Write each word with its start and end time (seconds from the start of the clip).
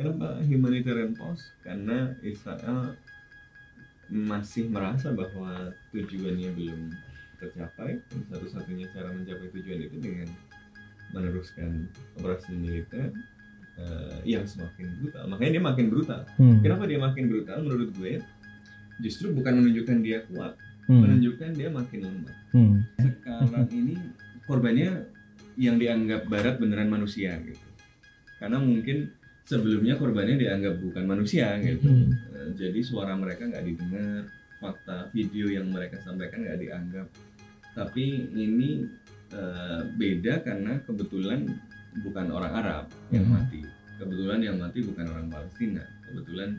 Kenapa 0.00 0.40
humanitarian 0.40 1.12
pause? 1.12 1.52
Karena 1.60 2.16
Israel 2.24 2.96
masih 4.08 4.72
merasa 4.72 5.12
bahwa 5.12 5.76
tujuannya 5.92 6.56
belum 6.56 6.88
tercapai. 7.36 8.00
Satu-satunya 8.32 8.88
cara 8.96 9.12
mencapai 9.12 9.52
tujuan 9.52 9.80
itu 9.84 9.96
dengan 10.00 10.28
meneruskan 11.12 11.84
operasi 12.16 12.56
militer 12.56 13.12
eh, 13.76 14.18
yang 14.24 14.48
semakin 14.48 14.88
brutal. 15.04 15.24
Makanya 15.28 15.60
dia 15.60 15.64
makin 15.68 15.86
brutal. 15.92 16.20
Hmm. 16.40 16.64
Kenapa 16.64 16.88
dia 16.88 16.96
makin 16.96 17.24
brutal? 17.28 17.60
Menurut 17.60 17.92
gue, 17.92 18.24
justru 19.04 19.36
bukan 19.36 19.52
menunjukkan 19.60 19.98
dia 20.00 20.24
kuat, 20.32 20.56
Hmm. 20.88 21.06
menunjukkan 21.06 21.54
dia 21.54 21.68
makin 21.68 22.00
lemah. 22.08 22.36
Hmm. 22.56 22.76
Sekarang 22.98 23.68
ini 23.84 23.94
korbannya 24.48 25.06
yang 25.60 25.76
dianggap 25.76 26.24
Barat 26.26 26.56
beneran 26.56 26.88
manusia 26.88 27.36
gitu. 27.44 27.68
Karena 28.40 28.56
mungkin 28.58 29.12
sebelumnya 29.50 29.98
korbannya 29.98 30.38
dianggap 30.38 30.78
bukan 30.78 31.04
manusia 31.10 31.58
gitu. 31.58 31.90
Hmm. 31.90 32.14
Jadi 32.54 32.78
suara 32.86 33.18
mereka 33.18 33.50
nggak 33.50 33.66
didengar, 33.66 34.30
fakta 34.62 35.10
video 35.10 35.50
yang 35.50 35.66
mereka 35.74 35.98
sampaikan 35.98 36.46
nggak 36.46 36.60
dianggap. 36.62 37.06
Tapi 37.74 38.30
ini 38.30 38.86
eh, 39.30 39.80
beda 39.94 40.42
karena 40.42 40.78
kebetulan 40.82 41.46
bukan 42.02 42.26
orang 42.30 42.52
Arab 42.54 42.84
yang 43.10 43.26
Hmm. 43.26 43.42
mati. 43.42 43.62
Kebetulan 43.98 44.40
yang 44.42 44.56
mati 44.58 44.78
bukan 44.82 45.06
orang 45.06 45.26
Palestina. 45.30 45.82
Kebetulan 46.06 46.50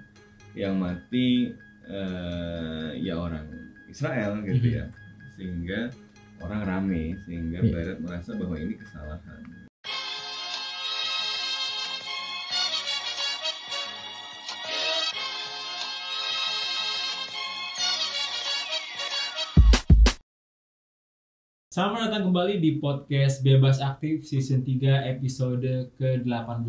yang 0.56 0.76
mati 0.76 1.52
eh, 1.88 2.90
ya 3.00 3.20
orang 3.20 3.48
Israel 3.88 4.40
gitu 4.44 4.68
Hmm. 4.68 4.78
ya. 4.80 4.86
Sehingga 5.36 5.80
orang 6.40 6.62
rame, 6.64 7.04
sehingga 7.28 7.60
Iya. 7.60 7.72
Barat 7.76 7.98
merasa 8.00 8.32
bahwa 8.40 8.56
ini 8.56 8.74
kesalahan. 8.80 9.42
Selamat 21.72 22.12
datang 22.12 22.28
kembali 22.28 22.60
di 22.60 22.84
podcast 22.84 23.40
Bebas 23.48 23.80
Aktif 23.80 24.28
season 24.28 24.60
3 24.60 25.08
episode 25.08 25.88
ke-18 25.96 26.68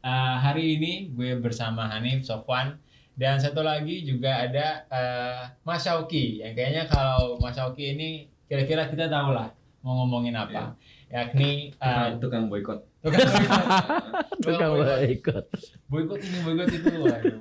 Eh, 0.00 0.36
Hari 0.40 0.80
ini 0.80 0.92
gue 1.12 1.36
bersama 1.36 1.84
Hanif, 1.92 2.24
Sofwan 2.24 2.80
Dan 3.12 3.36
satu 3.44 3.60
lagi 3.60 4.08
juga 4.08 4.48
ada 4.48 4.88
eh, 4.88 5.52
Mas 5.68 5.84
Syauki 5.84 6.40
Yang 6.40 6.52
kayaknya 6.56 6.84
kalau 6.88 7.36
Mas 7.44 7.60
Syauki 7.60 7.92
ini 7.92 8.32
kira-kira 8.48 8.88
kita 8.88 9.12
tahu 9.12 9.36
lah 9.36 9.52
mau 9.84 10.00
ngomongin 10.00 10.32
apa 10.32 10.80
Yakni 11.12 11.50
eh, 11.76 12.16
Tukang, 12.16 12.16
tukang 12.16 12.44
boykot. 12.48 12.80
tukang 13.04 13.20
boykot. 13.28 13.64
Tukang 14.48 14.70
boykot. 14.80 15.44
Boykot 15.92 16.20
ini, 16.24 16.38
boykot 16.40 16.68
itu 16.72 16.88
waduh. 17.04 17.38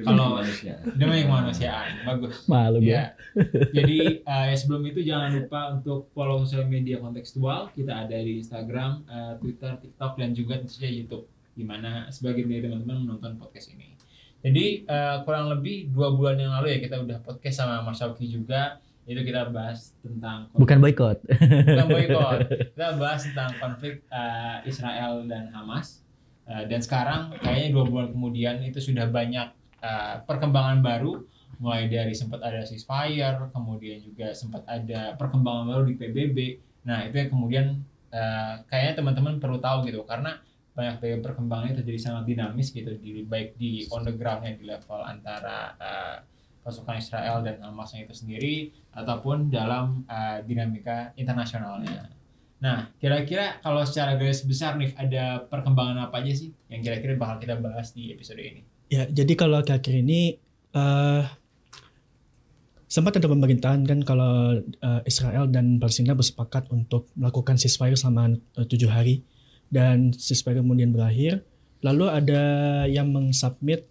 Kalau- 0.00 0.38
kemanusiaan. 0.38 0.82
Demi 0.94 1.18
kemanusiaan, 1.22 1.90
bagus 2.04 2.34
Malu. 2.46 2.78
Ya. 2.78 3.18
Jadi 3.72 4.22
eh, 4.22 4.44
ya 4.50 4.56
sebelum 4.56 4.82
itu 4.84 5.00
jangan 5.02 5.34
lupa 5.34 5.60
untuk 5.72 6.06
follow 6.12 6.42
sosial 6.42 6.66
media 6.66 6.98
kontekstual. 6.98 7.70
Kita 7.72 8.06
ada 8.06 8.14
di 8.14 8.38
Instagram, 8.38 9.02
eh, 9.04 9.32
Twitter, 9.38 9.74
TikTok 9.76 10.12
dan 10.14 10.30
juga 10.32 10.58
tentu 10.58 10.74
saja 10.74 10.86
YouTube. 10.86 11.26
Di 11.52 11.66
mana 11.66 12.06
sebagian 12.08 12.46
dari 12.46 12.62
teman-teman 12.62 13.02
menonton 13.02 13.34
podcast 13.36 13.74
ini. 13.74 13.90
Jadi 14.38 14.86
eh, 14.86 15.16
kurang 15.22 15.50
lebih 15.50 15.90
dua 15.90 16.14
bulan 16.14 16.38
yang 16.38 16.54
lalu 16.54 16.74
ya 16.74 16.78
kita 16.78 17.02
udah 17.02 17.18
podcast 17.18 17.58
sama 17.58 17.82
Mas 17.82 17.98
Syauki 17.98 18.26
juga. 18.26 18.78
Itu 19.02 19.24
kita 19.24 19.48
bahas 19.48 19.96
tentang 19.98 20.52
Bukan 20.52 20.78
boykot. 20.78 21.18
bukan 21.64 21.86
boykot. 21.88 22.38
Kita 22.76 22.94
bahas 22.94 23.24
tentang 23.24 23.50
konflik 23.56 24.04
eh, 24.06 24.56
Israel 24.62 25.24
dan 25.24 25.50
Hamas. 25.50 26.04
Eh, 26.44 26.64
dan 26.64 26.78
sekarang 26.78 27.34
kayaknya 27.40 27.72
dua 27.72 27.84
bulan 27.84 28.08
kemudian 28.08 28.62
itu 28.62 28.78
sudah 28.78 29.08
banyak 29.08 29.48
eh, 29.82 30.16
perkembangan 30.24 30.80
baru. 30.82 31.24
Mulai 31.58 31.90
dari 31.90 32.14
sempat 32.14 32.38
ada 32.38 32.62
ceasefire, 32.62 33.50
kemudian 33.50 33.98
juga 33.98 34.30
sempat 34.30 34.62
ada 34.70 35.18
perkembangan 35.18 35.64
baru 35.66 35.84
di 35.90 35.94
PBB. 35.98 36.38
Nah 36.86 37.02
itu 37.06 37.18
yang 37.18 37.30
kemudian 37.34 37.66
eh, 38.14 38.54
kayaknya 38.70 39.02
teman-teman 39.02 39.42
perlu 39.42 39.58
tahu 39.58 39.86
gitu 39.90 40.06
karena 40.06 40.38
banyak 40.78 41.02
dari 41.02 41.18
perkembangannya 41.18 41.82
terjadi 41.82 41.98
sangat 41.98 42.30
dinamis 42.30 42.70
gitu 42.70 42.94
di 43.02 43.26
baik 43.26 43.58
di 43.58 43.82
on 43.90 44.06
the 44.06 44.14
groundnya 44.14 44.54
di 44.54 44.62
level 44.62 45.02
antara 45.02 45.74
eh, 45.82 46.16
pasukan 46.68 47.00
Israel 47.00 47.40
dan 47.40 47.64
Hamasnya 47.64 48.04
itu 48.04 48.12
sendiri 48.12 48.56
ataupun 48.92 49.48
dalam 49.48 50.04
uh, 50.04 50.44
dinamika 50.44 51.16
internasionalnya. 51.16 52.12
Nah, 52.60 52.92
kira-kira 53.00 53.56
kalau 53.64 53.88
secara 53.88 54.20
garis 54.20 54.44
besar 54.44 54.76
nih 54.76 54.92
ada 54.98 55.48
perkembangan 55.48 56.10
apa 56.10 56.20
aja 56.20 56.44
sih 56.44 56.50
yang 56.68 56.84
kira-kira 56.84 57.16
bakal 57.16 57.40
kita 57.40 57.56
bahas 57.56 57.96
di 57.96 58.12
episode 58.12 58.42
ini? 58.42 58.60
Ya, 58.88 59.04
jadi 59.08 59.32
kalau 59.36 59.60
akhir-akhir 59.60 59.94
ini 60.00 60.40
eh 60.72 61.24
sempat 62.88 63.20
ada 63.20 63.28
pemerintahan 63.28 63.84
kan 63.84 64.00
kalau 64.00 64.58
eh, 64.64 65.00
Israel 65.04 65.44
dan 65.52 65.76
Palestina 65.76 66.16
bersepakat 66.16 66.72
untuk 66.72 67.12
melakukan 67.14 67.60
ceasefire 67.60 67.94
selama 67.94 68.32
eh, 68.34 68.64
tujuh 68.64 68.88
hari 68.88 69.20
dan 69.68 70.16
ceasefire 70.16 70.64
kemudian 70.64 70.90
berakhir. 70.90 71.44
Lalu 71.84 72.10
ada 72.10 72.42
yang 72.90 73.12
mengsubmit 73.14 73.86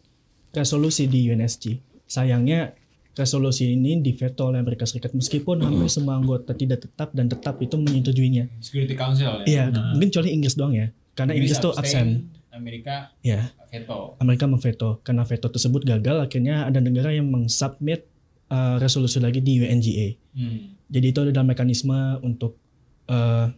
resolusi 0.51 1.07
di 1.07 1.29
UNSC. 1.31 1.79
Sayangnya 2.09 2.75
resolusi 3.15 3.73
ini 3.73 4.01
diveto 4.03 4.49
oleh 4.49 4.59
Amerika 4.59 4.83
Serikat 4.83 5.15
meskipun 5.15 5.63
hampir 5.63 5.89
semua 5.89 6.19
anggota 6.19 6.53
tidak 6.53 6.85
tetap 6.85 7.15
dan 7.15 7.31
tetap 7.31 7.57
itu 7.63 7.79
menyetujuinya. 7.79 8.49
Security 8.59 8.97
Council 8.97 9.41
ya. 9.41 9.45
Iya, 9.45 9.63
Nah, 9.71 9.95
mungkin 9.95 10.09
kecuali 10.11 10.29
Inggris 10.35 10.53
doang 10.57 10.73
ya. 10.75 10.87
Karena 11.17 11.33
Inggris, 11.33 11.57
tuh 11.57 11.73
absen. 11.73 12.29
Amerika 12.57 13.13
Ya. 13.21 13.53
veto. 13.67 14.17
Amerika 14.17 14.45
memveto 14.45 14.99
karena 15.01 15.21
veto 15.21 15.47
tersebut 15.47 15.81
gagal 15.81 16.17
akhirnya 16.19 16.63
ada 16.63 16.77
negara 16.77 17.09
yang 17.09 17.25
mengsubmit 17.25 18.09
uh, 18.47 18.75
resolusi 18.77 19.17
lagi 19.17 19.39
di 19.39 19.59
UNGA 19.59 20.17
Hmm. 20.33 20.77
jadi 20.85 21.05
itu 21.07 21.19
adalah 21.23 21.43
mekanisme 21.43 21.93
untuk 22.21 22.61
uh, 23.07 23.49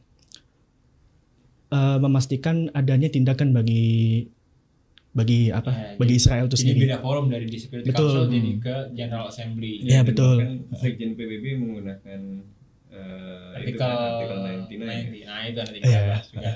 uh, 1.69 1.97
memastikan 1.99 2.71
adanya 2.71 3.07
tindakan 3.07 3.51
bagi 3.51 4.27
bagi 5.09 5.49
apa 5.49 5.69
Ya, 5.69 5.85
bagi 5.95 6.13
jadi- 6.13 6.21
Israel 6.21 6.45
itu 6.45 6.53
Jadi 6.53 6.61
sendiri 6.63 6.79
beda 6.85 6.97
forum 6.99 7.25
dari 7.27 7.45
di 7.45 7.57
Security 7.57 7.85
Betul. 7.85 8.05
Council 8.05 8.23
Hmm. 8.23 8.31
jadi 8.31 8.51
ke 8.55 8.75
General 8.93 9.25
Assembly. 9.27 9.71
Iya, 9.81 9.99
dan 9.99 10.05
betul. 10.05 10.35
Sekjen 10.71 11.11
PBB 11.13 11.45
menggunakan 11.55 12.21
itu 12.89 13.01
Artikel, 13.55 13.85
kan, 13.85 13.97
artikel 14.17 14.37
99 14.69 14.81
ya. 14.81 14.97
90. 15.03 15.23
Nah, 15.23 15.41
itu 15.43 15.59
nanti 15.59 15.77
kita 15.77 15.89
Iya. 15.89 16.01
bahas 16.07 16.27
juga. 16.27 16.51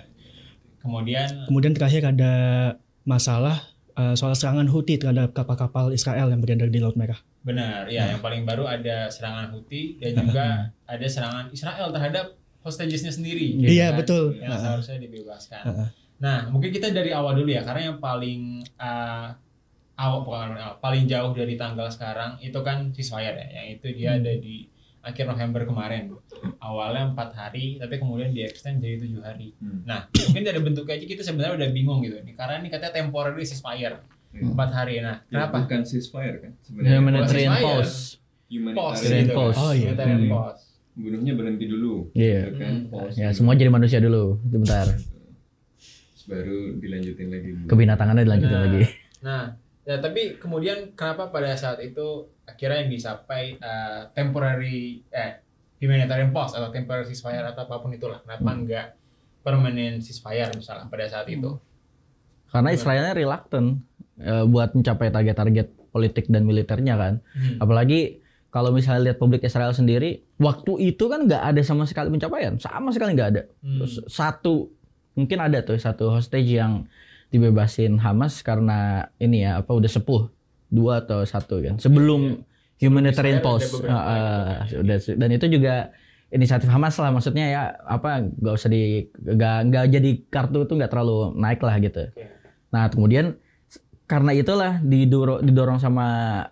Kemudian 0.84 1.48
kemudian 1.48 1.74
terakhir 1.74 2.04
ada 2.12 2.34
masalah 3.08 3.74
uh, 3.96 4.14
soal 4.20 4.36
serangan 4.36 4.68
Houthi 4.68 5.00
terhadap 5.00 5.32
kapal-kapal 5.32 5.96
Israel 5.96 6.28
yang 6.28 6.44
beredar 6.44 6.68
di 6.68 6.84
Laut 6.84 7.00
Merah 7.00 7.18
Benar, 7.44 7.92
ya 7.92 8.08
yang 8.16 8.24
paling 8.24 8.48
baru 8.48 8.64
ada 8.64 9.12
serangan 9.12 9.52
Houthi 9.52 10.00
dan 10.00 10.16
juga 10.16 10.72
ada 10.88 11.08
serangan 11.08 11.52
Israel 11.52 11.92
terhadap 11.92 12.26
hostagesnya 12.64 13.12
sendiri. 13.12 13.60
gitu 13.60 13.68
iya 13.68 13.92
kan, 13.92 14.00
betul 14.00 14.26
Yang 14.40 14.64
seharusnya 14.64 14.98
dibebaskan. 15.04 15.64
Heeh. 15.68 15.90
Nah, 16.24 16.48
mungkin 16.48 16.72
kita 16.72 16.96
dari 16.96 17.12
awal 17.12 17.36
dulu 17.36 17.52
ya, 17.52 17.68
karena 17.68 17.92
yang 17.92 18.00
paling 18.00 18.64
uh, 18.80 19.36
awal 20.00 20.24
bukan 20.24 20.56
awal, 20.56 20.80
paling 20.80 21.04
jauh 21.04 21.36
dari 21.36 21.60
tanggal 21.60 21.92
sekarang 21.92 22.40
itu 22.40 22.56
kan 22.64 22.96
ceasefire 22.96 23.36
ya, 23.36 23.48
yang 23.60 23.68
itu 23.76 23.88
dia 23.92 24.10
ada 24.16 24.32
di 24.40 24.72
akhir 25.04 25.28
November 25.28 25.62
kemarin. 25.64 26.16
Awalnya 26.58 27.12
empat 27.12 27.36
hari, 27.36 27.76
tapi 27.76 28.00
kemudian 28.00 28.32
di 28.32 28.42
extend 28.42 28.80
jadi 28.80 28.98
tujuh 28.98 29.20
hari. 29.20 29.52
Hmm. 29.60 29.84
Nah, 29.84 30.08
mungkin 30.10 30.42
dari 30.42 30.60
bentuknya 30.60 30.96
aja 30.96 31.06
kita 31.06 31.22
sebenarnya 31.22 31.60
udah 31.60 31.70
bingung 31.70 32.00
gitu 32.00 32.18
nih, 32.18 32.34
karena 32.34 32.58
ini 32.58 32.68
katanya 32.68 32.94
temporary 32.98 33.44
ceasefire 33.44 34.00
Hmm. 34.32 34.56
empat 34.56 34.70
hari. 34.74 34.98
Nah, 34.98 35.22
Ya, 35.28 35.46
kenapa? 35.46 35.62
bukan 35.62 35.84
ceasefire 35.84 36.38
kan 36.40 36.52
Humanitarian 36.66 37.52
Ceasefire. 37.52 37.62
pause. 37.62 37.96
Pause, 38.74 39.02
humanitarian 39.04 39.26
gitu. 39.26 39.36
pause. 39.36 39.58
Oh, 39.58 39.72
iya. 39.72 39.82
Humanitarian 39.86 40.20
Hmm. 40.20 40.32
pause. 40.32 40.64
bunuhnya 40.94 41.34
berhenti 41.34 41.66
dulu 41.66 41.94
Iya. 42.14 42.42
gitu 42.46 42.58
kan 42.60 42.74
Hmm. 42.76 42.86
pause 42.88 43.16
Ya 43.16 43.28
dulu. 43.28 43.36
semua 43.36 43.54
jadi 43.54 43.70
manusia 43.70 43.98
dulu. 43.98 44.24
Sebentar. 44.46 44.86
Baru 46.24 46.60
dilanjutin 46.78 47.28
lagi 47.28 47.50
Kebinatangannya 47.66 48.24
dilanjutin 48.24 48.54
Nah. 48.54 48.64
lagi. 48.64 48.82
Nah, 49.20 49.44
ya 49.84 49.96
tapi 50.00 50.22
kemudian 50.38 50.94
kenapa 50.94 51.28
pada 51.30 51.52
saat 51.54 51.82
itu 51.82 52.30
akhirnya 52.44 52.84
yang 52.84 52.92
dicapai 52.92 53.44
eh, 53.56 54.02
temporary 54.12 55.04
eh 55.10 55.40
humanitarian 55.80 56.32
pause 56.32 56.56
atau 56.56 56.72
temporary 56.72 57.08
ceasefire 57.08 57.44
atau 57.44 57.68
apa 57.68 57.76
pun 57.80 57.92
itulah. 57.92 58.24
Kenapa 58.24 58.52
Hmm. 58.52 58.60
enggak 58.64 58.88
permanent 59.44 60.00
ceasefire 60.00 60.52
misalnya 60.56 60.88
pada 60.88 61.06
saat 61.12 61.28
itu? 61.28 61.60
Karena 62.48 62.70
Israelnya 62.72 63.14
reluctant 63.16 63.82
eh, 64.22 64.46
buat 64.46 64.78
mencapai 64.78 65.10
target-target 65.10 65.68
politik 65.90 66.30
dan 66.30 66.46
militernya 66.46 66.96
kan. 66.96 67.14
Hmm. 67.34 67.58
Apalagi 67.60 68.22
kalau 68.54 68.70
misalnya 68.70 69.10
lihat 69.10 69.18
publik 69.18 69.42
Israel 69.42 69.74
sendiri, 69.74 70.22
waktu 70.38 70.94
itu 70.94 71.10
kan 71.10 71.26
nggak 71.26 71.42
ada 71.42 71.62
sama 71.66 71.90
sekali 71.90 72.14
pencapaian, 72.14 72.54
sama 72.62 72.94
sekali 72.94 73.18
nggak 73.18 73.30
ada. 73.34 73.44
Hmm. 73.66 73.82
Terus 73.82 74.06
satu 74.06 74.70
mungkin 75.18 75.38
ada 75.42 75.66
tuh 75.66 75.78
satu 75.82 76.14
hostage 76.14 76.54
yang 76.54 76.86
dibebasin 77.34 77.98
Hamas 77.98 78.46
karena 78.46 79.10
ini 79.18 79.42
ya 79.42 79.66
apa 79.66 79.74
udah 79.74 79.90
sepuh 79.90 80.30
dua 80.74 81.06
atau 81.06 81.22
satu 81.22 81.62
kan 81.62 81.78
sebelum 81.78 82.42
humanitarian 82.82 83.38
Israel 83.38 83.46
ada 83.46 83.46
pause 83.46 83.70
gitu. 83.70 84.82
udah 84.82 84.98
dan 85.22 85.30
itu 85.30 85.46
juga 85.54 85.94
inisiatif 86.34 86.66
Hamas 86.66 86.98
lah 86.98 87.14
maksudnya 87.14 87.46
ya 87.46 87.62
apa 87.86 88.26
nggak 88.26 88.54
usah 88.58 88.74
di 88.74 89.06
nggak 89.14 89.58
nggak 89.70 89.86
jadi 89.94 90.10
kartu 90.34 90.66
itu 90.66 90.74
nggak 90.74 90.90
terlalu 90.90 91.38
naik 91.38 91.62
lah 91.62 91.78
gitu 91.78 92.10
Oke. 92.10 92.34
Nah, 92.74 92.90
kemudian 92.90 93.38
karena 94.10 94.34
itulah 94.34 94.82
didorong, 94.82 95.46
didorong 95.46 95.78
sama 95.78 96.06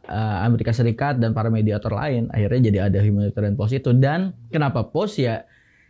eh, 0.06 0.38
Amerika 0.46 0.72
Serikat 0.72 1.18
dan 1.18 1.34
para 1.34 1.50
mediator 1.50 1.92
lain, 1.92 2.30
akhirnya 2.30 2.70
jadi 2.70 2.80
ada 2.88 3.02
humanitarian 3.02 3.58
pause 3.58 3.82
itu. 3.82 3.92
Dan 3.98 4.38
kenapa 4.54 4.86
pause 4.86 5.26
ya? 5.26 5.44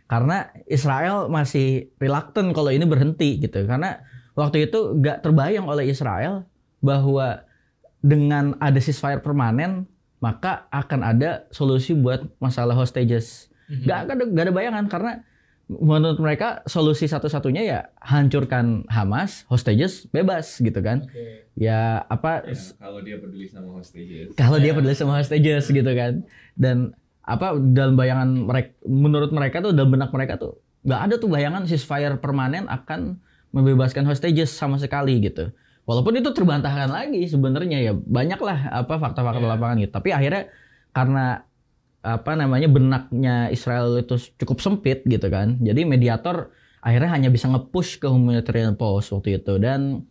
Karena 0.08 0.50
Israel 0.68 1.28
masih 1.28 1.92
reluctant 2.00 2.52
kalau 2.56 2.72
ini 2.72 2.84
berhenti 2.88 3.40
gitu. 3.40 3.64
Karena 3.68 4.00
waktu 4.36 4.68
itu 4.68 4.98
gak 5.00 5.24
terbayang 5.24 5.68
oleh 5.68 5.88
Israel 5.88 6.44
bahwa 6.84 7.44
dengan 8.02 8.58
ada 8.58 8.76
ceasefire 8.76 9.22
permanen 9.22 9.86
maka 10.18 10.70
akan 10.70 11.00
ada 11.02 11.50
solusi 11.50 11.94
buat 11.94 12.22
masalah 12.38 12.78
hostages. 12.78 13.50
Mhm. 13.66 13.86
Gak, 13.86 13.98
ada 14.06 14.22
gak 14.26 14.44
ada 14.46 14.54
bayangan 14.54 14.86
karena 14.86 15.12
menurut 15.66 16.18
mereka 16.18 16.60
solusi 16.66 17.06
satu-satunya 17.06 17.62
ya 17.64 17.78
hancurkan 17.98 18.84
Hamas, 18.86 19.46
hostages 19.48 20.06
bebas 20.10 20.58
gitu 20.58 20.78
kan. 20.78 21.06
Oke. 21.08 21.48
Ya 21.54 22.02
apa 22.06 22.48
Ya, 22.48 22.56
kalau 22.80 23.00
dia 23.04 23.16
peduli 23.20 23.44
sama 23.46 23.76
hostages 23.76 24.32
kalau 24.34 24.58
dia 24.58 24.72
Ya. 24.72 24.76
peduli 24.78 24.94
sama 24.94 25.18
hostages 25.18 25.64
gitu 25.70 25.92
kan. 25.94 26.22
Dan 26.54 26.92
apa 27.22 27.54
dalam 27.54 27.94
bayangan 27.94 28.28
mereka 28.46 28.70
menurut 28.82 29.30
mereka 29.30 29.62
tuh 29.62 29.70
dalam 29.70 29.94
benak 29.94 30.10
mereka 30.10 30.38
tuh 30.38 30.58
nggak 30.82 31.00
ada 31.06 31.14
tuh 31.18 31.30
bayangan 31.30 31.62
ceasefire 31.66 32.18
permanen 32.18 32.66
akan 32.66 33.22
membebaskan 33.54 34.02
hostages 34.06 34.50
sama 34.50 34.78
sekali 34.78 35.18
gitu. 35.22 35.50
Walaupun 35.82 36.14
itu 36.14 36.30
terbantahkan 36.30 36.90
lagi 36.90 37.26
sebenarnya 37.26 37.78
ya 37.82 37.92
banyaklah 37.94 38.70
apa 38.70 39.02
fakta-fakta 39.02 39.42
Ya. 39.42 39.50
lapangan 39.58 39.76
gitu. 39.82 39.92
Tapi 39.92 40.14
akhirnya 40.14 40.42
karena 40.94 41.42
apa 42.02 42.32
namanya 42.34 42.66
benaknya 42.66 43.50
Israel 43.50 43.98
itu 43.98 44.14
cukup 44.38 44.62
sempit 44.62 45.02
gitu 45.06 45.26
kan. 45.26 45.58
Jadi 45.58 45.82
mediator 45.86 46.54
akhirnya 46.82 47.10
hanya 47.14 47.30
bisa 47.30 47.46
nge-push 47.46 48.02
ke 48.02 48.10
humanitarian 48.10 48.74
pause 48.74 49.14
waktu 49.14 49.38
itu 49.38 49.54
dan 49.62 50.02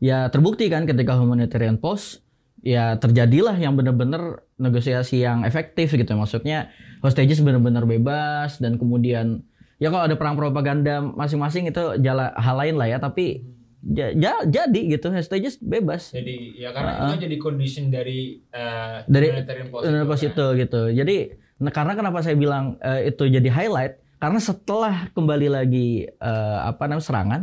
ya 0.00 0.32
terbukti 0.32 0.72
kan 0.72 0.88
ketika 0.88 1.20
humanitarian 1.20 1.76
pause 1.76 2.24
ya 2.64 2.96
terjadilah 2.96 3.52
yang 3.60 3.76
benar-benar 3.76 4.40
negosiasi 4.56 5.20
yang 5.20 5.44
efektif 5.44 5.92
gitu 5.92 6.16
maksudnya 6.16 6.72
hostages 7.04 7.44
benar-benar 7.44 7.84
bebas 7.84 8.56
dan 8.56 8.80
kemudian 8.80 9.44
ya 9.76 9.92
kalau 9.92 10.08
ada 10.08 10.16
perang 10.16 10.40
propaganda 10.40 11.04
masing-masing 11.04 11.68
itu 11.68 12.00
jala, 12.00 12.32
hal 12.40 12.56
lain 12.56 12.80
lah 12.80 12.88
ya 12.88 12.96
tapi 12.96 13.44
ja- 13.86 14.12
ja- 14.12 14.44
jadi 14.44 14.80
gitu. 14.90 15.08
Hostages 15.08 15.58
bebas. 15.58 16.10
Jadi 16.10 16.56
ya 16.56 16.72
karena 16.72 16.92
Ah. 16.94 17.02
itu 17.10 17.24
jadi 17.24 17.36
condition 17.36 17.88
dari 17.88 18.40
eh, 18.46 19.04
Dari- 19.04 19.28
Benar 19.28 19.44
itu, 19.44 19.76
kan. 20.08 20.16
itu 20.24 20.46
gitu. 20.58 20.82
Jadi 20.90 21.16
nah, 21.56 21.70
karena 21.70 21.92
kenapa 21.92 22.18
saya 22.20 22.34
bilang 22.34 22.80
eh, 22.80 23.08
itu 23.08 23.24
jadi 23.24 23.46
highlight? 23.46 24.00
Karena 24.16 24.40
setelah 24.40 25.12
kembali 25.12 25.48
lagi 25.48 25.88
eh, 26.06 26.58
apa 26.62 26.88
namanya 26.88 27.04
serangan 27.04 27.42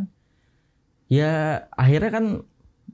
ya 1.07 1.31
akhirnya 1.69 2.09
kan 2.09 2.25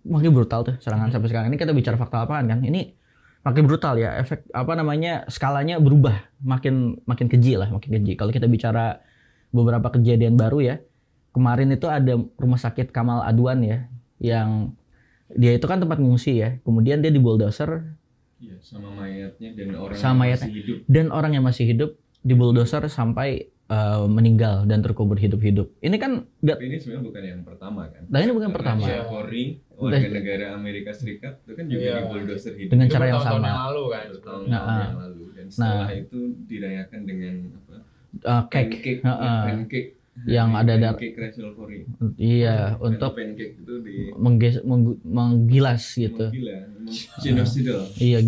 makin 0.04 0.32
brutal 0.32 0.64
tuh 0.64 0.76
serangan 0.80 1.12
sampai 1.12 1.28
sekarang. 1.28 1.48
Ini 1.48 1.58
kita 1.58 1.72
bicara 1.72 1.96
fakta 1.96 2.24
lapangan 2.24 2.46
kan? 2.48 2.60
Ini 2.64 2.96
makin 3.44 3.64
brutal 3.64 3.96
ya 3.96 4.20
efek 4.20 4.44
apa 4.52 4.76
namanya 4.76 5.24
skalanya 5.28 5.80
berubah. 5.80 6.16
Makin 6.42 7.04
makin 7.04 7.28
keji 7.28 7.56
lah 7.56 7.70
makin 7.70 7.96
keji. 7.96 8.16
Kalau 8.16 8.32
kita 8.32 8.48
bicara 8.48 9.00
beberapa 9.48 9.88
kejadian 9.90 10.36
baru 10.36 10.60
ya 10.60 10.76
kemarin 11.38 11.70
itu 11.70 11.86
ada 11.86 12.12
rumah 12.36 12.58
sakit 12.58 12.90
Kamal 12.90 13.22
Adwan 13.22 13.62
ya 13.62 13.86
yang 14.18 14.74
dia 15.30 15.54
itu 15.54 15.64
kan 15.64 15.78
tempat 15.78 15.98
mengungsi 15.98 16.34
ya 16.36 16.58
kemudian 16.62 16.98
dia 16.98 17.14
di 17.14 17.20
bulldozer 17.20 17.94
Iya, 18.38 18.54
sama 18.60 18.94
mayatnya 18.96 19.50
dan 19.52 19.74
orang 19.74 19.94
Sama 19.94 20.06
yang 20.06 20.18
mayatnya. 20.20 20.46
masih 20.46 20.54
hidup 20.56 20.78
dan 20.88 21.06
orang 21.10 21.32
yang 21.34 21.42
masih 21.44 21.66
hidup 21.66 21.92
di 22.20 22.34
bulldozer 22.34 22.86
sampai 22.88 23.30
eh, 23.68 24.06
meninggal 24.08 24.64
dan 24.64 24.80
terkubur 24.80 25.18
hidup-hidup. 25.18 25.74
Ini 25.78 25.98
kan 25.98 26.24
nggak, 26.40 26.56
Tapi 26.56 26.66
ini 26.66 26.78
sebenarnya 26.78 27.04
bukan 27.04 27.24
yang 27.26 27.42
pertama 27.42 27.82
kan. 27.88 28.06
Nah, 28.08 28.18
ini 28.18 28.32
bukan 28.32 28.48
Karena 28.48 28.58
pertama. 28.80 28.86
Corey, 29.04 29.46
warga 29.74 30.08
negara 30.08 30.46
Amerika 30.54 30.94
Serikat, 30.94 31.44
itu 31.44 31.52
kan 31.52 31.66
juga 31.66 31.82
Iya. 31.84 31.96
di 31.98 32.04
bulldozer 32.08 32.54
hidup. 32.56 32.72
Dengan 32.72 32.88
cara 32.88 33.06
yang 33.06 33.20
sama. 33.20 33.44
yang 33.44 33.60
lalu 33.66 33.84
kan. 33.90 34.06
bertahun-tahun 34.08 34.48
Nah, 34.48 34.80
yang 34.88 35.02
lalu. 35.02 35.24
Dan 35.34 35.46
setelah 35.50 35.92
itu 35.92 36.20
dirayakan 36.46 37.02
dengan 37.04 37.36
apa? 37.52 37.76
eh, 38.16 38.44
cake, 38.46 38.56
Pancake, 38.72 39.02
Heeh. 39.04 39.42
pancake. 39.44 39.90
Yang 40.26 40.50
Hari 40.50 40.62
ada 40.66 40.74
dar- 40.82 40.98
pancake 40.98 41.18
Rachel 41.22 41.50
Corey. 41.54 41.82
iya 42.18 42.74
Karena 42.74 42.88
untuk 42.90 43.12
di 43.86 43.96
mengges- 44.18 44.64
menggilas 45.06 45.84
gitu. 45.94 46.26
Gila, 46.34 46.58
genocidal. 47.22 47.82
Iya, 48.02 48.20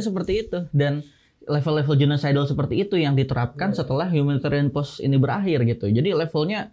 seperti 0.00 0.32
itu 0.48 0.64
dan 0.72 1.04
level-level 1.44 1.94
genocidal 1.94 2.48
seperti 2.48 2.82
itu 2.82 2.96
yang 2.96 3.14
diterapkan 3.14 3.70
setelah 3.76 4.08
humanitarian 4.08 4.72
pause 4.72 4.98
ini 5.04 5.20
berakhir 5.20 5.62
gitu. 5.68 5.92
Jadi 5.92 6.16
levelnya 6.16 6.72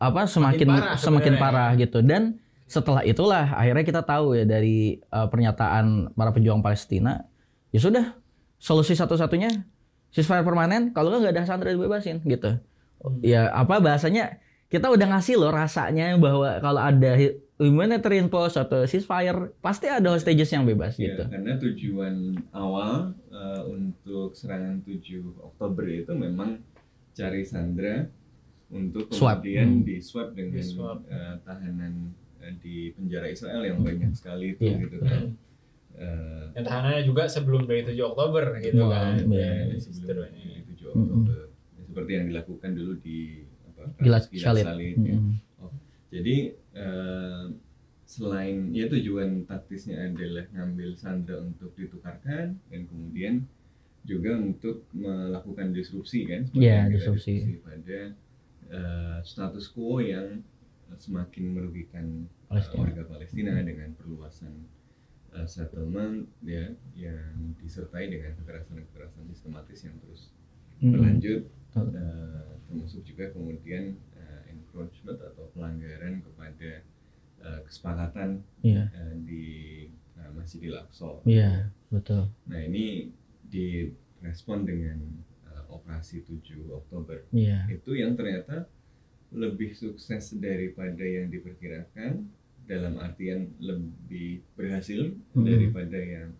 apa 0.00 0.24
semakin 0.24 0.68
parah 0.68 0.96
semakin 0.96 1.34
parah 1.36 1.70
gitu 1.76 2.00
dan 2.00 2.40
setelah 2.64 3.04
itulah 3.04 3.52
akhirnya 3.52 3.84
kita 3.84 4.00
tahu 4.00 4.32
ya 4.32 4.48
dari 4.48 4.96
uh, 5.12 5.28
pernyataan 5.28 6.16
para 6.16 6.32
pejuang 6.32 6.64
Palestina 6.64 7.20
ya 7.68 7.80
sudah 7.84 8.16
solusi 8.56 8.96
satu-satunya 8.96 9.68
ceasefire 10.08 10.40
permanen 10.40 10.96
kalau 10.96 11.12
nggak 11.20 11.36
ada 11.36 11.44
sandera 11.44 11.76
dibebasin 11.76 12.24
gitu. 12.24 12.56
Ya 13.20 13.48
apa 13.50 13.78
bahasanya 13.78 14.40
kita 14.66 14.88
udah 14.88 15.06
ngasih 15.08 15.36
loh 15.36 15.50
rasanya 15.50 16.16
bahwa 16.16 16.58
kalau 16.58 16.80
ada 16.80 17.14
humanitarian 17.56 18.26
pause 18.26 18.56
atau 18.56 18.82
ceasefire 18.82 19.54
pasti 19.58 19.86
ada 19.86 20.10
hostages 20.10 20.50
yang 20.50 20.64
bebas 20.64 20.96
Ya, 20.96 21.12
gitu. 21.12 21.22
karena 21.24 21.52
tujuan 21.56 22.14
awal 22.50 23.14
eh, 23.30 23.62
untuk 23.68 24.32
serangan 24.32 24.80
7 24.80 24.98
Oktober 25.44 25.84
itu 25.86 26.10
memang 26.10 26.58
cari 27.12 27.42
Sandra 27.42 28.10
untuk 28.68 29.06
Swab. 29.08 29.38
kemudian 29.38 29.68
Hmm. 29.70 29.84
di 29.84 29.96
swab 30.00 30.32
dengan 30.32 30.64
eh, 31.06 31.34
tahanan 31.40 31.92
eh, 32.40 32.54
di 32.58 32.76
penjara 32.90 33.28
Israel 33.28 33.62
yang 33.62 33.78
banyak 33.80 34.10
sekali 34.12 34.52
itu 34.52 34.64
Iya. 34.64 34.76
gitu 34.80 34.96
kan. 34.98 35.22
Eh, 35.94 36.44
Dan 36.50 36.62
tahanannya 36.64 37.02
juga 37.04 37.22
sebelum 37.24 37.64
dari 37.64 37.86
7 37.86 38.02
Oktober 38.04 38.58
gitu 38.58 38.82
Wah, 38.82 39.14
kan. 39.14 39.22
iya. 39.30 39.62
ya, 39.62 39.70
Ya, 39.70 39.78
sebelum 39.78 40.26
di 40.26 40.42
7 40.66 40.90
Mm-mm. 40.90 40.98
Oktober. 40.98 41.38
Ya, 41.38 41.53
seperti 41.94 42.10
yang 42.12 42.26
dilakukan 42.26 42.70
dulu 42.74 42.92
di 42.98 43.46
apa? 43.70 43.82
Gilad 44.02 44.24
Shalit. 44.34 44.64
Shalit, 44.66 44.96
ya. 44.98 45.14
Mm-mm. 45.14 45.38
Jadi 46.10 46.36
eh, 46.74 47.44
selain 48.04 48.70
ya 48.70 48.86
tujuan 48.86 49.46
taktisnya 49.46 50.10
adalah 50.10 50.44
ngambil 50.50 50.94
Sandra 50.94 51.38
untuk 51.38 51.72
ditukarkan 51.74 52.58
dan 52.60 52.80
kemudian 52.84 53.46
juga 54.04 54.36
untuk 54.36 54.84
melakukan 54.92 55.72
disrupsi 55.72 56.28
kan 56.28 56.44
seperti 56.44 56.60
Iya, 56.60 56.74
yang 56.76 56.86
kita 56.86 56.96
disrupsi. 57.00 57.32
diskusi 57.32 57.54
pada 57.62 57.98
eh, 58.68 59.18
status 59.22 59.66
quo 59.70 59.98
yang 59.98 60.42
semakin 60.94 61.44
merugikan 61.50 62.06
eh, 62.26 62.46
Palestina. 62.46 62.78
warga 62.84 63.02
Palestina 63.08 63.52
dengan 63.64 63.90
perluasan 63.96 64.52
eh, 65.32 65.48
settlement 65.48 66.28
ya 66.44 66.68
yang 66.94 67.32
disertai 67.58 68.06
dengan 68.06 68.36
kekerasan-kekerasan 68.38 69.24
sistematis 69.26 69.80
yang 69.82 69.96
terus 69.98 70.28
Mm-mm. 70.78 70.92
berlanjut 70.92 71.42
Eh, 71.74 72.46
termasuk 72.64 73.02
juga 73.02 73.34
kemudian 73.34 73.84
eh, 74.14 74.42
encroachment 74.48 75.18
atau 75.18 75.50
pelanggaran 75.50 76.22
kepada 76.22 76.70
eh, 77.42 77.60
kesepakatan 77.66 78.46
Iya, 78.62 78.86
eh, 78.88 79.14
di 79.20 79.44
eh, 80.14 80.30
Masjidil 80.32 80.78
Aqsa. 80.78 81.18
iya, 81.24 81.66
betul. 81.90 82.30
Nah 82.46 82.60
ini 82.62 83.10
direspon 83.44 84.62
dengan 84.62 85.02
eh, 85.46 85.64
operasi 85.66 86.22
7 86.22 86.70
Oktober 86.70 87.26
Iya, 87.30 87.66
itu 87.68 87.94
yang 87.94 88.14
ternyata 88.14 88.70
lebih 89.34 89.74
sukses 89.74 90.30
daripada 90.38 91.02
yang 91.02 91.26
diperkirakan 91.26 92.22
dalam 92.64 92.96
artian 92.96 93.50
lebih 93.58 94.46
berhasil 94.54 95.10
Mhm. 95.34 95.42
daripada 95.42 95.98
yang 95.98 96.30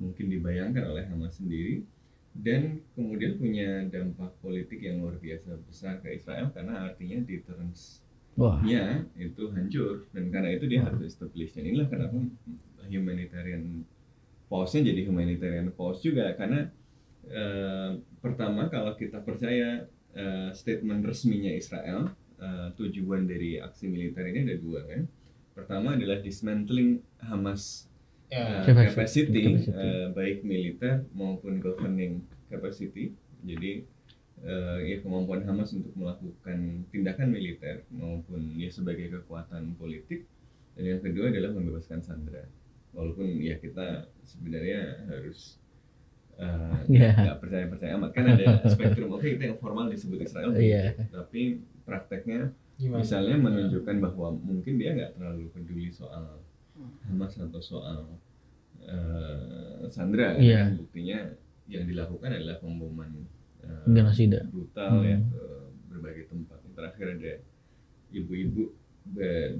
mungkin 0.00 0.32
dibayangkan 0.32 0.88
oleh 0.88 1.04
Hamas 1.04 1.36
sendiri 1.36 1.84
dan 2.30 2.78
kemudian 2.94 3.36
punya 3.36 3.82
dampak 3.90 4.30
politik 4.38 4.78
yang 4.78 5.02
luar 5.02 5.18
biasa 5.18 5.58
besar 5.66 5.98
ke 5.98 6.14
Israel 6.14 6.54
karena 6.54 6.86
artinya 6.86 7.18
deterrence. 7.26 8.06
Wah, 8.38 8.62
nya 8.62 9.04
itu 9.18 9.50
hancur. 9.50 10.06
Dan 10.14 10.30
karena 10.30 10.54
itu 10.54 10.70
dia 10.70 10.86
harus 10.86 11.02
establish. 11.02 11.50
Dan 11.52 11.66
inilah 11.66 11.90
kenapa 11.90 12.16
humanitarian 12.86 13.82
pause-nya 14.46 14.94
jadi 14.94 15.10
humanitarian 15.10 15.74
pause 15.74 16.06
juga. 16.06 16.30
Karena 16.38 16.70
eh, 17.26 17.90
pertama 18.22 18.70
kalau 18.70 18.94
kita 18.94 19.18
percaya 19.26 19.90
eh, 20.14 20.50
statement 20.54 21.02
resminya 21.02 21.50
Israel 21.50 22.14
eh, 22.38 22.68
tujuan 22.78 23.26
dari 23.26 23.58
aksi 23.58 23.90
militer 23.90 24.22
ini 24.30 24.46
ada 24.46 24.56
dua 24.56 24.86
kan. 24.86 25.02
Pertama 25.50 25.98
adalah 25.98 26.22
dismantling 26.22 27.02
Hamas 27.18 27.89
Ya. 28.30 28.62
eh, 28.62 28.64
Capacity. 28.64 28.94
capacity, 28.94 29.42
eh, 29.68 30.06
baik 30.10 30.38
militer 30.42 31.02
maupun 31.10 31.58
governing 31.58 32.22
capacity. 32.46 33.10
Jadi 33.42 33.82
eh, 34.40 34.78
ya 34.86 34.96
kemampuan 35.00 35.42
Hamas 35.42 35.74
untuk 35.74 35.92
melakukan 35.92 36.58
tindakan 36.88 37.28
militer 37.28 37.82
maupun 37.90 38.54
ya 38.54 38.70
sebagai 38.70 39.10
kekuatan 39.12 39.74
politik. 39.74 40.24
Dan 40.72 40.86
yang 40.88 41.00
kedua 41.00 41.28
adalah 41.28 41.50
membebaskan 41.50 42.00
sandera. 42.00 42.46
Walaupun 42.90 43.36
ya 43.36 43.58
kita 43.58 44.06
sebenarnya 44.22 44.80
harus 45.06 45.58
eh, 46.36 46.76
Iya. 46.88 47.10
nggak 47.12 47.38
percaya 47.38 47.66
percaya 47.66 47.92
amat 47.96 48.10
kan 48.14 48.24
ada 48.30 48.46
spektrum 48.72 49.10
oke 49.10 49.26
kita 49.28 49.44
yang 49.44 49.58
formal 49.58 49.90
disebut 49.90 50.22
Israel 50.22 50.54
Iya. 50.54 50.96
tapi 51.10 51.60
prakteknya 51.84 52.54
Gimana? 52.78 53.02
misalnya 53.04 53.36
menunjukkan 53.36 53.96
bahwa 54.00 54.32
mungkin 54.32 54.78
dia 54.78 54.96
nggak 54.96 55.18
terlalu 55.18 55.52
peduli 55.52 55.92
soal 55.92 56.40
Hamas 57.02 57.32
atau 57.36 57.60
soal 57.60 57.98
eh, 58.80 59.86
Sandra 59.88 60.34
Iya. 60.34 60.70
kan 60.70 60.78
buktinya 60.78 61.18
yang 61.66 61.84
dilakukan 61.84 62.30
adalah 62.32 62.56
pemboman 62.58 63.10
eh, 63.60 63.84
Genosida. 63.86 64.40
brutal 64.46 65.02
ya 65.02 65.16
Hmm. 65.16 65.28
ke 65.28 65.42
berbagai 65.88 66.24
tempat 66.26 66.58
terakhir 66.70 67.06
ada 67.14 67.32
ibu-ibu 68.10 68.72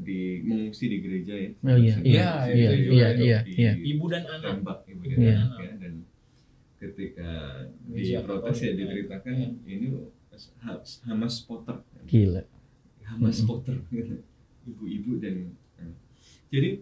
di 0.00 0.20
mengungsi 0.42 0.86
di 0.86 0.98
gereja 1.00 1.34
ya 1.34 1.50
Oh 1.62 1.74
iya, 1.74 1.96
iya, 2.00 2.28
iya, 2.46 2.70
iya, 2.76 3.08
iya, 3.16 3.38
iya. 3.44 3.72
Ibu 3.74 4.04
dan 4.06 4.24
anak. 4.24 4.56
tembak 4.56 4.78
ibu 4.86 5.02
dan 5.04 5.18
Iya. 5.18 5.36
anak 5.38 5.58
ya 5.58 5.72
dan 5.78 5.92
ketika 6.76 7.30
diprotes 7.86 8.56
ya 8.56 8.70
Katolik, 8.70 8.78
diceritakan 8.78 9.32
ya. 9.34 9.48
ini 9.66 9.86
Ha- 10.60 10.80
Hamas 11.04 11.44
Potter 11.44 11.76
Gila. 12.06 12.40
Hamas 13.04 13.36
Mm-mm. 13.38 13.48
Potter 13.50 13.76
gitu. 13.90 14.16
ibu-ibu 14.64 15.18
dan 15.18 15.52
jadi 16.48 16.80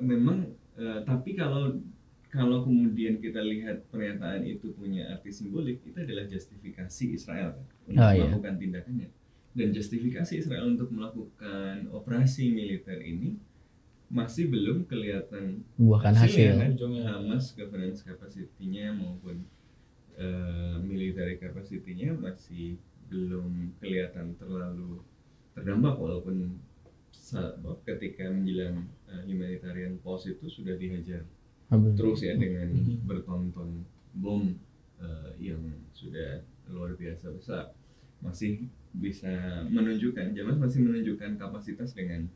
memang 0.00 0.50
eh, 0.76 1.00
tapi 1.04 1.36
kalau 1.36 1.78
kalau 2.30 2.62
kemudian 2.62 3.18
kita 3.18 3.42
lihat 3.42 3.90
pernyataan 3.90 4.46
itu 4.46 4.70
punya 4.74 5.10
arti 5.10 5.34
simbolik 5.34 5.82
itu 5.82 5.98
adalah 5.98 6.30
justifikasi 6.30 7.04
Israel 7.10 7.58
kan, 7.58 7.66
untuk 7.90 8.06
iya. 8.06 8.22
melakukan 8.26 8.54
tindakannya 8.56 9.08
dan 9.50 9.68
justifikasi 9.74 10.32
Israel 10.38 10.70
untuk 10.70 10.94
melakukan 10.94 11.90
operasi 11.90 12.54
militer 12.54 13.02
ini 13.02 13.34
masih 14.10 14.50
belum 14.50 14.90
kelihatan 14.90 15.62
Buahkan 15.78 16.14
hasil. 16.18 16.58
kan? 16.58 16.74
Ujungnya. 16.74 17.02
Hamas 17.14 17.54
governance 17.54 18.02
capacity-nya 18.02 18.90
maupun 18.94 19.46
eh, 20.18 20.74
military 20.82 21.38
capacity-nya 21.38 22.14
masih 22.18 22.78
belum 23.10 23.74
kelihatan 23.82 24.34
terlalu 24.38 25.02
terdampak 25.54 25.94
walaupun 25.98 26.58
ketika 27.86 28.26
menjelang 28.30 28.90
eh, 29.10 29.22
humanitarian 29.26 29.98
pause 29.98 30.30
itu 30.30 30.46
sudah 30.46 30.74
dihajar 30.74 31.26
Habis. 31.68 31.94
terus 31.94 32.20
ya 32.20 32.34
dengan 32.34 32.70
Mhm. 32.70 33.04
bertonton 33.04 33.82
bom 34.12 34.54
eh, 34.98 35.30
yang 35.38 35.62
sudah 35.90 36.40
luar 36.66 36.94
biasa 36.94 37.30
besar 37.30 37.74
masih 38.20 38.66
bisa 38.92 39.30
menunjukkan 39.66 40.34
Jamas 40.34 40.58
masih 40.58 40.82
menunjukkan 40.82 41.34
kapasitas 41.36 41.94
dengan 41.94 42.26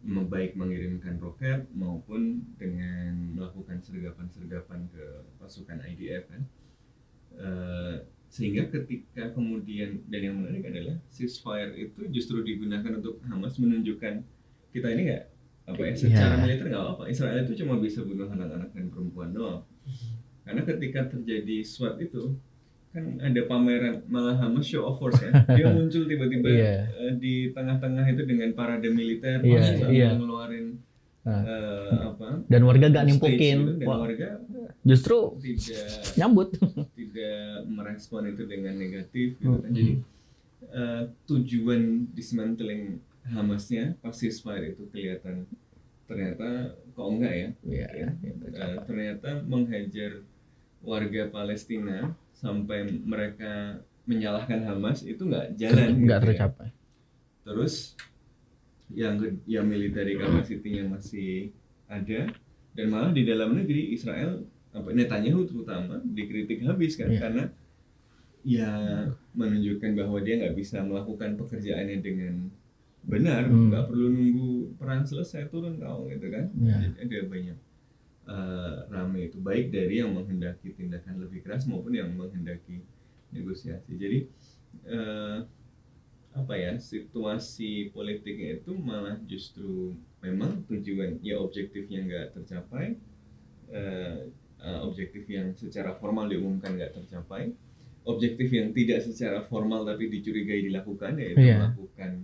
me- 0.00 0.24
baik 0.24 0.54
mengirimkan 0.54 1.18
roket 1.18 1.66
maupun 1.74 2.44
dengan 2.56 3.34
melakukan 3.34 3.80
sergapan-sergapan 3.80 4.88
ke 4.88 5.04
pasukan 5.36 5.78
IDF 5.84 6.24
kan 6.26 6.42
Eh, 7.30 7.96
sehingga 8.28 8.66
ketika 8.68 9.30
kemudian 9.30 10.02
dan 10.06 10.20
yang 10.20 10.36
menarik 10.36 10.66
adalah 10.66 10.98
ceasefire 11.08 11.72
itu 11.74 12.10
justru 12.10 12.42
digunakan 12.42 12.98
untuk 12.98 13.22
Hamas 13.24 13.54
menunjukkan 13.56 14.22
kita 14.70 14.86
ini 14.90 15.02
nggak 15.08 15.24
apa 15.70 15.82
ya 15.82 15.92
secara 15.94 16.34
Iya. 16.34 16.42
militer 16.42 16.66
nggak 16.68 16.86
apa 16.90 17.02
Israel 17.06 17.38
itu 17.40 17.52
cuma 17.56 17.74
bisa 17.76 18.00
bunuh 18.00 18.26
anak-anak 18.26 18.70
dan 18.70 18.86
perempuan 18.86 19.30
doang 19.30 19.60
karena 20.42 20.62
ketika 20.64 21.00
terjadi 21.08 21.56
SWAT 21.62 22.00
itu 22.00 22.34
kan 22.90 23.04
ada 23.18 23.40
pameran 23.44 24.02
malah 24.04 24.34
Hamas 24.34 24.66
show 24.66 24.82
of 24.82 24.96
force 24.96 25.20
ya 25.20 25.30
dia 25.48 25.70
muncul 25.72 26.04
tiba-tiba 26.04 26.48
Iya. 26.48 26.74
eh, 26.90 27.12
di 27.14 27.34
tengah-tengah 27.48 28.02
itu 28.04 28.22
dengan 28.24 28.50
parade 28.50 28.88
militer 28.88 29.38
Iya, 29.38 29.60
sambil 29.62 29.90
iya. 29.90 30.08
ngeluarin 30.12 30.66
Nah. 31.20 31.44
eh, 31.44 31.96
apa 32.08 32.28
Dan 32.48 32.64
warga 32.64 32.88
gak 32.88 33.04
nimpukin. 33.04 33.58
itu, 33.60 33.72
dan 33.76 33.86
Wah, 33.86 34.00
warga 34.00 34.40
Justru 34.80 35.36
tidak 35.38 35.84
nyambut. 36.16 36.48
tidak 36.98 37.44
merespon 37.68 38.24
itu 38.26 38.42
dengan 38.44 38.72
negatif 38.74 39.36
gitu 39.36 39.52
kan 39.54 39.60
Hmm. 39.62 39.70
jadi 39.70 39.92
eh, 40.66 41.02
tujuan 41.26 41.82
dismantling 42.10 43.04
Hamasnya 43.30 43.94
ceasefire 44.02 44.74
itu 44.74 44.84
kelihatan 44.88 45.46
ternyata 46.04 46.48
kok 46.90 47.06
enggak 47.06 47.32
ya 47.32 47.48
Iya, 47.62 47.86
Ya. 47.94 48.08
iya, 48.18 48.32
Eh, 48.50 48.76
ternyata 48.82 49.30
menghajar 49.44 50.26
warga 50.82 51.22
Palestina 51.28 52.10
sampai 52.32 52.82
mereka 53.00 53.78
menyalahkan 54.04 54.64
Hamas 54.64 55.02
itu 55.02 55.22
nggak 55.22 55.54
jalan 55.54 56.02
nggak 56.02 56.18
gitu 56.18 56.26
ya. 56.26 56.32
tercapai. 56.34 56.68
terus 57.40 57.94
yang 58.90 59.16
yang 59.44 59.64
military 59.64 60.14
capacity-nya 60.14 60.82
masih 60.84 61.54
ada 61.86 62.26
dan 62.72 62.86
malah 62.86 63.10
di 63.10 63.22
dalam 63.22 63.54
negeri 63.54 63.90
Israel 63.90 64.42
apa 64.70 64.90
Netanyahu 64.90 65.46
terutama 65.46 65.98
dikritik 66.04 66.62
habis 66.62 66.94
kan 66.94 67.06
Iya. 67.08 67.20
karena 67.20 67.44
ya 68.40 68.72
menunjukkan 69.32 69.94
bahwa 69.94 70.18
dia 70.18 70.38
nggak 70.38 70.56
bisa 70.56 70.80
melakukan 70.80 71.36
pekerjaannya 71.36 71.98
dengan 72.00 72.34
benar 73.02 73.48
Hmm. 73.48 73.68
nggak 73.68 73.84
perlu 73.86 74.06
nunggu 74.08 74.48
perang 74.76 75.02
selesai 75.02 75.48
turun 75.48 75.76
kau 75.76 76.06
gitu 76.06 76.26
kan 76.28 76.52
Iya. 76.52 76.76
Jadi 77.00 77.16
ada 77.16 77.18
banyak 77.26 77.58
eh, 78.26 78.76
rame 78.88 79.20
itu 79.26 79.38
baik 79.40 79.70
dari 79.70 79.98
yang 79.98 80.12
menghendaki 80.12 80.70
tindakan 80.72 81.18
lebih 81.18 81.42
keras 81.42 81.64
maupun 81.64 81.90
yang 81.92 82.12
menghendaki 82.12 82.84
negosiasi 83.30 83.96
jadi 83.96 84.18
eh, 84.84 85.38
apa 86.30 86.54
ya 86.54 86.78
situasi 86.78 87.90
politiknya 87.90 88.62
itu 88.62 88.70
malah 88.72 89.18
justru 89.24 89.90
memang 90.20 90.62
tujuan 90.64 91.18
ya 91.20 91.34
objektifnya 91.36 92.06
nggak 92.06 92.26
tercapai 92.36 92.94
eh, 93.68 94.30
eh, 94.60 94.80
objektif 94.80 95.26
yang 95.26 95.50
secara 95.54 95.96
formal 95.96 96.28
diumumkan 96.28 96.76
nggak 96.76 96.94
tercapai 96.94 97.50
objektif 98.02 98.46
yang 98.48 98.70
tidak 98.70 99.02
secara 99.02 99.42
formal 99.42 99.82
tapi 99.82 100.06
dicurigai 100.06 100.62
dilakukan 100.62 101.18
yaitu 101.18 101.42
Iya. 101.42 101.66
melakukan 101.66 102.22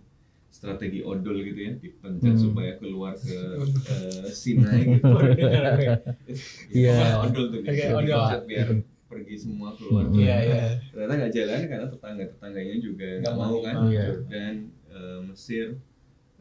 strategi 0.57 1.01
odol 1.03 1.37
gitu 1.39 1.61
ya 1.61 1.73
dipencet 1.77 2.33
Hmm. 2.33 2.41
supaya 2.41 2.73
keluar 2.77 3.13
ke 3.15 3.37
eh, 3.93 4.25
Sinai 4.31 4.81
gitu 4.91 5.05
Iya. 6.73 6.95
Ya, 6.95 7.09
odol 7.21 7.45
tuh 7.47 7.61
dipencet 7.61 7.93
odol. 7.93 8.25
biar 8.45 8.69
pergi 9.07 9.37
semua 9.37 9.71
keluar 9.73 10.05
Hmm. 10.05 10.17
Iya, 10.17 10.37
iya. 10.43 10.65
ternyata 10.89 11.13
nggak 11.15 11.33
jalan 11.33 11.61
karena 11.67 11.87
tetangga 11.87 12.25
tetangganya 12.29 12.77
juga 12.79 13.09
nggak 13.21 13.37
mau 13.37 13.57
kan 13.61 13.75
Iya. 13.87 14.05
Jordan 14.09 14.55
eh, 14.89 15.19
Mesir 15.23 15.67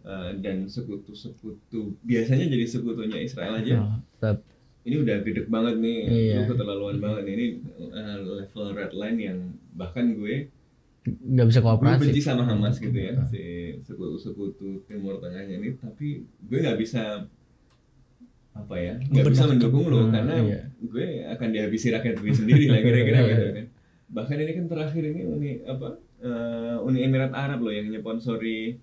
eh, 0.02 0.32
dan 0.40 0.58
sekutu-sekutu 0.66 1.82
biasanya 2.02 2.46
jadi 2.48 2.66
sekutunya 2.66 3.20
Israel 3.20 3.54
aja 3.56 3.74
Nah, 3.76 4.00
tetap. 4.14 4.38
ini 4.82 4.96
udah 4.98 5.18
gede 5.20 5.42
banget 5.46 5.76
nih 5.78 6.00
Iya. 6.06 6.36
lu 6.38 6.44
keterlaluan 6.48 6.98
banget 6.98 7.22
nih 7.24 7.34
ini 7.34 7.48
eh, 7.92 8.18
level 8.22 8.68
red 8.72 8.94
line 8.94 9.20
yang 9.20 9.40
bahkan 9.72 10.14
gue 10.14 10.50
nggak 11.06 11.48
bisa 11.48 11.60
gue 11.60 11.68
kooperasi. 11.68 12.02
benci 12.02 12.18
sama 12.20 12.44
Hamas 12.44 12.76
gitu 12.78 12.94
ya 12.94 13.14
Nah. 13.14 13.22
si 13.24 13.42
sekutu-sekutu 13.80 14.82
Timur 14.84 15.18
Tengahnya 15.18 15.56
ini 15.56 15.78
tapi 15.78 16.08
gue 16.42 16.58
nggak 16.60 16.78
bisa 16.78 17.30
apa 18.52 18.76
ya 18.76 18.96
nggak 18.98 19.26
bisa 19.28 19.46
mendukung 19.46 19.86
lo 19.86 20.00
Hmm, 20.02 20.12
karena 20.12 20.34
iya. 20.42 20.60
gue 20.80 21.06
akan 21.28 21.48
dihabisi 21.52 21.92
rakyat 21.92 22.16
gue 22.18 22.32
sendiri 22.32 22.66
lah 22.68 22.80
kira-kira 22.80 23.20
Iya. 23.20 23.28
gitu 23.32 23.46
kan 23.54 23.66
bahkan 24.08 24.38
ini 24.38 24.52
kan 24.54 24.66
terakhir 24.66 25.04
ini 25.04 25.22
Uni 25.24 25.52
apa 25.64 25.88
eh, 26.20 26.78
Uni 26.80 27.00
Emirat 27.02 27.32
Arab 27.32 27.62
loh 27.62 27.70
yang 27.70 27.90
nyponsori 27.90 28.80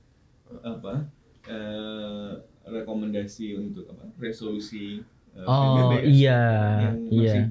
apa 0.60 1.08
eh, 1.46 2.30
rekomendasi 2.62 3.56
untuk 3.56 3.88
apa 3.88 4.06
resolusi 4.16 5.00
eh, 5.32 5.42
Oh 5.42 5.90
PBB 5.90 5.92
iya, 6.06 6.42
yang 6.84 6.96
iya, 7.08 7.32
masih 7.32 7.44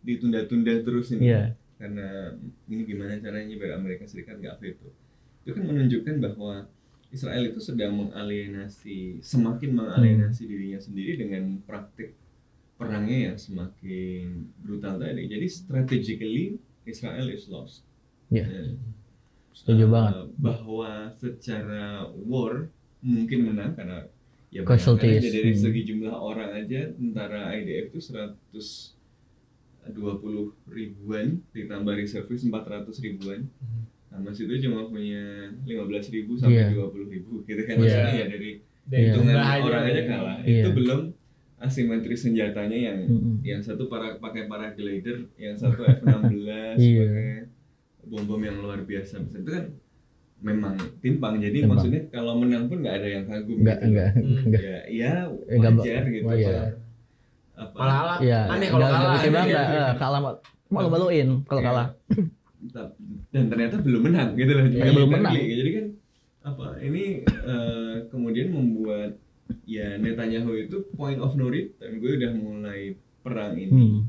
ditunda-tunda 0.00 0.74
terus 0.82 1.06
ini 1.12 1.30
iya. 1.30 1.54
Karena 1.78 2.34
ini 2.66 2.82
gimana 2.84 3.16
caranya 3.16 3.54
biar 3.54 3.72
Amerika 3.74 4.04
Serikat 4.04 4.36
nggak 4.36 4.58
veto 4.58 4.90
itu 5.40 5.50
kan 5.50 5.64
menunjukkan 5.64 6.16
bahwa 6.20 6.66
Israel 7.08 7.40
itu 7.46 7.56
sedang 7.58 7.96
mengalienasi 7.96 9.18
semakin 9.18 9.70
mengalienasi 9.74 10.44
Hmm. 10.44 10.50
dirinya 10.50 10.76
sendiri 10.76 11.12
dengan 11.16 11.42
praktik 11.62 12.12
perangnya 12.74 13.32
yang 13.32 13.38
semakin 13.38 14.24
brutal 14.58 14.96
tadi 14.96 15.24
jadi 15.24 15.46
strategically 15.46 16.58
Israel 16.84 17.26
is 17.28 17.46
lost 17.46 17.86
Iya. 18.28 18.44
Ya. 18.44 18.62
Setuju 19.50 19.84
Eh, 19.84 19.88
banget. 19.88 20.14
bahwa 20.36 20.90
secara 21.14 21.84
war 22.22 22.68
mungkin 23.00 23.48
menang 23.48 23.72
karena 23.72 24.04
ya 24.48 24.62
Casualties. 24.62 25.18
aja 25.18 25.30
dari 25.32 25.50
Hmm. 25.50 25.62
segi 25.62 25.82
jumlah 25.86 26.12
orang 26.12 26.50
aja 26.54 26.92
tentara 26.92 27.50
IDF 27.52 27.88
itu 27.90 28.00
120 29.90 30.68
ribuan 30.68 31.26
ditambah 31.50 31.94
reservis 31.94 32.44
400 32.44 32.84
ribuan 33.00 33.40
Hamas 34.08 34.36
itu 34.36 34.50
cuma 34.60 34.88
punya 34.88 35.20
15 35.62 35.84
ribu 36.10 36.32
sampai 36.34 36.64
Iya. 36.64 36.74
20 36.74 37.06
ribu 37.08 37.44
gitu 37.44 37.60
kan 37.62 37.74
Iya. 37.74 37.80
maksudnya 37.80 38.14
ya 38.14 38.26
dari 38.26 38.50
Iya. 38.86 38.98
hitungan 39.12 39.34
jumlah 39.36 39.60
orang 39.62 39.82
aja 39.84 39.92
ya. 39.94 40.04
kalah 40.06 40.38
Iya. 40.40 40.62
itu 40.64 40.70
belum 40.74 41.00
asimetri 41.58 42.14
senjatanya 42.14 42.78
yang 42.78 42.98
Mm-mm. 43.04 43.34
yang 43.42 43.60
satu 43.60 43.86
para 43.86 44.16
pakai 44.16 44.46
paraglider 44.46 45.28
yang 45.34 45.54
satu 45.54 45.82
F16 45.82 46.78
Iya. 46.78 47.04
pakai 47.04 47.30
bom 48.06 48.24
bom 48.24 48.40
yang 48.40 48.56
luar 48.58 48.80
biasa 48.80 49.20
itu 49.20 49.44
kan 49.44 49.66
memang 50.38 50.72
timpang 50.98 51.36
jadi 51.36 51.58
Timpang. 51.60 51.76
maksudnya 51.76 52.02
kalau 52.08 52.38
menang 52.38 52.64
pun 52.64 52.78
nggak 52.78 52.96
ada 52.96 53.08
yang 53.10 53.24
kagum 53.26 53.58
Enggak, 53.58 53.76
gitu 53.76 53.86
enggak, 53.86 54.10
Hmm. 54.14 54.38
enggak. 54.40 54.60
ya 54.62 54.78
ya 54.88 55.12
Eh, 55.44 55.56
nggak 55.58 55.72
wajar 55.76 56.02
gitu 56.06 56.24
wajar. 56.24 56.68
Apa 57.58 57.74
Malah 57.74 58.18
Iya, 58.20 58.40
aneh 58.46 58.68
kalau 58.68 58.86
kalah. 58.86 59.12
bisa 59.12 59.26
bilang 59.28 59.46
Iya. 59.46 59.58
nggak, 59.58 59.66
eh, 59.68 59.94
kalah 59.96 60.20
mau 60.20 60.32
malu-maluin 60.70 61.28
kalau 61.42 61.58
Iya. 61.58 61.68
kalah. 61.68 61.86
Dan 63.28 63.44
ternyata 63.48 63.76
belum 63.78 64.02
menang 64.04 64.28
gitu 64.34 64.52
loh 64.52 64.64
Iya, 64.64 64.90
belum 64.90 65.10
menang. 65.10 65.32
Jadi 65.34 65.70
kan 65.72 65.86
apa 66.40 66.66
ini 66.80 67.04
eh, 67.26 67.94
kemudian 68.08 68.48
membuat 68.48 69.18
ya 69.64 69.96
Netanyahu 69.96 70.54
itu 70.58 70.76
point 70.92 71.18
of 71.18 71.34
no 71.34 71.46
return 71.46 71.98
gue 71.98 72.12
udah 72.14 72.32
mulai 72.32 72.94
perang 73.20 73.52
ini 73.54 73.68
Hmm. 73.68 74.00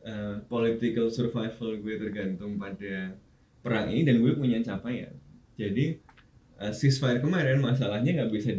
eh, 0.00 0.34
political 0.44 1.06
survival 1.08 1.76
gue 1.76 1.94
tergantung 1.96 2.56
pada 2.56 3.14
perang 3.60 3.88
ini 3.88 4.02
dan 4.02 4.18
gue 4.18 4.32
punya 4.32 4.58
capaian 4.60 5.12
jadi 5.54 5.98
eh, 6.56 6.72
ceasefire 6.72 7.18
kemarin 7.18 7.58
masalahnya 7.58 8.10
nggak 8.16 8.32
bisa 8.32 8.50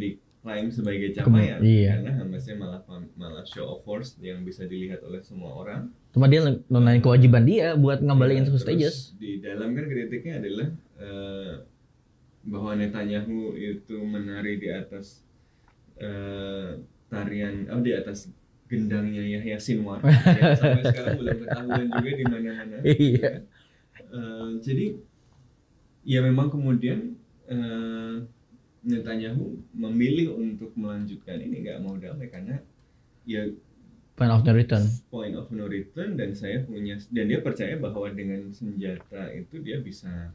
diklaim 0.46 0.70
sebagai 0.70 1.10
capaian 1.10 1.58
iya. 1.58 1.98
karena 1.98 2.22
Hamasnya 2.22 2.54
malah 2.54 2.80
malah 3.18 3.42
show 3.50 3.66
of 3.66 3.82
force 3.82 4.14
yang 4.22 4.46
bisa 4.46 4.62
dilihat 4.62 5.02
oleh 5.02 5.18
semua 5.18 5.58
orang 5.58 5.90
Cuma 6.14 6.30
dia 6.30 6.38
nunjukin 6.70 7.02
kewajiban 7.02 7.42
dia 7.42 7.74
buat 7.74 7.98
ngembaliin 7.98 8.46
Ya, 8.46 8.56
stages. 8.56 9.12
Di 9.18 9.42
dalam 9.42 9.74
kan 9.74 9.84
kritiknya 9.84 10.38
adalah 10.40 10.68
eh, 11.02 11.52
bahwa 12.46 12.72
Netanyahu 12.78 13.58
itu 13.58 14.00
menari 14.00 14.56
di 14.56 14.70
atas 14.70 15.26
eh, 15.98 16.80
tarian, 17.10 17.68
oh 17.68 17.82
di 17.84 17.92
atas 17.92 18.32
gendangnya 18.70 19.20
Yahya 19.28 19.60
Sinwar 19.60 20.00
yang 20.40 20.56
sampai 20.56 20.88
sekarang 20.88 21.20
belum 21.20 21.38
ketahuan 21.42 21.84
juga 21.90 22.10
di 22.16 22.24
mana-mana. 22.24 22.76
Iya. 22.86 23.30
Eh, 24.08 24.48
jadi 24.64 24.86
ya 26.06 26.24
memang 26.24 26.48
kemudian 26.48 27.18
eh, 27.50 28.24
Netanyahu 28.86 29.44
memilih 29.74 30.38
untuk 30.38 30.70
melanjutkan 30.78 31.42
ini 31.42 31.66
nggak 31.66 31.82
mau 31.82 31.98
damai 31.98 32.30
karena 32.30 32.62
ya 33.26 33.42
Point 34.16 34.32
of 34.32 34.48
no 34.48 34.52
return. 34.54 34.80
point 35.12 35.34
of 35.36 35.52
no 35.52 35.68
return 35.68 36.16
dan 36.16 36.32
saya 36.32 36.64
punya 36.64 36.96
dan 37.12 37.28
dia 37.28 37.44
percaya 37.44 37.76
bahwa 37.76 38.08
dengan 38.08 38.48
senjata 38.48 39.28
itu 39.28 39.60
dia 39.60 39.76
bisa 39.76 40.32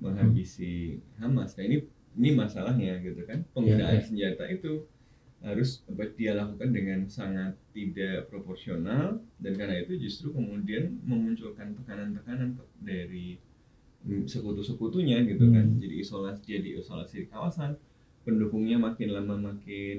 menghabisi 0.00 1.04
Hamas. 1.20 1.52
Nah 1.54 1.64
ini 1.68 1.84
ini 2.16 2.30
masalahnya 2.32 2.96
gitu 3.02 3.26
kan 3.26 3.44
penggunaan 3.52 3.98
Iya, 3.98 4.00
iya. 4.00 4.06
senjata 4.06 4.44
itu 4.48 4.86
harus 5.44 5.84
apa, 5.84 6.08
dia 6.16 6.32
lakukan 6.32 6.72
dengan 6.72 7.04
sangat 7.04 7.52
tidak 7.76 8.32
proporsional 8.32 9.20
dan 9.36 9.52
karena 9.52 9.84
itu 9.84 10.00
justru 10.00 10.32
kemudian 10.32 10.96
memunculkan 11.04 11.76
tekanan-tekanan 11.76 12.56
dari 12.80 13.36
sekutu-sekutunya 14.24 15.24
gitu 15.24 15.48
kan 15.48 15.64
Hmm. 15.66 15.78
jadi 15.78 15.94
isolasi 15.98 16.40
jadi 16.44 16.68
isolasi 16.78 17.14
di 17.16 17.26
kawasan 17.26 17.72
pendukungnya 18.20 18.76
makin 18.76 19.08
lama 19.10 19.36
makin 19.46 19.98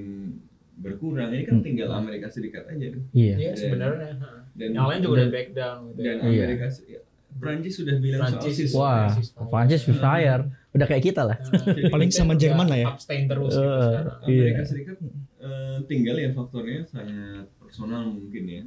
berkurang 0.76 1.30
ini 1.30 1.42
kan 1.42 1.58
Hmm. 1.58 1.64
tinggal 1.64 1.88
Amerika 1.90 2.28
Serikat 2.28 2.66
aja 2.66 2.86
tuh 2.88 3.02
Iya. 3.10 3.34
Iya 3.34 3.50
Dan- 3.50 3.58
sebenarnya. 3.58 4.10
ha. 4.18 4.28
dan 4.52 4.68
Yang 4.70 4.86
lain 4.86 5.00
juga 5.00 5.08
dan- 5.08 5.16
udah 5.16 5.28
back 5.30 5.48
down 5.52 5.78
gitu. 5.86 5.98
dan 5.98 6.14
ya. 6.14 6.22
Iya. 6.22 6.44
Amerika 6.44 6.66
Serikat 6.68 7.02
Prancis 7.36 7.74
sudah 7.74 7.96
bilang 7.98 8.20
Prancis. 8.32 8.56
soal 8.66 9.12
Wah. 9.36 9.46
Prancis 9.46 9.82
fire. 9.90 10.42
Udah 10.70 10.86
kayak 10.86 11.04
kita 11.04 11.22
lah. 11.22 11.36
Nah, 11.36 11.88
Paling 11.90 12.08
sama 12.10 12.32
Jerman 12.34 12.64
lah 12.64 12.78
ya. 12.78 12.86
Abstain 12.90 13.24
terus 13.26 13.48
gitu 13.50 13.60
Eh, 13.60 13.80
sekarang. 13.82 14.16
iya. 14.22 14.40
Amerika 14.42 14.62
Serikat 14.64 14.96
eh, 15.38 15.76
tinggal 15.84 16.16
ya 16.16 16.28
faktornya 16.30 16.80
sangat 16.82 17.44
personal 17.56 18.08
mungkin 18.08 18.44
ya 18.44 18.62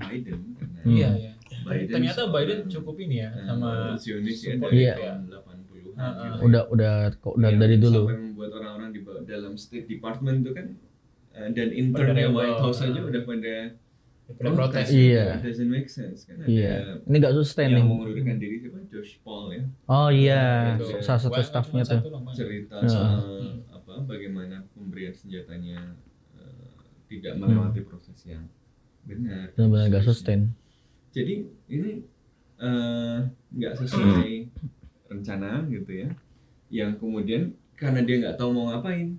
Biden 0.00 0.40
karena 0.54 0.78
Hmm. 0.80 0.90
Iya, 0.92 1.08
iya. 1.16 1.32
Biden 1.64 1.90
Ternyata 1.90 2.22
Biden 2.28 2.58
cukup 2.66 2.96
ini 2.98 3.16
ya 3.18 3.30
eh, 3.30 3.44
sama 3.44 3.70
Zionis 3.96 4.38
ya 4.40 4.54
dari 4.56 4.74
Iya. 4.78 4.94
tahun 4.94 5.22
80-an 5.26 5.94
Ah, 5.94 6.10
gitu. 6.10 6.26
ah. 6.26 6.36
Udah 6.40 6.62
udah 6.68 6.92
kok 7.14 7.32
udah 7.34 7.48
Yang 7.48 7.60
dari 7.60 7.76
dulu. 7.78 8.00
sampai 8.02 8.18
membuat 8.20 8.50
orang-orang 8.54 8.90
di 8.90 9.00
dalam 9.24 9.52
State 9.54 9.86
Department 9.86 10.36
itu 10.40 10.50
kan 10.52 10.66
eh, 11.32 11.48
dan 11.50 11.68
internnya. 11.70 12.28
White 12.28 12.60
House 12.60 12.80
aja 12.80 13.00
udah 13.00 13.22
pada 13.22 13.54
pada 14.26 14.46
"Oh, 14.46 14.54
protes. 14.54 14.88
Iya. 14.88 15.36
it 15.36 15.44
doesn't 15.44 15.68
make 15.68 15.86
sense 15.86 16.24
kan 16.24 16.38
ada 16.38 16.46
Iya. 16.46 16.74
Ini 17.02 17.16
gak 17.18 17.34
sustain 17.34 17.68
nih. 17.68 17.76
yang 17.76 17.88
mengundurkan 17.90 18.36
diri 18.38 18.56
siapa 18.58 18.78
Josh 18.86 19.20
Paul 19.20 19.44
ya 19.50 19.62
Oh 19.86 20.08
iya, 20.08 20.44
Itu. 20.74 20.96
salah 20.98 21.20
satu 21.20 21.40
staffnya 21.40 21.82
tuh. 21.82 22.00
cerita 22.32 22.76
Ya. 22.78 22.88
soal 22.88 23.20
Hmm. 23.20 23.60
apa 23.70 23.92
bagaimana 24.06 24.64
pemberian 24.70 25.12
senjatanya 25.12 25.92
eh, 26.34 26.72
tidak 27.06 27.36
melewati 27.36 27.80
proses 27.82 28.16
yang 28.24 28.48
benar. 29.02 29.52
Benar-benar 29.52 29.86
gak 29.92 30.06
sustain. 30.06 30.56
Jadi 31.14 31.34
ini 31.70 32.02
eh, 32.58 33.18
nggak 33.30 33.74
sesuai 33.78 34.50
rencana 35.06 35.62
gitu 35.70 35.92
ya. 35.94 36.10
Yang 36.74 36.98
kemudian 36.98 37.42
karena 37.78 38.02
dia 38.02 38.16
nggak 38.18 38.36
tahu 38.36 38.50
mau 38.50 38.74
ngapain, 38.74 39.14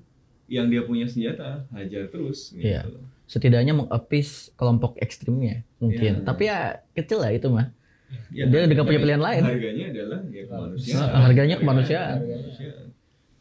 yang 0.52 0.67
dia 0.67 0.84
punya 0.84 1.08
senjata 1.08 1.63
hajar 1.72 2.12
terus. 2.12 2.52
Gitu. 2.52 2.67
Iya. 2.67 2.84
Setidaknya 3.26 3.74
mengapis 3.74 4.54
kelompok 4.60 5.00
ekstrimnya 5.00 5.63
mungkin. 5.80 6.22
Iya. 6.22 6.26
Tapi 6.28 6.43
ya 6.46 6.84
kecil 6.93 7.24
lah 7.24 7.32
itu 7.32 7.48
mah. 7.48 7.72
Ya, 8.30 8.46
Dia 8.46 8.70
udah 8.70 8.76
gak 8.78 8.88
punya 8.88 9.02
pilihan 9.02 9.24
lain. 9.24 9.43
Harganya 9.43 9.86
adalah 9.91 10.20
ya 10.30 10.43
kemanusiaan. 10.46 11.00
Nah, 11.02 11.22
harganya 11.26 11.56
kemanusiaan. 11.58 12.17
Kemanusiaan. 12.22 12.86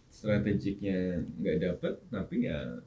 Strategiknya 0.08 1.20
nggak 1.36 1.56
dapat, 1.60 1.94
tapi 2.08 2.48
ya 2.48 2.80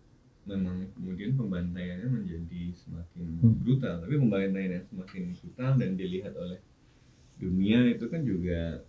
memang 0.48 0.88
kemudian 0.92 1.36
pembantaiannya 1.36 2.08
menjadi 2.08 2.72
semakin 2.74 3.26
Hmm. 3.38 3.56
brutal. 3.60 4.00
Tapi 4.00 4.16
pembantaian 4.16 4.72
yang 4.74 4.86
semakin 4.86 5.24
brutal 5.34 5.72
dan 5.76 5.92
dilihat 5.94 6.34
oleh 6.34 6.60
dunia 7.36 7.86
itu 7.86 8.06
kan 8.08 8.24
juga 8.24 8.82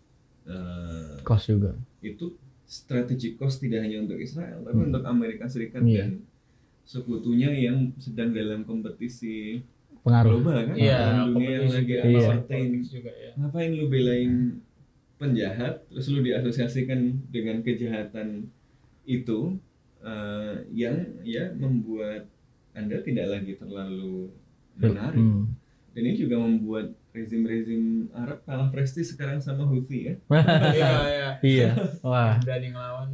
eh, 0.46 1.20
Cost 1.20 1.50
juga. 1.50 1.76
itu 2.00 2.32
strategic 2.64 3.36
cost 3.36 3.60
tidak 3.60 3.84
hanya 3.84 4.00
untuk 4.00 4.16
Israel, 4.16 4.62
tapi 4.62 4.76
Hmm. 4.76 4.88
untuk 4.88 5.04
Amerika 5.04 5.44
Serikat 5.44 5.84
Iya. 5.84 6.08
dan 6.08 6.24
sekutunya 6.82 7.52
yang 7.52 7.92
sedang 7.98 8.32
dalam 8.32 8.64
kompetisi 8.64 9.60
Pengaruh. 10.00 10.40
global 10.40 10.56
kan, 10.64 10.72
Iya, 10.72 10.96
dalam 10.96 11.36
dunia 11.36 11.50
yang 11.54 11.68
lagi 11.68 11.94
Politics 12.48 12.88
juga 12.88 13.12
ya. 13.12 13.30
ngapain 13.36 13.70
lu 13.70 13.86
belain 13.86 14.32
penjahat 15.16 15.84
terus 15.84 16.08
lu 16.08 16.22
diasosiasikan 16.22 17.00
dengan 17.28 17.60
kejahatan 17.60 18.48
itu 19.04 19.58
eh, 20.00 20.54
yang 20.70 20.94
ya 21.20 21.50
membuat 21.52 22.26
anda 22.70 22.98
tidak 23.00 23.26
lagi 23.28 23.54
terlalu 23.54 24.30
menarik 24.74 25.18
Hmm. 25.18 25.50
dan 25.90 26.00
ini 26.00 26.14
juga 26.16 26.36
membuat 26.36 26.86
rezim-rezim 27.10 27.82
Arab 28.12 28.38
kalah 28.42 28.68
prestis 28.68 29.10
sekarang 29.10 29.38
sama 29.38 29.64
Houthi 29.64 29.98
ya 30.04 30.14
Iya, 30.70 30.90
iya. 31.04 31.28
Iya. 31.40 31.70
Wah, 32.00 32.38
Berani 32.38 32.70
ngelawan. 32.70 33.06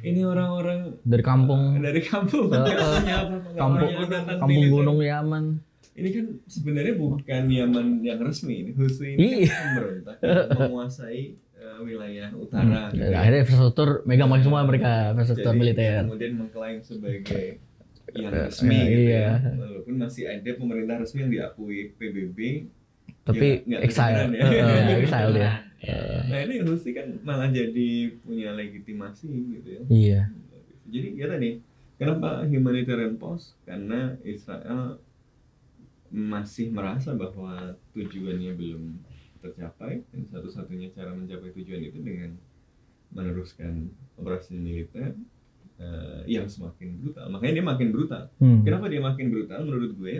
ini 0.00 0.20
orang-orang 0.22 0.96
dari 1.02 1.20
kampung 1.20 1.76
dari 1.78 2.00
kampung 2.00 2.48
apa-apa, 2.48 2.72
nggak 3.04 3.20
kampung 3.54 3.90
kampung 4.38 4.64
gunung 4.70 4.98
Yaman. 4.98 5.44
ini 5.92 6.08
kan 6.10 6.26
sebenarnya 6.46 6.94
bukan 6.96 7.42
Yaman 7.46 7.86
yang 8.00 8.16
resmi 8.18 8.54
ini 8.62 8.70
Houthi 8.72 9.12
ini 9.12 9.44
Iya. 9.44 9.46
kan 9.46 9.60
pemberontak 9.66 10.16
yang 10.18 10.48
menguasai 10.56 11.22
wilayah 11.82 12.28
utara 12.32 12.88
gitu 12.90 13.04
ya. 13.04 13.16
Akhirnya 13.18 13.40
infrastruktur 13.42 13.88
megang 14.04 14.28
semua 14.40 14.62
mereka 14.62 15.12
infrastruktur 15.12 15.52
Jadi, 15.52 15.60
militer. 15.60 16.02
kemudian 16.04 16.32
mengklaim 16.36 16.78
sebagai 16.80 17.60
yang 18.10 18.32
Eh, 18.34 18.42
resmi 18.42 18.74
eh, 18.74 18.84
gitu 18.84 19.02
iya. 19.06 19.38
ya 19.38 19.54
walaupun 19.54 19.94
masih 19.94 20.24
ada 20.26 20.50
pemerintah 20.58 20.96
resmi 20.98 21.18
yang 21.22 21.30
diakui 21.30 21.78
PBB 21.94 22.38
Tapi 23.22 23.62
Ya, 23.68 23.78
exile, 23.84 24.34
ya. 24.34 24.42
Eh, 24.50 24.98
exile 24.98 25.30
dia. 25.30 25.52
Iya. 25.78 26.00
nah 26.30 26.38
ini 26.42 26.54
Houthi 26.60 26.90
kan 26.90 27.06
malah 27.22 27.48
jadi 27.48 27.90
punya 28.20 28.50
legitimasi 28.52 29.30
gitu 29.30 29.68
ya 29.70 29.82
Iya. 29.86 30.20
jadi 30.90 31.08
ya 31.14 31.26
tadi 31.30 31.50
kenapa 31.96 32.42
humanitarian 32.44 33.14
pause 33.14 33.54
karena 33.62 34.18
Israel 34.26 34.98
masih 36.10 36.74
merasa 36.74 37.14
bahwa 37.14 37.78
tujuannya 37.94 38.52
belum 38.58 38.82
tercapai 39.40 40.04
dan 40.06 40.22
satu-satunya 40.26 40.88
cara 40.90 41.10
mencapai 41.10 41.50
tujuan 41.52 41.82
itu 41.82 41.98
dengan 41.98 42.36
meneruskan 43.10 43.88
operasi 44.14 44.54
militer 44.54 45.16
eh, 45.76 46.20
yang 46.28 46.46
semakin 46.46 46.94
brutal 46.96 47.26
makanya 47.28 47.54
dia 47.54 47.66
makin 47.66 47.88
brutal 47.90 48.28
Hmm. 48.36 48.62
kenapa 48.62 48.86
dia 48.86 49.00
makin 49.00 49.26
brutal 49.28 49.60
menurut 49.62 49.92
gue 49.94 50.14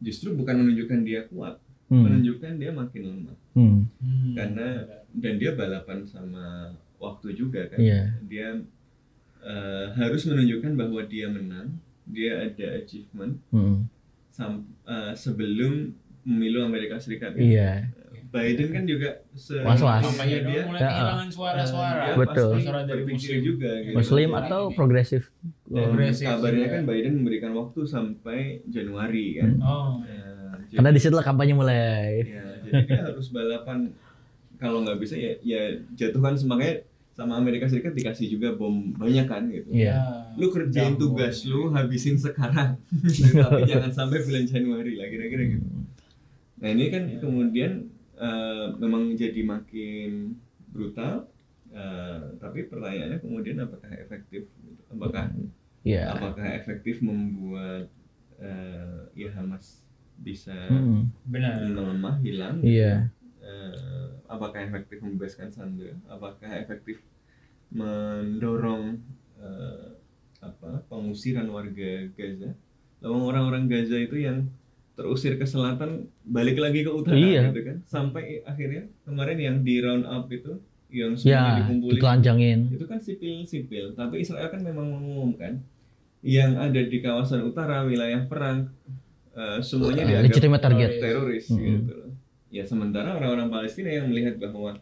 justru 0.00 0.32
bukan 0.32 0.56
menunjukkan 0.58 1.00
dia 1.02 1.24
kuat 1.26 1.60
Hmm. 1.86 2.02
menunjukkan 2.02 2.52
dia 2.56 2.70
makin 2.72 3.02
lemah 3.04 3.36
Hmm. 3.52 3.84
Hmm. 3.98 4.32
karena 4.32 4.66
dan 5.12 5.34
dia 5.36 5.52
balapan 5.52 6.02
sama 6.02 6.70
waktu 6.96 7.34
juga 7.34 7.66
kan 7.66 7.76
Iya. 7.76 8.02
dia 8.22 8.46
eh, 9.40 9.86
harus 9.94 10.24
menunjukkan 10.24 10.72
bahwa 10.74 11.00
dia 11.02 11.26
menang 11.26 11.76
dia 12.04 12.42
ada 12.42 12.76
achievement 12.76 13.36
Hmm. 13.50 13.84
sam- 14.30 14.68
eh, 14.82 15.12
sebelum 15.14 15.92
pemilu 16.20 16.60
Amerika 16.60 16.96
Serikat 16.96 17.32
kan. 17.32 17.40
Iya. 17.40 17.88
Biden 18.30 18.68
kan 18.70 18.84
juga 18.84 19.10
se 19.32 19.58
Was-was. 19.58 20.02
Kampanye 20.04 20.38
dia, 20.40 20.62
mulai 20.62 20.78
Ya. 20.78 20.88
kehilangan 20.88 21.28
suara-suara. 21.28 22.02
dia 22.04 22.14
Betul. 22.16 22.50
Suara 22.56 22.80
dari 22.84 23.02
muslim. 23.04 23.38
juga 23.40 23.70
gitu. 23.80 23.94
Muslim 23.96 24.28
Jadi, 24.28 24.38
atau 24.40 24.62
ini. 24.62 24.74
progresif? 24.74 25.22
Progresif 25.64 26.24
kabarnya 26.24 26.58
juga. 26.62 26.72
kan 26.72 26.82
Biden 26.84 27.12
memberikan 27.16 27.52
waktu 27.52 27.80
sampai 27.84 28.38
Januari 28.64 29.26
kan 29.36 29.50
Hmm. 29.52 29.66
Oh. 29.66 29.90
Jadi- 30.62 30.76
Karena 30.76 30.90
di 30.90 31.00
situ 31.00 31.12
lah 31.12 31.22
kampanye 31.22 31.52
mulai. 31.52 32.22
Ya, 32.22 32.46
jadi 32.62 32.80
dia 32.86 33.00
harus 33.04 33.26
balapan 33.28 33.90
kalau 34.56 34.80
nggak 34.80 34.98
bisa 34.98 35.14
ya 35.14 35.34
ya 35.40 35.62
jatuhkan 35.92 36.34
semangatnya 36.34 36.86
sama 37.10 37.34
Amerika 37.34 37.66
Serikat 37.66 37.92
dikasih 37.92 38.30
juga 38.30 38.54
bom 38.54 38.72
banyak 38.94 39.26
kan 39.26 39.42
gitu. 39.46 39.66
Iya. 39.68 39.98
Lu 40.36 40.46
kerjain 40.48 40.94
Jambon. 40.94 41.02
tugas 41.02 41.42
lu 41.44 41.68
habisin 41.68 42.14
sekarang. 42.16 42.78
Tapi 43.42 43.66
jangan 43.66 43.90
sampai 43.90 44.22
bulan 44.22 44.44
Januari 44.44 44.94
lah 44.94 45.06
kira-kira 45.06 45.42
gitu. 45.50 45.66
Nah, 46.56 46.68
ini 46.68 46.84
kan 46.88 47.02
Ya. 47.04 47.18
kemudian 47.18 47.72
eh, 48.20 48.66
memang 48.78 49.16
jadi 49.16 49.40
makin 49.44 50.36
brutal 50.70 51.26
Eh, 51.70 52.22
tapi 52.42 52.66
pertanyaannya 52.66 53.22
kemudian 53.22 53.62
apakah 53.62 53.94
efektif? 53.94 54.50
Apakah 54.90 55.30
Iya. 55.86 56.18
apakah 56.18 56.42
efektif 56.58 56.98
membuat 56.98 57.86
eh, 58.42 59.00
ya 59.14 59.30
Hamas 59.38 59.86
bisa 60.18 60.52
Hmm, 60.66 61.14
Benar. 61.30 61.70
melemah, 61.70 62.18
hilang? 62.26 62.58
Iya. 62.66 63.14
Eh, 63.38 64.08
apakah 64.26 64.66
efektif 64.66 64.98
membebaskan 64.98 65.54
Sandra? 65.54 65.94
Apakah 66.10 66.50
efektif 66.58 67.06
mendorong 67.70 68.98
eh, 69.38 69.94
apa 70.42 70.82
pengusiran 70.90 71.46
warga 71.54 72.10
Gaza? 72.18 72.50
Lalu 72.98 73.18
orang-orang 73.30 73.64
Gaza 73.70 73.94
itu 73.94 74.18
yang 74.26 74.50
terusir 75.00 75.32
ke 75.34 75.44
selatan 75.44 75.90
balik 76.22 76.56
lagi 76.56 76.84
ke 76.84 76.90
utara 76.90 77.16
Iya. 77.16 77.48
gitu 77.48 77.64
kan 77.64 77.76
sampai 77.82 78.44
akhirnya 78.44 78.84
kemarin 79.02 79.38
yang 79.38 79.56
di 79.60 79.80
round 79.80 80.04
up 80.04 80.28
itu 80.28 80.60
yang 80.90 81.16
Ya, 81.16 81.16
semuanya 81.16 81.54
dikumpulin 81.64 81.94
ditelanjangin. 81.96 82.58
itu 82.68 82.84
kan 82.84 82.98
sipil-sipil 82.98 83.84
tapi 83.94 84.20
Israel 84.20 84.48
kan 84.48 84.60
memang 84.60 84.86
mengumumkan 84.90 85.64
yang 86.20 86.52
ada 86.54 86.76
di 86.78 86.98
kawasan 86.98 87.40
utara 87.42 87.80
wilayah 87.82 88.20
perang 88.22 88.68
eh, 89.32 89.58
semuanya 89.60 90.04
Eh, 90.20 90.28
dianggap 90.28 90.60
target. 90.60 90.90
teroris 91.00 91.46
Mm-mm. 91.48 91.64
gitu 91.80 91.92
loh. 91.96 92.10
Ya 92.50 92.62
sementara 92.62 93.14
orang-orang 93.14 93.48
Palestina 93.48 93.88
yang 93.88 94.06
melihat 94.06 94.36
bahwa 94.36 94.76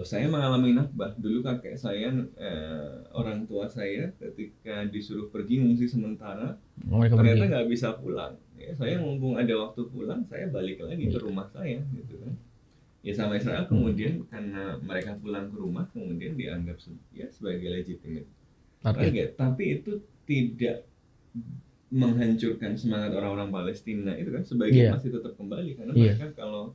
saya 0.00 0.24
mengalami 0.24 0.72
nakbah 0.72 1.12
dulu 1.14 1.44
kakek 1.44 1.76
saya 1.76 2.08
eh, 2.40 2.92
orang 3.12 3.44
tua 3.44 3.68
saya 3.68 4.08
ketika 4.16 4.88
disuruh 4.88 5.28
pergi 5.28 5.60
ngungsi 5.60 5.84
sementara 5.86 6.56
Mereka 6.80 7.12
ternyata 7.12 7.44
nggak 7.46 7.68
bisa 7.68 7.92
pulang. 7.94 8.32
Ya, 8.56 8.72
saya 8.72 8.96
mumpung 8.96 9.36
ada 9.36 9.52
waktu 9.52 9.84
pulang 9.86 10.24
saya 10.24 10.48
balik 10.48 10.80
lagi 10.80 11.04
ke 11.04 11.12
Iya. 11.12 11.20
rumah 11.20 11.44
saya 11.46 11.84
gitu 11.92 12.14
kan. 12.18 12.32
Ya 13.02 13.12
sama 13.12 13.36
Israel 13.36 13.66
kemudian 13.66 14.24
karena 14.26 14.80
mereka 14.80 15.12
pulang 15.18 15.52
ke 15.52 15.56
rumah 15.56 15.84
kemudian 15.92 16.40
dianggap 16.40 16.80
ya 17.12 17.28
sebagai 17.28 17.68
legitimate 17.68 18.30
Target. 18.80 18.96
target. 19.04 19.28
Tapi 19.36 19.64
itu 19.76 19.92
tidak 20.24 20.88
menghancurkan 21.92 22.72
semangat 22.72 23.12
orang-orang 23.12 23.52
Palestina 23.52 24.16
itu 24.16 24.32
kan 24.32 24.40
sebagian 24.40 24.88
Iya. 24.88 24.92
masih 24.96 25.10
tetap 25.12 25.36
kembali 25.36 25.70
karena 25.76 25.92
Iya. 25.92 26.16
mereka 26.16 26.26
kalau 26.32 26.72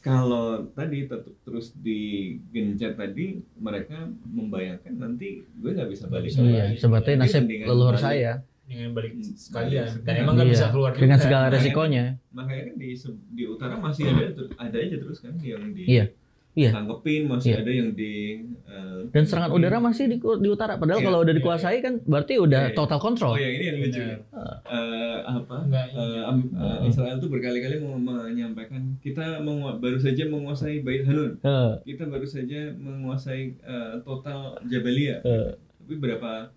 kalau 0.00 0.46
tadi 0.70 1.04
tetap 1.04 1.28
terus 1.42 1.76
digencet 1.76 2.94
tadi 2.94 3.26
mereka 3.54 3.96
membayangkan 4.24 4.92
nanti 4.94 5.28
gue 5.44 5.70
nggak 5.70 5.88
bisa 5.88 6.04
balik 6.06 6.32
Iya, 6.32 6.40
lagi. 6.66 6.76
seperti 6.76 7.10
Jadi 7.10 7.20
nasib 7.20 7.42
leluhur 7.46 7.94
balik. 7.94 8.02
saya. 8.02 8.32
Dengan 8.64 8.94
balik 8.94 9.12
Hmm, 9.12 9.34
sekalian. 9.34 9.88
Dan 10.00 10.14
emang 10.16 10.34
nggak 10.36 10.46
Iya, 10.46 10.54
bisa 10.54 10.66
keluar 10.70 10.90
juga. 10.90 11.02
Dengan 11.02 11.18
segala 11.18 11.42
Makanya- 11.42 11.56
resikonya. 11.58 12.04
makanya 12.30 12.62
kan 12.64 12.76
di 12.76 12.90
se- 12.94 13.20
di 13.28 13.44
utara 13.44 13.74
masih 13.76 14.04
ada 14.06 14.24
ada 14.56 14.76
aja 14.78 14.96
terus 14.96 15.18
kan 15.18 15.34
yang 15.36 15.62
di 15.70 15.82
Iya. 15.84 16.04
Iya. 16.52 16.74
tangkepin 16.74 17.24
masih 17.24 17.48
Iya. 17.48 17.58
ada 17.58 17.70
yang 17.70 17.88
di 17.92 18.42
eh, 18.64 18.98
Dan 19.08 19.22
serangan 19.22 19.50
udara 19.50 19.78
masih 19.78 20.04
di, 20.06 20.16
di 20.18 20.48
utara. 20.48 20.74
Padahal 20.76 20.98
Iya, 20.98 21.06
kalau 21.06 21.18
udah 21.20 21.30
iya, 21.30 21.38
dikuasai 21.38 21.78
kan 21.78 21.94
berarti 22.00 22.34
udah 22.36 22.60
Iya, 22.60 22.68
iya. 22.68 22.76
total 22.76 22.96
oh 22.96 23.02
control. 23.02 23.32
ya 23.36 23.48
ini 23.48 23.64
yang 23.64 23.78
lucu 23.78 24.00
Benar. 24.00 24.18
Eh, 24.66 25.18
apa 25.22 25.56
Enggak, 25.62 25.86
Eh, 25.90 26.00
eh, 26.00 26.24
Hmm. 26.26 26.82
Israel 26.84 27.16
tuh 27.16 27.28
berkali-kali 27.28 27.76
mau 27.78 27.94
menyampaikan 27.94 28.82
kita 28.98 29.38
mengu- 29.40 29.78
baru 29.78 29.96
saja 29.96 30.22
menguasai 30.24 30.80
Bait 30.80 31.02
Hanun 31.02 31.38
Eh, 31.38 31.72
kita 31.86 32.04
baru 32.04 32.24
saja 32.24 32.60
menguasai 32.72 33.42
eh, 33.56 33.92
total 34.00 34.58
Jabalia 34.64 35.18
eh. 35.20 35.54
tapi 35.54 35.94
berapa 35.96 36.50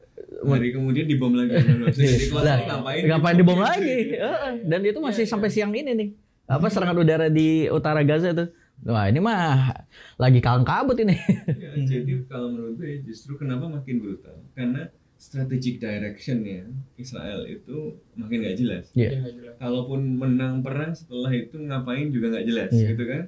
hari 0.44 0.70
kemudian 0.70 1.06
dibom 1.06 1.34
lagi 1.34 1.54
Jadi 1.92 2.18
dikuasai 2.24 2.46
Lah, 2.46 2.58
ngapain 2.68 3.02
ngapain 3.04 3.36
dibom 3.36 3.60
lagi? 3.60 3.94
Heeh. 4.12 4.54
Dan 4.64 4.82
itu 4.82 4.98
masih 5.00 5.22
Iya, 5.22 5.32
sampai 5.32 5.48
iya. 5.48 5.56
siang 5.56 5.72
ini 5.72 5.92
nih. 5.92 6.10
Apa 6.46 6.68
serangan 6.68 6.98
udara 6.98 7.28
di 7.28 7.66
utara 7.68 8.02
Gaza 8.02 8.30
tuh? 8.32 8.50
Wah 8.84 9.08
ini 9.08 9.18
mah 9.18 9.72
lagi 10.18 10.40
kalang 10.40 10.64
kabut 10.64 10.98
ini. 10.98 11.16
Ya, 11.48 11.72
jadi 11.78 12.24
kalau 12.26 12.52
menurut 12.52 12.76
gue 12.76 13.00
justru 13.02 13.36
kenapa 13.36 13.66
makin 13.66 13.98
brutal 13.98 14.36
karena 14.52 14.92
strategic 15.16 15.80
directionnya 15.80 16.68
Israel 16.96 17.44
itu 17.44 17.96
makin 18.14 18.44
gak 18.44 18.58
jelas 18.58 18.86
Iya. 18.92 19.08
Iya, 19.08 19.18
nggak 19.18 19.34
jelas. 19.34 19.56
kalaupun 19.56 20.02
menang 20.14 20.60
perang 20.60 20.92
setelah 20.92 21.32
itu 21.32 21.56
ngapain 21.58 22.12
juga 22.12 22.28
nggak 22.30 22.44
jelas 22.46 22.72
Iya. 22.72 22.88
gitu 22.92 23.04
kan 23.06 23.24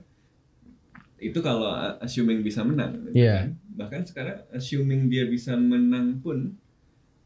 itu 1.17 1.39
kalau 1.39 1.71
assuming 1.99 2.43
bisa 2.43 2.61
menang 2.61 2.99
gitu 3.01 3.15
Iya. 3.15 3.35
kan. 3.39 3.49
bahkan 3.71 4.01
sekarang 4.03 4.43
assuming 4.51 5.07
dia 5.07 5.23
bisa 5.25 5.55
menang 5.55 6.19
pun 6.19 6.59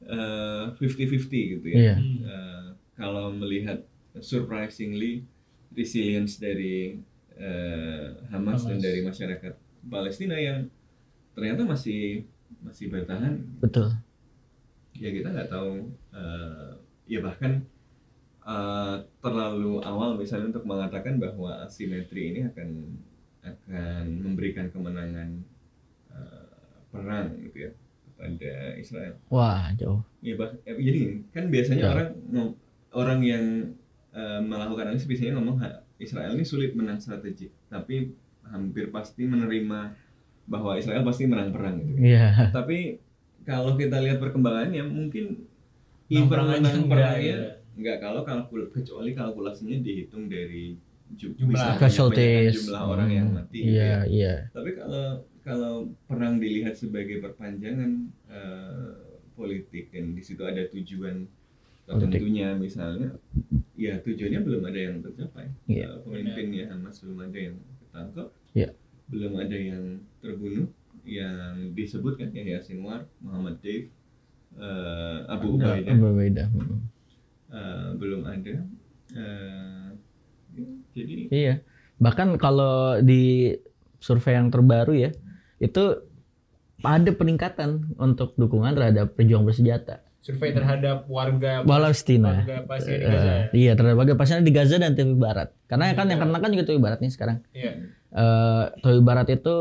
eh, 0.02 0.66
50-50 0.72 1.18
gitu 1.52 1.68
ya 1.68 1.78
Iya. 1.80 1.96
Hmm. 1.98 2.18
Eh, 2.22 2.68
kalau 2.94 3.32
melihat 3.32 3.82
surprisingly 4.20 5.26
resilience 5.72 6.38
dari 6.38 7.02
eh, 7.40 8.06
Hamas, 8.30 8.62
dan 8.64 8.76
Hamas. 8.76 8.84
dari 8.84 9.00
masyarakat 9.02 9.54
Palestina 9.86 10.36
yang 10.36 10.68
ternyata 11.32 11.64
masih 11.64 12.28
masih 12.60 12.90
bertahan 12.90 13.40
Betul. 13.58 13.96
ya 14.94 15.10
kita 15.10 15.30
nggak 15.30 15.48
tahu 15.48 15.88
eh, 16.12 16.70
ya 17.08 17.20
bahkan 17.20 17.64
eh, 18.42 18.96
terlalu 19.20 19.80
awal 19.82 20.14
misalnya 20.14 20.52
untuk 20.52 20.66
mengatakan 20.66 21.16
bahwa 21.16 21.64
asimetri 21.64 22.34
ini 22.34 22.44
akan 22.46 22.70
akan 23.42 24.04
memberikan 24.20 24.68
kemenangan 24.68 25.40
eh, 26.10 26.46
perang 26.90 27.40
gitu 27.40 27.58
ya 27.64 27.72
kepada 28.04 28.52
Israel 28.76 29.14
Wah 29.30 29.72
jauh. 29.74 30.04
ya 30.20 30.36
bah 30.36 30.52
eh, 30.66 30.76
jadi 30.76 31.02
kan 31.32 31.48
biasanya 31.48 31.82
Ya. 31.82 31.92
orang 31.94 32.10
orang 32.92 33.20
yang 33.22 33.44
eh, 34.12 34.42
melakukan 34.42 34.90
analisis 34.90 35.08
biasanya 35.08 35.38
ngomong 35.38 35.62
"Ha, 35.62 35.70
Israel 36.00 36.32
ini 36.32 36.44
sulit 36.44 36.72
menang 36.74 36.98
strategik 36.98 37.52
tapi 37.68 38.16
hampir 38.44 38.90
pasti 38.90 39.24
menerima 39.24 39.94
bahwa 40.46 40.74
Israel 40.74 41.04
pasti 41.04 41.24
menang 41.24 41.52
perang 41.52 41.78
gitu 41.78 42.00
Iya. 42.00 42.50
tapi 42.50 42.98
kalau 43.42 43.76
kita 43.76 44.00
lihat 44.00 44.18
perkembangannya 44.18 44.82
mungkin 44.82 45.46
even 46.08 46.26
perang 46.26 46.50
menang 46.52 46.64
enggak, 46.80 46.90
perangnya 46.90 47.38
gitu. 47.38 47.48
enggak 47.78 47.98
kalau 48.00 48.22
kalkul 48.24 48.62
kecuali 48.68 49.12
kalkulasinya 49.12 49.78
dihitung 49.78 50.26
dari 50.26 50.74
ju- 51.12 51.34
Jumlah. 51.34 51.78
Casualties. 51.78 52.66
jumlah 52.66 52.84
orang 52.84 53.10
yang 53.10 53.28
mati 53.30 53.60
gitu 53.60 53.72
Iya 53.72 53.86
ya. 53.86 54.00
iya. 54.08 54.34
tapi 54.50 54.74
kalau 54.74 55.06
kalau 55.40 55.74
perang 56.06 56.38
dilihat 56.38 56.74
sebagai 56.74 57.20
perpanjangan 57.20 57.92
eh, 58.26 58.92
politik 59.32 59.90
dan 59.90 60.12
di 60.12 60.22
situ 60.22 60.42
ada 60.42 60.68
tujuan 60.68 61.24
Tertentunya 61.90 62.54
misalnya 62.54 63.10
ya 63.74 63.98
tujuannya 63.98 64.46
belum 64.46 64.62
ada 64.62 64.80
yang 64.80 64.96
tercapai 65.02 65.50
Iya. 65.66 65.90
Eh, 65.90 65.96
pemimpinnya 66.06 66.70
Hamas 66.70 67.02
belum 67.02 67.18
ada 67.26 67.40
yang 67.40 67.56
ketangkep 67.82 68.28
Iya. 68.54 68.70
belum 69.10 69.34
ada 69.42 69.58
yang 69.58 69.84
terbunuh 70.22 70.68
yang 71.02 71.74
disebutkan 71.74 72.30
ya 72.30 72.62
Sinwar 72.62 73.10
Muhammad 73.18 73.58
Deif 73.66 73.90
eh, 74.54 75.18
Abu 75.26 75.58
Ubaidah 75.58 75.96
Berbeda. 75.98 76.44
Hmm. 76.54 76.86
eh, 77.50 77.90
belum 77.98 78.22
ada 78.24 78.54
Eh, 79.10 79.88
ya, 80.54 80.70
jadi 80.94 81.14
Iya. 81.34 81.54
Bahkan 81.98 82.38
kalau 82.38 83.02
di 83.02 83.58
survei 83.98 84.38
yang 84.38 84.54
terbaru 84.54 84.94
ya, 84.94 85.10
itu 85.58 86.06
ada 86.80 87.12
peningkatan 87.12 87.98
untuk 87.98 88.38
dukungan 88.38 88.72
terhadap 88.72 89.18
pejuang 89.18 89.44
bersenjata 89.44 90.06
Survei 90.20 90.52
terhadap 90.52 91.08
warga 91.08 91.64
Palestina. 91.64 92.44
warga 92.44 92.68
Palestina 92.68 92.96
di 92.96 93.06
Gaza 93.08 93.24
ya. 93.24 93.32
Eh, 93.32 93.44
iya, 93.56 93.72
terhadap 93.74 93.98
warga 93.98 94.14
Palestina 94.14 94.44
di 94.44 94.52
Gaza 94.52 94.76
dan 94.76 94.92
tepi 94.92 95.16
barat. 95.16 95.56
Karena 95.66 95.96
kan 95.96 96.06
yang 96.06 96.20
kena 96.20 96.38
kan 96.38 96.50
juga 96.52 96.64
tepi 96.66 96.78
barat 96.78 97.00
nih 97.00 97.10
sekarang. 97.10 97.38
Iya. 97.52 97.72
Eh 98.10 98.64
tepi 98.80 99.00
barat 99.00 99.28
itu 99.30 99.56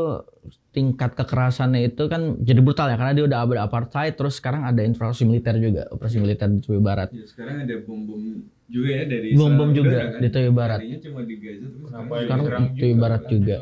tingkat 0.69 1.17
kekerasannya 1.17 1.81
itu 1.87 2.05
kan 2.05 2.37
jadi 2.39 2.61
brutal 2.61 2.85
ya 2.87 2.95
karena 2.95 3.17
dia 3.17 3.25
udah 3.25 3.39
ada 3.41 3.61
apartheid 3.65 4.13
terus 4.13 4.37
sekarang 4.37 4.61
ada 4.61 4.85
invasi 4.85 5.25
militer 5.25 5.57
juga 5.57 5.89
operasi 5.89 6.21
militer 6.21 6.45
di 6.45 6.61
tepi 6.61 6.77
barat 6.77 7.09
ya, 7.09 7.25
sekarang 7.25 7.65
ada 7.65 7.73
bom 7.81 8.05
bom 8.05 8.21
juga 8.69 8.89
ya 8.93 9.03
dari 9.09 9.33
Bom-bom 9.33 9.73
serangan 9.73 9.79
juga 9.81 9.97
kan? 9.97 10.21
di 10.21 10.27
tepi 10.29 10.51
barat 10.53 10.79
Tadinya 10.85 10.99
cuma 11.01 11.19
di 11.25 11.35
Gaza 11.41 11.65
terus 11.73 11.89
Kenapa 11.89 12.13
Sekarang 12.21 12.63
di 12.69 12.85
juga, 12.85 13.01
barat 13.01 13.21
kan? 13.25 13.31
juga. 13.33 13.57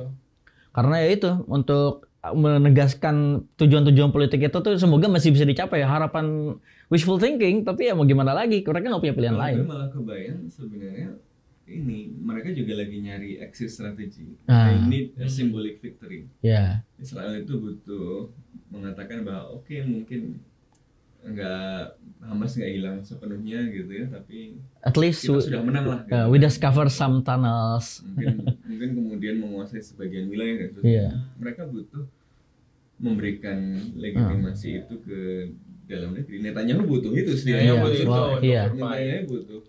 karena 0.76 0.96
ya 1.00 1.08
itu 1.16 1.30
untuk 1.48 1.92
menegaskan 2.28 3.16
tujuan-tujuan 3.56 4.12
politik 4.12 4.40
itu 4.44 4.58
tuh 4.60 4.76
semoga 4.76 5.08
masih 5.08 5.32
bisa 5.32 5.48
dicapai 5.48 5.88
harapan 5.88 6.60
wishful 6.88 7.20
thinking 7.20 7.64
tapi 7.68 7.92
ya 7.92 7.94
mau 7.94 8.08
gimana 8.08 8.32
lagi 8.32 8.64
mereka 8.64 8.86
nggak 8.92 9.04
punya 9.04 9.16
pilihan 9.16 9.36
Kalau 9.36 9.46
lain 9.46 9.58
gue 9.60 9.68
malah 9.68 9.90
kebayang 9.92 10.40
sebenarnya 10.48 11.10
ini 11.68 12.16
mereka 12.16 12.50
juga 12.56 12.80
lagi 12.80 12.98
nyari 13.04 13.44
exit 13.44 13.68
strategi. 13.68 14.40
Ah. 14.48 14.72
They 14.72 14.78
need 14.88 15.08
a 15.20 15.28
symbolic 15.28 15.84
victory. 15.84 16.32
ya 16.40 16.80
Israel 16.96 17.44
itu 17.44 17.60
butuh 17.60 18.32
mengatakan 18.72 19.28
bahwa 19.28 19.60
oke 19.60 19.76
mungkin 19.84 20.40
nggak 21.28 22.00
Hamas 22.24 22.56
nggak 22.56 22.72
hilang 22.72 22.98
sepenuhnya 23.04 23.68
gitu 23.68 23.92
ya, 23.92 24.06
tapi 24.08 24.56
at 24.80 24.96
least 24.96 25.28
kita 25.28 25.36
we, 25.36 25.44
sudah 25.44 25.62
menang 25.62 25.86
lah. 25.86 26.00
Gitu. 26.08 26.16
uh, 26.16 26.26
we 26.32 26.40
discover 26.40 26.88
some 26.88 27.20
tunnels 27.20 28.00
Mungkin 28.08 28.48
mungkin 28.64 28.90
kemudian 28.96 29.36
menguasai 29.44 29.84
sebagian 29.84 30.32
wilayah 30.32 30.72
gitu. 30.72 30.80
Iya. 30.88 31.20
Mereka 31.36 31.68
butuh 31.68 32.08
memberikan 32.98 33.76
legitimasi 33.94 34.88
itu 34.88 34.96
ke 35.04 35.52
dalam 35.88 36.12
negeri. 36.12 36.44
Netanyahu 36.44 36.84
butuh 36.86 37.12
itu 37.12 37.34
sih. 37.34 37.50
Iya, 37.50 37.60
Iya, 37.64 37.74
butuh 37.80 37.96
itu 37.98 38.46
iya. 38.46 38.64
Netanyahu 38.68 39.26
butuh 39.26 39.62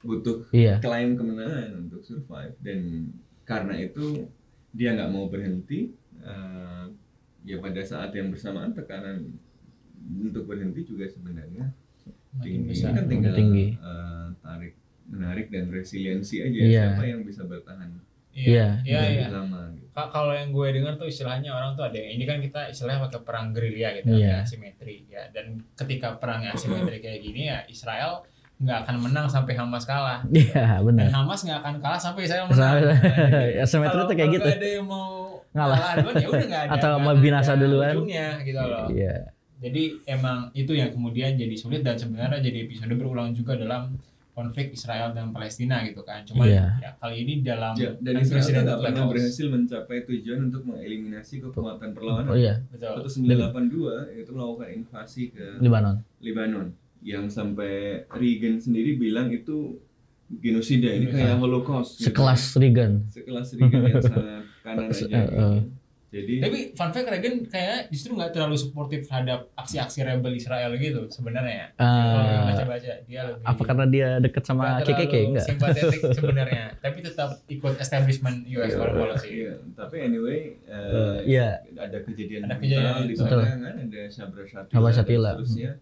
butuh 0.00 0.36
iya 0.50 0.80
klaim 0.80 1.12
kemenangan 1.12 1.76
untuk 1.78 2.00
survive 2.00 2.56
dan 2.64 3.12
karena 3.44 3.76
itu 3.76 4.24
dia 4.72 4.96
nggak 4.96 5.12
mau 5.12 5.28
berhenti 5.28 5.92
eh, 6.18 6.84
ya 7.42 7.60
pada 7.60 7.82
saat 7.82 8.08
yang 8.12 8.32
bersamaan 8.32 8.72
tekanan 8.72 9.28
untuk 10.00 10.48
berhenti 10.48 10.88
juga 10.88 11.04
sebenarnya 11.04 11.68
tinggi 12.40 12.72
besar. 12.72 12.96
kan 12.96 13.04
tinggal 13.04 13.36
tinggi. 13.36 13.76
eh, 13.76 14.26
tarik 14.40 14.72
menarik 15.04 15.52
dan 15.52 15.68
resiliensi 15.68 16.40
aja 16.40 16.48
Iya. 16.56 16.84
siapa 16.96 17.04
yang 17.04 17.20
bisa 17.20 17.44
bertahan 17.44 18.00
Iya, 18.30 18.78
Iya. 18.82 18.98
iya, 19.00 19.00
iya. 19.02 19.26
gitu. 19.26 19.40
Ka- 19.90 20.06
Kalau 20.08 20.30
yang 20.30 20.48
gue 20.48 20.66
dengar 20.70 20.94
tuh 20.94 21.04
istilahnya 21.04 21.50
orang 21.50 21.74
tuh 21.74 21.82
ada 21.82 21.94
yang 21.94 22.10
ini 22.12 22.24
kan 22.24 22.38
kita 22.38 22.68
istilahnya 22.68 23.04
pakai 23.04 23.20
perang 23.20 23.50
gerilya 23.50 23.88
gitu, 23.96 24.14
Iya. 24.14 24.30
ada 24.32 24.44
asimetri 24.44 25.02
ya. 25.06 25.22
Dan 25.28 25.46
ketika 25.74 26.14
perang 26.14 26.46
asimetri 26.46 26.98
kayak 26.98 27.20
gini 27.20 27.46
ya 27.46 27.66
Israel 27.66 28.22
nggak 28.56 28.78
akan 28.84 28.96
menang 29.00 29.26
sampai 29.26 29.54
Hamas 29.54 29.82
kalah. 29.82 30.20
Iya 30.30 30.78
Dan 30.78 30.84
benar. 30.86 31.10
Hamas 31.12 31.40
nggak 31.42 31.58
akan 31.58 31.74
kalah 31.78 31.98
sampai 31.98 32.22
Israel 32.24 32.44
menang. 32.46 32.74
Nah, 32.76 33.44
Ya, 33.50 33.60
asimetri 33.60 33.90
kalau- 33.92 34.06
tuh 34.06 34.14
kayak 34.14 34.20
kalau 34.22 34.36
gitu. 34.36 34.46
nggak 34.46 34.58
ada 34.58 34.68
yang 34.70 34.86
mau 34.86 35.08
Ngalah. 35.50 35.78
duluan 35.96 36.14
ya 36.14 36.28
udah 36.28 36.46
nggak 36.46 36.62
ada. 36.62 36.72
Atau 36.72 36.90
mau 36.96 37.14
binasa 37.16 37.52
duluan. 37.54 37.92
ujungnya 37.92 38.28
gitu 38.40 38.60
loh. 38.60 38.86
Iya. 38.88 39.14
Jadi 39.60 39.82
emang 40.06 40.38
itu 40.54 40.72
yang 40.72 40.88
kemudian 40.88 41.34
jadi 41.34 41.52
sulit 41.52 41.82
dan 41.82 41.92
sebenarnya 41.92 42.38
jadi 42.38 42.64
episode 42.64 42.94
berulang 42.94 43.34
juga 43.34 43.52
dalam 43.54 43.92
konflik 44.40 44.72
Israel 44.72 45.12
dan 45.12 45.30
Palestina 45.30 45.82
gitu 45.82 46.00
kan. 46.00 46.24
Cuman 46.24 46.46
Iya. 46.46 46.64
ya 46.78 46.90
kali 46.96 47.16
ini 47.20 47.34
dalam 47.40 47.72
Ya, 47.74 47.92
dan 47.94 48.16
Israel 48.16 48.40
tuh 48.40 48.40
unprecedented 48.40 48.64
nggak 48.64 48.80
pernah 48.82 49.04
berhasil 49.06 49.46
mencapai 49.46 49.98
tujuan 50.02 50.38
untuk 50.42 50.62
mengeliminasi 50.64 51.34
kekuatan 51.40 51.88
perlawanan. 51.90 52.26
Oh 52.26 52.34
iya, 52.34 52.54
Betul. 52.66 52.96
Waktu 52.96 53.10
982 53.12 54.16
itu 54.16 54.30
melakukan 54.30 54.68
invasi 54.70 55.22
ke 55.28 55.46
Libanon. 55.58 55.96
Lebanon 56.18 56.66
yang 57.00 57.28
sampai 57.28 57.72
Reagan 58.08 58.56
sendiri 58.56 58.96
bilang 58.96 59.28
itu 59.28 59.76
genosida 60.30 60.88
ini 60.88 61.08
kayak 61.08 61.36
Holocaust. 61.36 61.96
gitu. 61.96 62.08
Sekelas 62.08 62.54
Reagan. 62.54 62.92
sekelas 63.06 63.48
Reagan 63.52 63.82
yang 63.84 64.00
sangat 64.00 64.42
kanan 64.62 64.86
aja. 64.88 64.94
Se- 64.94 65.08
gitu. 65.08 65.48
Jadi 66.10 66.34
Tapi 66.38 66.58
fun 66.72 66.90
fact 66.90 67.06
Reagan 67.06 67.46
kayak 67.46 67.86
justru 67.86 68.12
nggak 68.12 68.30
terlalu 68.30 68.54
suportif 68.54 69.06
terhadap 69.06 69.46
aksi-aksi 69.54 70.02
rebel 70.02 70.34
Israel 70.34 70.74
gitu 70.74 71.06
sebenarnya. 71.06 71.70
Kalau 71.72 72.18
baca-baca 72.44 72.92
dia 73.00 73.20
lebih 73.24 73.44
Apa 73.44 73.62
karena 73.62 73.86
dia 73.86 74.08
deket 74.18 74.42
sama 74.42 74.82
KKK 74.82 75.14
enggak? 75.24 75.46
simpatetik 75.46 76.02
sebenarnya, 76.18 76.74
tapi 76.76 76.98
tetap 77.00 77.38
ikut 77.46 77.74
establishment 77.76 78.42
US 78.50 78.74
foreign 78.74 78.98
policy. 78.98 79.28
Iya, 79.40 79.54
tapi 79.72 79.96
anyway 80.00 80.58
eh, 80.64 80.90
Eh, 80.90 81.18
Iya. 81.30 81.48
ada 81.78 81.98
kejadian 82.00 82.40
Ada 82.42 82.54
brutal 82.54 82.60
kejadian, 82.60 83.06
di 83.06 83.14
sana 83.14 83.44
kan 83.62 83.74
ada 83.80 84.02
Sabra 84.08 84.42
Shatila, 84.44 84.90
Shatila. 84.90 85.30
seterusnya. 85.36 85.72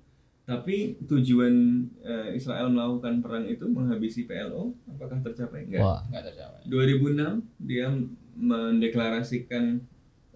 Tapi 0.44 0.76
tujuan 1.02 1.54
eh, 2.00 2.28
Israel 2.34 2.68
melakukan 2.68 3.20
perang 3.20 3.44
itu 3.44 3.64
menghabisi 3.64 4.24
PLO 4.24 4.76
apakah 4.86 5.20
tercapai? 5.20 5.64
Enggak. 5.64 5.80
Wah, 5.80 6.00
Nggak 6.06 6.24
tercapai. 6.26 6.60
2006 6.64 7.40
dia 7.58 7.88
mendeklarasikan 8.38 9.80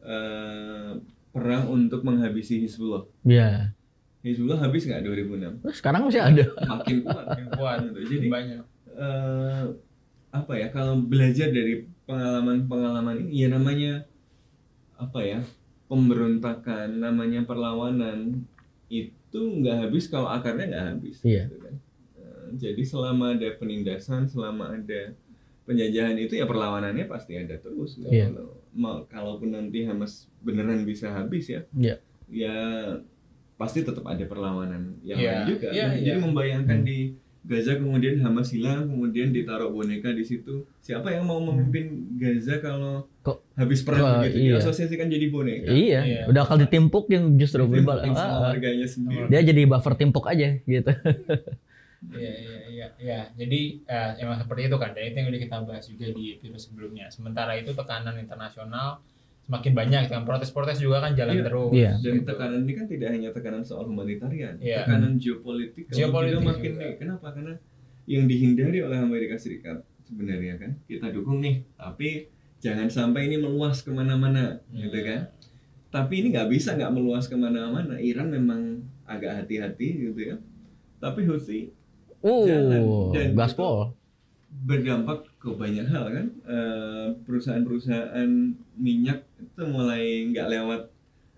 eh, 0.02 0.90
perang 1.30 1.64
untuk 1.68 2.02
menghabisi 2.02 2.60
Hizbullah. 2.60 3.06
iya. 3.22 3.72
Hizbullah 4.20 4.60
habis 4.60 4.84
nggak 4.84 5.02
2006? 5.02 5.62
Terus 5.62 5.76
Sekarang 5.76 6.06
masih 6.06 6.22
ada. 6.22 6.44
Makin 6.64 7.02
kuat. 7.02 7.24
Makin 7.26 7.46
kuat. 7.52 7.78
Gitu. 7.84 7.98
Jadi 8.08 8.26
banyak. 8.28 8.62
eh, 8.92 9.64
apa 10.30 10.52
ya 10.54 10.68
kalau 10.68 10.96
belajar 10.98 11.48
dari 11.48 11.84
pengalaman-pengalaman 12.04 13.20
ini 13.22 13.32
ya 13.34 13.48
namanya 13.48 13.92
apa 14.94 15.20
ya 15.20 15.40
pemberontakan 15.86 16.98
namanya 16.98 17.42
perlawanan 17.42 18.48
itu 18.86 19.38
nggak 19.58 19.76
habis 19.82 20.06
kalau 20.06 20.26
akarnya 20.26 20.68
nggak 20.68 20.86
habis 20.88 21.16
Iya. 21.20 21.48
gitu 21.48 21.56
kan. 21.58 21.74
Eh, 22.16 22.46
jadi 22.58 22.82
selama 22.82 23.34
ada 23.34 23.48
penindasan 23.52 24.24
selama 24.24 24.72
ada 24.72 25.12
penjajahan 25.62 26.16
itu 26.16 26.34
ya 26.34 26.44
perlawanannya 26.44 27.04
pasti 27.04 27.34
ada 27.34 27.56
terus 27.56 27.96
gitu. 27.96 28.08
Iya. 28.08 28.30
Kalau- 28.30 28.61
kalaupun 29.06 29.50
nanti 29.50 29.84
Hamas 29.84 30.12
beneran 30.38 30.82
bisa 30.82 31.10
habis 31.10 31.46
ya 31.46 31.60
Iya. 31.72 31.96
ya 32.26 32.56
pasti 33.54 33.80
tetap 33.80 34.02
ada 34.02 34.24
perlawanan 34.24 34.96
yang 35.00 35.16
Iya, 35.16 35.30
lain 35.30 35.42
juga 35.50 35.68
kan. 35.70 35.92
jadi 35.94 36.10
iya. 36.10 36.18
membayangkan 36.18 36.78
Hmm. 36.78 36.86
di 36.86 36.98
Gaza 37.42 37.74
kemudian 37.74 38.16
Hamas 38.18 38.50
hilang 38.50 38.86
kemudian 38.86 39.30
ditaruh 39.30 39.68
boneka 39.68 40.10
di 40.10 40.22
situ 40.22 40.62
siapa 40.78 41.10
yang 41.10 41.26
mau 41.26 41.42
memimpin 41.42 41.90
Gaza 42.14 42.58
kalau 42.58 43.02
Kok- 43.20 43.42
habis 43.56 43.82
perang 43.82 44.22
begitu 44.22 44.38
iya. 44.40 44.50
diasosiasikan 44.56 45.06
jadi 45.06 45.26
boneka 45.28 45.68
Iya, 45.68 46.00
Iya. 46.02 46.22
udah 46.26 46.42
kalau 46.42 46.64
justru 47.36 47.66
berbal- 47.66 48.02
yang 48.02 48.14
sama 48.14 48.24
ah, 48.24 48.38
ah. 48.40 48.42
warganya 48.48 48.86
sendiri 48.86 49.26
Dia 49.26 49.42
jadi 49.42 49.62
buffer 49.64 49.94
timpuk 49.94 50.24
aja 50.24 50.54
gitu. 50.60 50.90
Iya 52.04 52.32
iya 52.34 52.58
iya 52.66 52.86
iya. 52.98 53.20
Jadi 53.32 53.60
eh, 53.80 54.10
emang 54.18 54.36
seperti 54.36 54.66
itu 54.66 54.76
kan. 54.76 54.90
Dan 54.90 55.04
itu 55.04 55.16
yang 55.16 55.28
udah 55.28 55.40
kita 55.40 55.56
bahas 55.62 55.84
juga 55.86 56.06
di 56.10 56.24
episode 56.34 56.58
sebelumnya. 56.60 57.06
Sementara 57.08 57.54
itu 57.54 57.70
tekanan 57.70 58.16
internasional 58.16 58.98
semakin 59.42 59.72
banyak 59.72 60.02
kan 60.06 60.22
protes-protes 60.22 60.78
juga 60.78 60.98
kan 60.98 61.12
jalan 61.12 61.34
Iya. 61.34 61.44
terus. 61.44 61.70
Iya. 61.72 61.92
dan 61.98 62.14
tekanan 62.24 62.60
ini 62.62 62.72
kan 62.72 62.86
tidak 62.86 63.08
hanya 63.10 63.28
tekanan 63.30 63.60
soal 63.60 63.84
humanitarian 63.84 64.54
Iya. 64.56 64.82
tekanan 64.82 65.18
geopolitik 65.18 65.90
Geopolitik 65.90 66.38
juga 66.38 66.46
makin 66.48 66.70
juga. 66.72 66.80
nih 66.80 66.92
kenapa 66.96 67.26
karena 67.28 67.54
yang 68.04 68.24
dihindari 68.24 68.78
oleh 68.80 68.98
Amerika 68.98 69.34
Serikat 69.34 69.82
sebenarnya 70.04 70.54
kan 70.56 70.78
kita 70.84 71.10
dukung 71.10 71.38
nih 71.38 71.66
tapi 71.72 72.30
jangan 72.58 72.86
sampai 72.86 73.26
ini 73.26 73.36
meluas 73.36 73.82
ke 73.82 73.90
mana-mana 73.90 74.62
Hmm. 74.64 74.78
gitu 74.80 74.98
kan 75.00 75.20
tapi 75.88 76.12
ini 76.16 76.30
nggak 76.30 76.46
bisa 76.48 76.74
nggak 76.74 76.92
meluas 76.92 77.26
ke 77.26 77.34
mana-mana 77.34 77.98
Iran 77.98 78.30
memang 78.30 78.78
agak 79.04 79.42
hati-hati 79.42 80.06
gitu 80.06 80.20
ya 80.22 80.36
tapi 80.96 81.26
Houthi 81.26 81.74
Uh, 82.22 82.44
Jalan. 82.44 82.82
Dan 83.10 83.28
gaspol. 83.34 83.90
berdampak 84.62 85.26
ke 85.36 85.48
banyak 85.50 85.84
hal 85.84 86.06
kan 86.06 86.26
Eh, 86.44 87.06
perusahaan-perusahaan 87.24 88.30
minyak 88.74 89.20
itu 89.36 89.62
mulai 89.64 90.28
nggak 90.28 90.46
lewat 90.46 90.82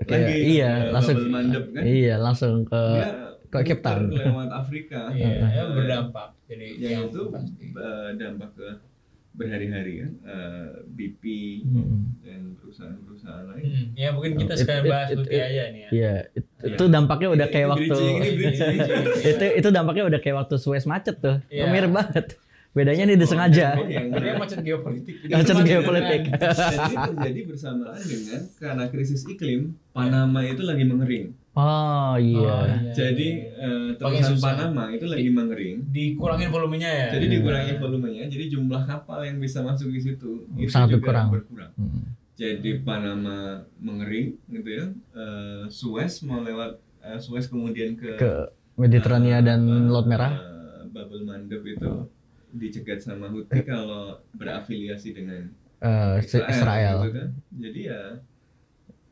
Kayak- 0.01 0.29
lagi 0.29 0.38
iya, 0.51 0.70
ke 0.83 0.92
langsung 0.92 1.16
Mandeb 1.29 1.64
kan 1.70 1.83
Iya, 1.83 2.14
langsung 2.18 2.55
ke 2.62 2.83
Dia 2.92 3.09
ke 3.47 3.59
Cape 3.64 3.81
Town. 3.81 4.03
lewat 4.11 4.51
Afrika 4.51 5.01
Iya, 5.09 5.47
ya 5.47 5.62
berdampak. 5.68 6.35
Jadi 6.44 6.68
yang 6.77 6.90
yang 6.92 7.05
itu 7.09 7.23
pasti. 7.29 7.64
eh, 7.70 8.09
dampak 8.14 8.51
ke 8.53 8.68
berhari-hari 9.35 9.92
kan 9.99 10.12
Eh, 10.25 10.66
BP 10.88 11.23
Hmm. 11.62 12.14
dan 12.20 12.40
perusahaan-perusahaan 12.57 13.44
lain 13.47 13.64
Hmm, 13.64 13.87
ya 13.94 14.09
mungkin 14.11 14.33
kita 14.37 14.53
It- 14.53 14.61
sekalian 14.61 14.85
it- 14.85 14.90
bahas 14.90 15.09
it- 15.11 15.18
it- 15.27 15.42
aja 15.42 15.62
nih 15.68 15.81
ya. 15.81 15.88
Iya, 15.90 16.14
it- 16.33 16.49
Iya. 16.57 16.68
itu 16.70 16.85
dampaknya 16.88 17.29
udah 17.31 17.44
Ini- 17.44 17.53
kayak 17.53 17.66
ini 17.66 17.73
waktu 17.73 17.88
bridging, 17.90 18.14
ini 18.16 18.31
bridging. 18.37 18.77
itu 19.31 19.44
itu 19.57 19.68
dampaknya 19.68 20.05
udah 20.07 20.20
kayak 20.20 20.37
waktu 20.38 20.55
Suez 20.57 20.85
macet 20.85 21.16
tuh. 21.18 21.37
Iya. 21.47 21.66
Mirip 21.66 21.90
banget. 21.90 22.27
Bedanya 22.73 23.07
nih 23.07 23.14
disengaja. 23.16 23.68
Oh, 23.77 23.87
yang 23.87 24.11
macet 24.35 24.59
geopolitik. 24.61 25.14
Macet 25.25 25.55
Macet 25.55 25.66
geopolitik. 25.68 26.23
dan 26.27 26.51
ini 26.51 26.94
terjadi 27.09 27.40
bersamaan 27.47 28.03
dengan 28.03 28.40
karena 28.57 28.85
krisis 28.88 29.23
iklim 29.25 29.61
Panama 29.90 30.42
itu 30.42 30.59
lagi 30.61 30.83
mengering 30.83 31.31
Oh 31.55 31.62
Oh, 32.11 32.14
iya. 32.17 32.57
iya. 32.67 32.90
jadi 32.93 33.29
eh, 33.55 33.88
Paling 33.95 34.19
terusan 34.19 34.35
susah. 34.35 34.59
Panama 34.59 34.90
itu 34.90 35.07
lagi 35.07 35.31
mengering 35.31 35.87
Dikurangin 35.88 36.49
volumenya 36.49 36.90
ya. 36.90 37.07
jadi 37.12 37.27
dikurangi 37.31 37.73
volumenya 37.77 38.25
jadi 38.27 38.45
jumlah 38.51 38.83
kapal 38.85 39.23
yang 39.23 39.38
bisa 39.38 39.61
masuk 39.61 39.88
di 39.88 40.01
situ 40.01 40.51
itu 40.53 40.67
Sangat 40.69 40.90
juga 40.90 40.99
berkurang. 41.05 41.29
berkurang 41.31 41.71
Hmm. 41.75 42.03
jadi 42.35 42.71
Panama 42.81 43.38
mengering 43.77 44.35
gitu 44.49 44.69
ya 44.69 44.85
Eh, 45.12 45.64
Suez 45.69 46.12
mau 46.23 46.40
lewat 46.40 46.75
eh, 47.01 47.19
Suez 47.19 47.47
kemudian 47.47 47.95
ke 47.95 48.14
Ke 48.17 48.33
Mediterania 48.75 49.38
dan 49.38 49.62
eh, 49.62 49.87
Laut 49.87 50.05
Merah. 50.05 50.35
eh, 50.35 50.83
Babel 50.88 51.23
Mandeb 51.23 51.62
itu 51.64 52.11
dicegat 52.53 52.99
sama 52.99 53.27
Houthi 53.27 53.62
kalau 53.62 54.19
berafiliasi 54.33 55.11
dengan 55.12 55.55
eh, 55.77 56.19
Israel, 56.19 56.51
Israel. 56.51 56.97
gitu 57.01 57.11
kan. 57.12 57.29
jadi 57.53 57.81
ya 57.85 58.01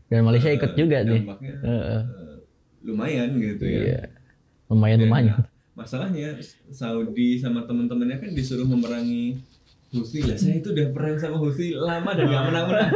Dan 0.08 0.22
Malaysia 0.22 0.46
eh, 0.46 0.58
ikut 0.58 0.72
juga 0.74 0.98
nih. 1.02 1.22
Eh, 1.24 1.56
eh. 1.64 1.82
eh, 1.88 2.02
lumayan 2.82 3.30
gitu 3.34 3.64
ya 3.64 3.80
Iya. 3.80 4.00
Lumayan 4.66 4.98
Dan, 4.98 5.06
lumayan. 5.06 5.36
masalahnya 5.72 6.36
Saudi 6.68 7.36
sama 7.36 7.62
teman-temannya 7.62 8.18
kan 8.18 8.30
disuruh 8.30 8.64
memerangi 8.64 9.38
Houthi 9.88 10.20
lah 10.22 10.32
saya 10.34 10.56
itu 10.56 10.68
udah 10.68 10.88
perang 10.88 11.16
sama 11.16 11.36
Houthi 11.36 11.72
lama 11.74 12.10
dan 12.10 12.24
gak 12.26 12.42
menang-menang 12.46 12.90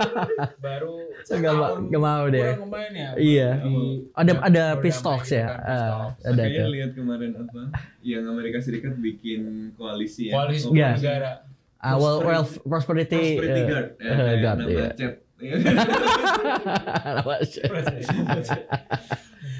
baru 0.60 0.96
Saya 1.22 1.36
nggak 1.40 1.54
ma- 1.54 1.76
nggak 1.82 2.02
mau 2.02 2.24
deh. 2.28 2.38
kurang 2.38 2.62
kemarin 2.62 2.92
ya. 2.94 3.08
Iya. 3.16 3.48
Di- 3.58 3.98
Ada 4.12 4.32
ada 4.36 4.36
berdamai 4.68 4.80
peace 4.80 5.00
talks 5.00 5.26
gitu 5.26 5.34
ya. 5.34 5.48
talks. 5.48 6.22
ada 6.22 6.30
Makanya 6.38 6.60
tuh. 6.60 6.70
lihat 6.70 6.90
kemarin 6.92 7.30
apa 7.34 7.62
yang 8.00 8.24
Amerika 8.26 8.58
Serikat 8.60 8.94
bikin 8.96 9.40
koalisi 9.74 10.28
ya 10.28 10.32
Koalisi 10.36 10.68
negara. 10.70 11.32
Ah, 11.76 11.94
well, 11.94 12.20
well, 12.20 12.44
prosperity, 12.62 13.16
Prosperity 13.36 13.58
eh, 13.58 13.66
Guard 13.66 13.88
ya, 13.92 14.04
eh, 14.04 14.16
kayak 14.16 14.38
Guard, 14.38 14.58
nama 14.58 14.70
iya. 14.70 14.88
chat 14.92 15.12
Iya. 15.36 15.56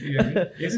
Iya, 0.06 0.20
ya, 0.56 0.68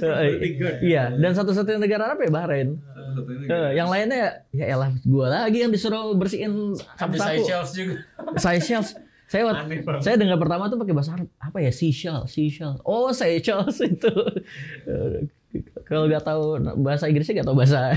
Guard 0.56 0.76
Iya, 0.80 1.04
dan 1.12 1.32
satu-satunya 1.34 1.78
negara 1.78 2.02
Arab 2.08 2.18
ya 2.20 2.30
Bahrain. 2.30 2.68
Satu-satunya 2.78 3.46
Eh, 3.48 3.70
yang 3.74 3.88
lainnya 3.88 4.42
ya 4.50 4.64
elah 4.68 4.90
gua 5.02 5.26
lagi 5.28 5.60
yang 5.60 5.70
disuruh 5.70 6.14
bersihin 6.14 6.74
Ada 6.74 6.96
sapu-sapu. 6.96 7.30
Seychelles 7.36 7.70
juga. 7.72 7.94
Seychelles. 8.36 8.90
Saya 9.28 9.44
waktu- 9.44 9.84
saya 10.00 10.16
dengar 10.16 10.40
pertama 10.40 10.66
tuh 10.66 10.80
pakai 10.80 10.94
bahasa 10.96 11.12
Arab 11.12 11.28
apa 11.36 11.58
ya 11.60 11.68
Seychelles, 11.68 12.26
Seychelles. 12.26 12.80
Oh 12.82 13.12
Seychelles 13.12 13.76
itu. 13.80 14.12
Eh, 14.84 15.28
Kalau 15.82 16.04
nggak 16.04 16.20
tahu 16.22 16.42
bahasa 16.78 17.08
Inggrisnya 17.08 17.40
nggak 17.40 17.48
tahu 17.48 17.56
bahasa. 17.56 17.96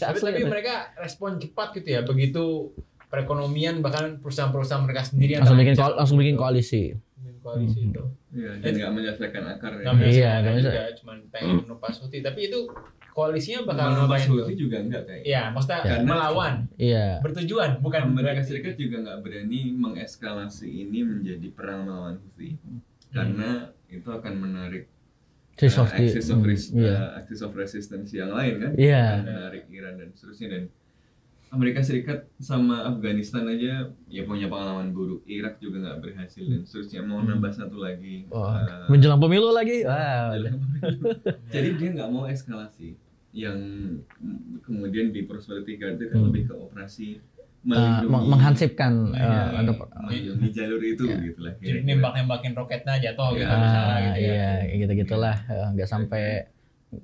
tapi, 0.00 0.16
ya. 0.34 0.48
mereka 0.48 0.74
respon 0.96 1.36
cepat 1.36 1.76
gitu 1.76 1.88
ya 1.90 2.00
begitu 2.00 2.72
perekonomian 3.08 3.80
bahkan 3.80 4.16
perusahaan-perusahaan 4.18 4.82
mereka 4.82 5.02
sendiri 5.02 5.34
yang 5.34 5.42
langsung 5.42 5.56
bikin 5.56 5.74
koal- 5.74 5.96
langsung 5.96 6.16
bikin 6.16 6.36
koalisi. 6.36 6.92
Bikin 7.16 7.36
koalisi 7.40 7.80
itu. 7.86 8.02
Iya, 8.28 8.50
dan 8.60 8.70
nggak 8.70 8.90
menyelesaikan 8.92 9.44
akarnya. 9.50 9.82
Nggak 9.82 9.96
bisa 9.98 10.12
Iya, 10.12 10.32
nggak 10.38 10.54
bisa. 10.54 10.68
juga, 10.68 10.84
cuman 10.94 11.16
pengen 11.28 11.54
menumpas 11.58 11.94
Houthi. 11.98 12.18
Tapi 12.20 12.40
itu 12.44 12.58
koalisinya 13.10 13.60
bakal 13.64 13.86
ngapain 13.96 14.20
tuh? 14.22 14.36
Houthi 14.38 14.54
juga 14.54 14.76
enggak 14.78 15.02
kayak. 15.04 15.22
Iya, 15.24 15.42
maksudnya 15.48 15.80
Karena- 15.82 16.04
melawan, 16.06 16.54
Iya. 16.76 17.06
bertujuan, 17.18 17.70
bukan 17.78 18.00
Amerika 18.06 18.42
Serikat 18.42 18.76
juga 18.76 18.96
nggak 19.00 19.18
berani 19.20 19.60
mengeskalasi 19.72 20.68
ini 20.68 21.00
menjadi 21.02 21.48
perang 21.50 21.84
melawan 21.84 22.14
Houthi 22.18 22.60
karena 23.08 23.50
itu 23.88 24.04
akan 24.06 24.34
menarik 24.36 24.84
Axis 25.56 25.74
uh, 25.74 25.82
of 25.82 25.90
the- 25.90 26.06
axis 26.06 26.28
of, 26.28 26.38
hmm, 26.38 26.46
res- 26.46 26.70
Iya. 26.70 26.92
uh, 26.94 27.18
axis 27.18 27.40
of 27.40 27.50
resistance 27.52 28.12
yang 28.12 28.30
lain 28.30 28.60
kan 28.60 28.72
Iya. 28.76 29.02
Akan 29.16 29.26
menarik 29.26 29.64
Iran 29.68 29.94
dan 29.96 30.08
seterusnya 30.12 30.48
dan 30.52 30.62
Amerika 31.50 31.80
Serikat 31.80 32.28
sama 32.36 32.84
Afghanistan 32.86 33.44
aja 33.44 33.72
ya 34.06 34.22
punya 34.22 34.46
pengalaman 34.46 34.90
buruk 34.90 35.24
Irak 35.24 35.56
juga 35.58 35.80
nggak 35.80 35.98
berhasil 36.00 36.42
dan 36.42 36.60
seterusnya 36.62 37.00
mau 37.02 37.18
Hmm. 37.18 37.28
nambah 37.30 37.50
satu 37.50 37.76
lagi 37.78 38.28
Wah, 38.28 38.58
uh, 38.58 38.86
menjelang 38.86 39.16
pemilu 39.16 39.48
lagi. 39.50 39.80
Wah. 39.82 40.36
jadi 41.52 41.68
dia 41.74 41.88
nggak 41.90 42.10
mau 42.10 42.24
eskalasi 42.24 42.94
yang 43.30 43.56
kemudian 44.62 45.08
di 45.08 45.22
prosperity 45.22 45.76
guard 45.76 45.96
itu 45.96 46.06
kan 46.06 46.18
Hmm. 46.18 46.26
lebih 46.28 46.42
ke 46.44 46.54
operasi 46.54 47.08
Uh, 47.60 47.74
meng- 48.00 48.06
melindungi 48.06 48.30
menghansipkan 48.30 48.92
Iya, 49.10 49.28
uh, 49.50 49.60
untuk 49.60 49.76
melindungi 49.98 50.48
jalur 50.52 50.80
itu 50.80 51.04
Iya. 51.04 51.16
gitu 51.26 51.38
lah 51.42 51.52
Jadi 51.58 51.78
nembak-nembakin 51.82 52.52
roketnya 52.54 52.94
jatuh 52.98 53.34
gitu 53.34 53.44
Ya, 53.44 53.58
misalnya 53.58 53.82
ah, 53.90 53.98
gitu 54.06 54.20
ya. 54.22 54.30
iya 54.62 54.76
gitu 54.78 54.92
gitulah 54.96 55.36
Eh, 55.44 55.66
nggak 55.74 55.88
sampai 55.90 56.24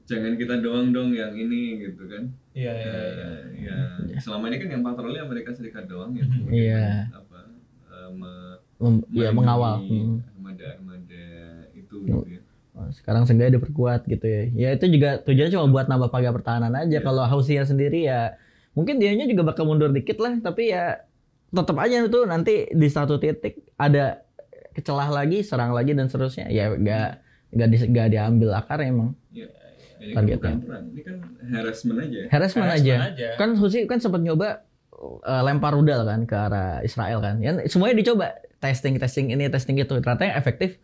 jangan 0.04 0.32
kita 0.34 0.54
doang 0.58 0.90
dong 0.90 1.12
yang 1.12 1.32
ini 1.32 1.84
gitu 1.84 2.08
kan 2.08 2.32
Iya, 2.54 2.72
iya, 2.72 2.94
iya. 3.12 3.28
ya, 3.52 3.76
ya 4.08 4.18
selama 4.18 4.48
ini 4.48 4.56
kan 4.56 4.68
yang 4.70 4.82
patroli 4.82 5.18
Amerika 5.18 5.52
Serikat 5.52 5.84
doang 5.84 6.16
ya 6.16 6.24
Mhm. 6.24 6.48
Iya. 6.48 6.84
apa 7.12 7.38
eh, 7.92 8.10
me- 8.10 8.58
mem- 8.80 9.04
ya 9.12 9.28
mengawal 9.30 9.84
Hmm. 9.84 10.24
armada-armada 10.26 11.26
itu 11.72 11.96
gitu 12.02 12.26
ya 12.30 12.40
Oh, 12.74 12.90
sekarang 12.90 13.22
seenggaknya 13.22 13.62
diperkuat 13.62 14.02
gitu 14.02 14.26
ya. 14.26 14.42
Ya 14.50 14.68
itu 14.74 14.90
juga 14.90 15.22
tujuannya 15.22 15.54
cuma 15.54 15.70
buat 15.70 15.86
nambah 15.86 16.10
pagar 16.10 16.34
pertahanan 16.34 16.74
aja. 16.74 16.98
Iya. 16.98 17.06
Kalau 17.06 17.22
Houthi 17.22 17.54
sendiri 17.62 18.02
ya 18.02 18.34
mungkin 18.74 18.98
dianya 18.98 19.30
juga 19.30 19.46
bakal 19.46 19.70
mundur 19.70 19.94
dikit 19.94 20.18
lah. 20.18 20.42
Tapi 20.42 20.74
ya 20.74 20.98
tetap 21.54 21.76
aja 21.78 22.02
itu 22.02 22.18
nanti 22.26 22.66
di 22.74 22.88
satu 22.90 23.22
titik 23.22 23.62
ada 23.78 24.26
kecelah 24.74 25.06
lagi, 25.06 25.46
serang 25.46 25.70
lagi 25.70 25.94
dan 25.94 26.10
seterusnya. 26.10 26.50
Ya 26.50 26.74
nggak 26.74 27.08
nggak 27.54 27.68
di, 27.70 27.76
nggak 27.94 28.08
diambil 28.10 28.50
akar 28.58 28.82
emang. 28.82 29.14
Ini 30.04 30.12
kan 30.12 30.16
Targetnya. 30.18 30.38
bukan 30.50 30.60
perang 30.62 30.84
ini 30.86 31.00
kan 31.00 31.16
harassment 31.50 31.98
aja 31.98 32.20
Harassment 32.26 32.66
Harassment 32.66 32.92
aja. 32.92 32.94
aja. 33.08 33.28
Kan 33.34 33.48
Houthi 33.54 33.80
kan 33.84 33.98
sempat 33.98 34.20
nyoba 34.20 34.48
eh, 35.22 35.42
lempar 35.42 35.72
rudal 35.72 36.00
kan 36.02 36.20
ke 36.22 36.34
arah 36.34 36.80
Israel 36.80 37.18
kan. 37.18 37.36
Ya, 37.38 37.50
semuanya 37.64 37.96
dicoba 37.96 38.26
testing 38.58 38.96
testing 38.96 39.28
ini 39.28 39.46
testing 39.46 39.74
itu. 39.76 39.90
Ternyata 39.94 40.24
yang 40.24 40.36
efektif 40.36 40.76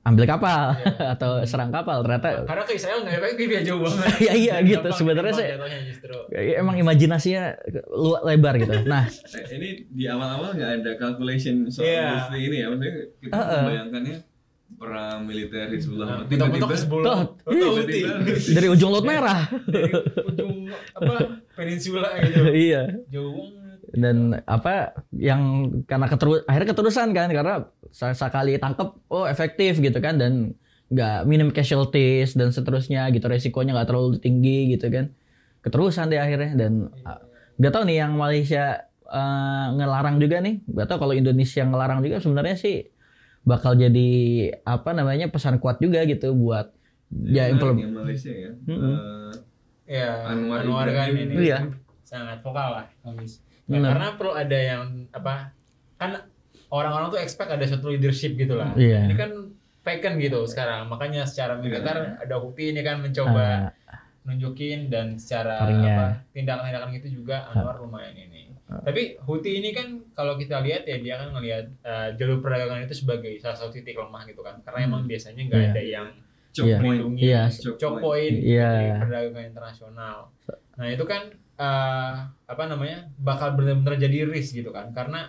ambil 0.00 0.24
kapal 0.24 0.74
Iya. 0.74 1.12
atau 1.14 1.30
serang 1.44 1.68
kapal. 1.68 2.00
Ternyata 2.00 2.42
Karena 2.42 2.64
ke 2.64 2.72
Israel 2.72 2.98
nggak 3.00 3.16
efektif 3.16 3.46
ya 3.48 3.60
jauh 3.62 3.80
banget. 3.80 4.08
ya 4.26 4.32
iya 4.34 4.54
gitu 4.60 4.80
Gampang 4.80 4.96
sebenarnya 4.96 5.32
jatuhnya 5.36 5.80
justru. 5.84 6.16
Ya, 6.30 6.40
emang 6.56 6.76
imajinasinya 6.76 7.42
lu- 7.90 8.22
lebar 8.24 8.54
gitu. 8.56 8.72
Nah, 8.88 9.04
Eh, 9.06 9.44
ini 9.52 9.68
di 9.86 10.04
awal-awal 10.04 10.56
nggak 10.56 10.70
ada 10.78 10.90
calculation 10.96 11.68
soal 11.68 11.84
mesti 11.84 12.38
ini 12.38 12.56
ya 12.58 12.66
maksudnya 12.68 12.92
kita 13.18 13.32
Uh-uh. 13.32 13.60
membayangkannya 13.60 14.16
perang 14.78 15.28
militer 15.28 15.68
Hizbullah 15.72 16.24
tiba-tiba 16.24 16.56
Bentuk-bentuk 16.56 16.78
sebelum 16.78 17.04
Tuh, 17.04 17.20
Houthi. 17.44 18.00
tiba-tiba 18.00 18.54
dari 18.54 18.68
ujung 18.70 18.90
laut 18.92 19.06
merah. 19.06 19.44
Dari 19.68 19.92
ujung 20.34 20.52
apa 20.96 21.14
peninsula 21.52 22.08
gitu. 22.24 22.40
iya. 22.68 22.82
Jauh 23.12 23.34
banget. 23.34 23.78
Dan 23.90 24.16
apa 24.46 24.94
yang 25.12 25.72
karena 25.84 26.06
keterus 26.06 26.40
akhirnya 26.46 26.68
keterusan 26.72 27.08
kan 27.10 27.28
karena 27.28 27.54
sekali 27.92 28.54
tangkep 28.56 28.88
oh 29.10 29.26
efektif 29.26 29.82
gitu 29.82 29.98
kan 29.98 30.16
dan 30.16 30.54
nggak 30.90 31.26
minim 31.26 31.48
casualties 31.54 32.34
dan 32.34 32.50
seterusnya 32.50 33.06
gitu 33.14 33.26
resikonya 33.30 33.74
nggak 33.74 33.88
terlalu 33.90 34.16
tinggi 34.16 34.74
gitu 34.78 34.88
kan. 34.88 35.10
Keterusan 35.60 36.08
deh 36.08 36.16
akhirnya 36.22 36.56
dan 36.56 36.88
ah, 37.04 37.20
nggak 37.60 37.72
tahu 37.74 37.82
nih 37.84 37.96
yang 38.00 38.16
Malaysia 38.16 38.86
eh, 39.04 39.66
ngelarang 39.76 40.16
juga 40.22 40.40
nih. 40.40 40.62
Nggak 40.64 40.86
tahu 40.88 40.98
kalau 41.04 41.14
Indonesia 41.14 41.62
ngelarang 41.66 42.00
juga 42.00 42.16
sebenarnya 42.22 42.56
sih 42.56 42.99
bakal 43.42 43.72
jadi 43.72 44.08
apa 44.62 44.90
namanya 44.90 45.26
pesan 45.26 45.56
kuat 45.56 45.78
juga 45.78 46.04
gitu 46.04 46.32
buat 46.32 46.70
ya 47.10 47.48
Menarik 47.48 47.52
implement 47.52 47.80
yang 47.80 47.94
Malaysia 47.96 48.32
ya 48.32 48.50
Mm-mm. 48.64 48.94
Eh, 48.94 49.32
Ya, 49.90 50.22
Anwar 50.24 50.62
Anwar 50.62 50.86
kan 50.86 51.10
ini 51.10 51.50
Iya. 51.50 51.66
sangat 52.04 52.38
vokal 52.40 52.68
lah, 52.72 52.86
Kamis. 53.00 53.42
Ya, 53.64 53.74
Benar. 53.74 53.90
karena 53.90 54.08
perlu 54.14 54.32
ada 54.32 54.54
yang 54.54 54.82
apa? 55.10 55.50
Kan 55.96 56.10
orang-orang 56.68 57.10
tuh 57.10 57.18
expect 57.18 57.50
ada 57.50 57.66
satu 57.66 57.90
leadership 57.90 58.34
gitu 58.34 58.54
lah. 58.54 58.70
Iya. 58.72 59.02
Ini 59.04 59.14
kan 59.14 59.50
vacant 59.80 60.14
gitu 60.16 60.46
sekarang. 60.46 60.86
Makanya 60.86 61.26
secara 61.26 61.58
militer 61.58 61.90
ada 62.16 62.34
Houthi 62.36 62.70
ini 62.70 62.82
kan 62.82 63.02
mencoba 63.02 63.74
Ah, 63.82 63.98
nunjukin 64.22 64.86
dan 64.86 65.16
secara 65.16 65.58
Taringnya. 65.58 65.90
apa 65.90 66.06
tindakan-tindakan 66.30 66.90
gitu 66.94 67.08
juga 67.16 67.50
Anwar 67.50 67.82
lumayan 67.82 68.14
ini. 68.14 68.49
Tapi 68.80 69.02
Houthi 69.20 69.50
ini 69.56 69.70
kan 69.70 69.86
kalau 70.10 70.34
kita 70.34 70.60
lihat 70.60 70.84
ya 70.84 70.96
dia 70.96 71.14
kan 71.16 71.32
ngelihat 71.32 71.64
eh, 71.80 72.08
jalur 72.14 72.38
perdagangan 72.38 72.82
itu 72.82 72.94
sebagai 72.96 73.34
salah 73.36 73.56
satu 73.56 73.72
titik 73.72 73.94
lemah 73.94 74.22
gitu 74.24 74.40
kan. 74.40 74.58
Karena 74.60 74.86
emang 74.86 75.04
biasanya 75.04 75.42
nggak 75.44 75.60
Iya. 75.60 75.70
ada 75.70 75.82
yang 75.82 76.06
Iya. 76.52 76.76
melindungi 76.78 77.22
Iya. 77.24 77.42
choke 77.50 77.98
point 77.98 78.36
Iya. 78.36 78.68
dari 78.68 78.90
perdagangan 79.00 79.44
internasional. 79.46 80.16
Nah 80.76 80.86
itu 80.86 81.04
kan 81.04 81.22
eh, 81.56 82.14
apa 82.46 82.62
namanya 82.64 83.04
bakal 83.16 83.52
benar-benar 83.52 83.98
jadi 83.98 84.24
risk 84.24 84.56
gitu 84.56 84.70
kan 84.70 84.88
karena 84.90 85.28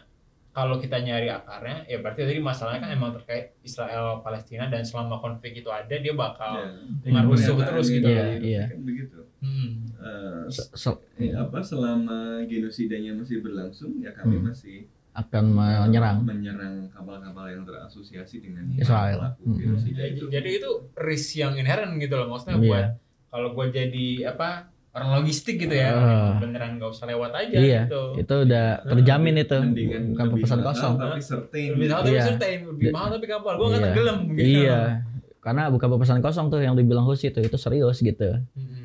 kalau 0.51 0.75
kita 0.77 0.99
nyari 0.99 1.27
akarnya 1.27 1.83
ya 1.85 1.99
berarti 1.99 2.23
tadi 2.23 2.39
masalahnya 2.39 2.79
kan 2.81 2.91
emang 2.91 3.11
terkait 3.13 3.55
Israel 3.61 4.19
Palestina 4.19 4.67
dan 4.67 4.79
selama 4.81 5.15
konflik 5.17 5.55
itu 5.55 5.67
ada 5.67 5.91
dia 5.91 6.11
bakal 6.11 6.55
Ya. 7.03 7.19
Merusuh 7.19 7.55
Pernyataan 7.55 7.67
terus 7.67 7.87
gitu. 7.89 8.03
itu 8.03 8.11
Iya, 8.11 8.25
iya. 8.37 8.63
kan 8.65 8.79
begitu 8.81 9.17
hmm, 9.41 9.69
Eh, 9.97 10.43
se- 10.47 10.69
se- 10.71 11.01
eh, 11.15 11.29
apa 11.31 11.61
selama 11.61 12.17
genosidanya 12.43 13.13
masih 13.13 13.37
berlangsung 13.39 13.97
ya 13.97 14.09
kami 14.11 14.35
Hmm. 14.35 14.49
masih 14.49 14.89
akan 15.11 15.43
menyerang. 15.51 16.23
menyerang 16.23 16.87
kapal-kapal 16.87 17.45
yang 17.45 17.61
terasosiasi 17.61 18.39
dengan 18.39 18.63
Israel. 18.73 19.19
pelaku 19.19 19.43
Hmm. 19.43 19.57
genosida 19.59 19.97
jadi, 19.99 20.09
itu 20.11 20.25
jadi 20.27 20.49
itu 20.55 20.69
risk 20.95 21.29
yang 21.35 21.53
inherent 21.53 21.93
gitu 21.97 22.15
loh 22.15 22.27
maksudnya 22.27 22.55
Iya. 22.55 22.63
buat 22.63 22.85
kalau 23.27 23.49
gue 23.51 23.65
jadi 23.69 24.07
apa 24.27 24.49
orang 24.91 25.09
logistik 25.17 25.55
gitu 25.57 25.71
ya 25.71 25.93
Ah. 25.93 26.35
beneran 26.35 26.75
gak 26.75 26.89
usah 26.89 27.05
lewat 27.05 27.31
aja 27.33 27.55
Iya, 27.55 27.81
gitu 27.85 28.03
itu 28.17 28.35
udah 28.41 28.65
terjamin 28.85 29.35
itu, 29.37 29.55
Mendingan 29.57 30.03
bukan 30.09 30.25
pesan 30.37 30.59
kosong. 30.61 30.93
tapi 30.95 31.21
certain 31.21 31.69
lebih 31.73 31.87
mahal 31.87 32.01
tapi 32.01 32.11
Iya. 32.11 32.23
certain 32.25 32.59
lebih 32.65 32.83
Da- 32.83 32.93
mahal 32.93 33.09
tapi 33.11 33.25
kapal 33.25 33.53
gue 33.53 33.67
Iya. 33.67 33.79
tenggelam 33.81 34.17
gitu 34.29 34.43
Iya, 34.43 34.79
karena 35.39 35.63
bukan 35.67 35.87
pesan 35.95 36.19
kosong 36.19 36.45
tuh 36.47 36.59
yang 36.59 36.73
dibilang 36.73 37.03
Husi 37.03 37.29
itu, 37.29 37.39
itu 37.39 37.55
serius 37.55 37.99
gitu. 37.99 38.31
Hmm. 38.51 38.79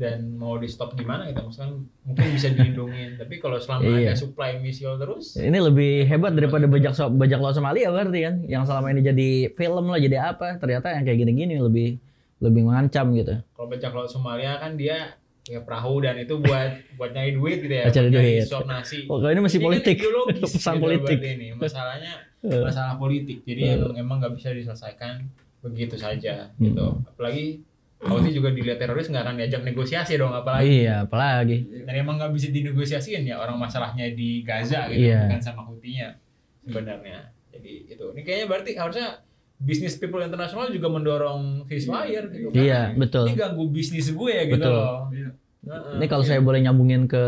Dan 0.00 0.32
mau 0.32 0.56
di 0.56 0.64
stop 0.64 0.96
gimana 0.96 1.28
gitu 1.28 1.44
maksudnya 1.44 1.76
mungkin 2.02 2.24
bisa 2.32 2.48
dilindungin 2.48 3.14
tapi 3.14 3.36
kalau 3.36 3.56
selama 3.56 3.84
Iya. 3.92 4.10
ada 4.10 4.14
supply 4.16 4.56
misil 4.56 4.96
terus 4.96 5.36
Ini 5.36 5.58
lebih 5.60 6.04
hebat 6.06 6.32
daripada 6.32 6.64
bajak 6.64 6.92
so 6.92 7.06
bajak 7.06 7.36
laut 7.36 7.52
Somalia 7.52 7.86
berarti 7.86 8.18
kan, 8.18 8.34
yang 8.44 8.64
selama 8.64 8.88
ini 8.88 9.04
jadi 9.04 9.28
film 9.52 9.84
lah 9.86 9.98
jadi 9.98 10.16
apa, 10.26 10.56
ternyata 10.56 10.88
yang 10.90 11.04
kayak 11.04 11.18
gini-gini 11.18 11.54
lebih 11.54 12.00
lebih 12.38 12.64
mengancam 12.64 13.12
gitu. 13.12 13.36
kalau 13.50 13.68
bajak 13.68 13.92
laut 13.92 14.08
Somalia 14.08 14.56
kan 14.56 14.72
dia 14.74 15.20
ya 15.42 15.58
perahu 15.58 16.00
dan 16.00 16.16
itu 16.16 16.36
buat 16.36 16.70
buat 16.96 17.10
nyari 17.10 17.32
duit 17.32 17.58
gitu 17.60 17.74
ya 17.74 17.84
cari 17.86 18.08
duit. 18.08 18.44
suap 18.44 18.64
nasi 18.64 19.04
Oh, 19.04 19.18
kalau 19.18 19.30
ini 19.30 19.42
masih 19.42 19.56
Ini 19.56 19.60
kan 19.60 19.68
politik, 19.68 19.96
ideologis 19.98 20.50
pesan 20.56 20.74
gitu 20.74 20.82
politik. 20.82 21.18
ini 21.20 21.48
masalahnya 21.52 22.12
Eh. 22.40 22.56
masalah 22.58 22.96
politik 22.96 23.44
jadi 23.44 23.76
emang 23.76 23.92
emang 23.94 24.16
nggak 24.18 24.32
bisa 24.32 24.48
diselesaikan 24.50 25.28
begitu 25.60 25.92
saja 25.94 26.48
gitu 26.56 26.86
Hmm. 26.88 27.04
apalagi 27.06 27.60
Houthi 28.00 28.32
juga 28.32 28.48
dilihat 28.48 28.76
teroris 28.76 29.06
nggak 29.06 29.22
akan 29.22 29.34
diajak 29.36 29.60
negosiasi 29.62 30.16
dong 30.16 30.32
apalagi 30.32 30.82
Iya, 30.82 31.04
apalagi. 31.04 31.84
dan 31.84 31.94
emang 31.94 32.16
nggak 32.16 32.32
bisa 32.32 32.48
dinegosiasiin 32.48 33.22
ya 33.22 33.36
orang 33.36 33.56
masalahnya 33.56 34.08
di 34.10 34.40
Gaza 34.40 34.88
gitu 34.88 35.04
Iya. 35.04 35.28
bukan 35.28 35.40
sama 35.40 35.62
Houthi-nya 35.62 36.16
sebenarnya 36.62 37.18
jadi 37.50 37.72
itu 37.86 38.04
ini 38.10 38.22
kayaknya 38.22 38.46
berarti 38.46 38.70
harusnya 38.74 39.20
bisnis 39.56 39.94
people 39.94 40.18
internasional 40.18 40.68
juga 40.68 40.88
mendorong 40.88 41.66
ceasefire 41.66 42.24
gitu 42.30 42.48
kan 42.48 42.56
Iya, 42.56 42.80
betul. 42.96 43.24
ini 43.28 43.36
ganggu 43.36 43.64
bisnis 43.68 44.08
gue 44.08 44.30
ya 44.30 44.44
gitu 44.46 44.56
Betul. 44.56 44.72
loh 44.72 44.96
Iya. 45.10 45.30
Heeh. 45.60 45.92
Ini 46.00 46.06
kalau 46.08 46.24
saya 46.24 46.40
boleh 46.40 46.64
nyambungin 46.64 47.04
ke 47.04 47.20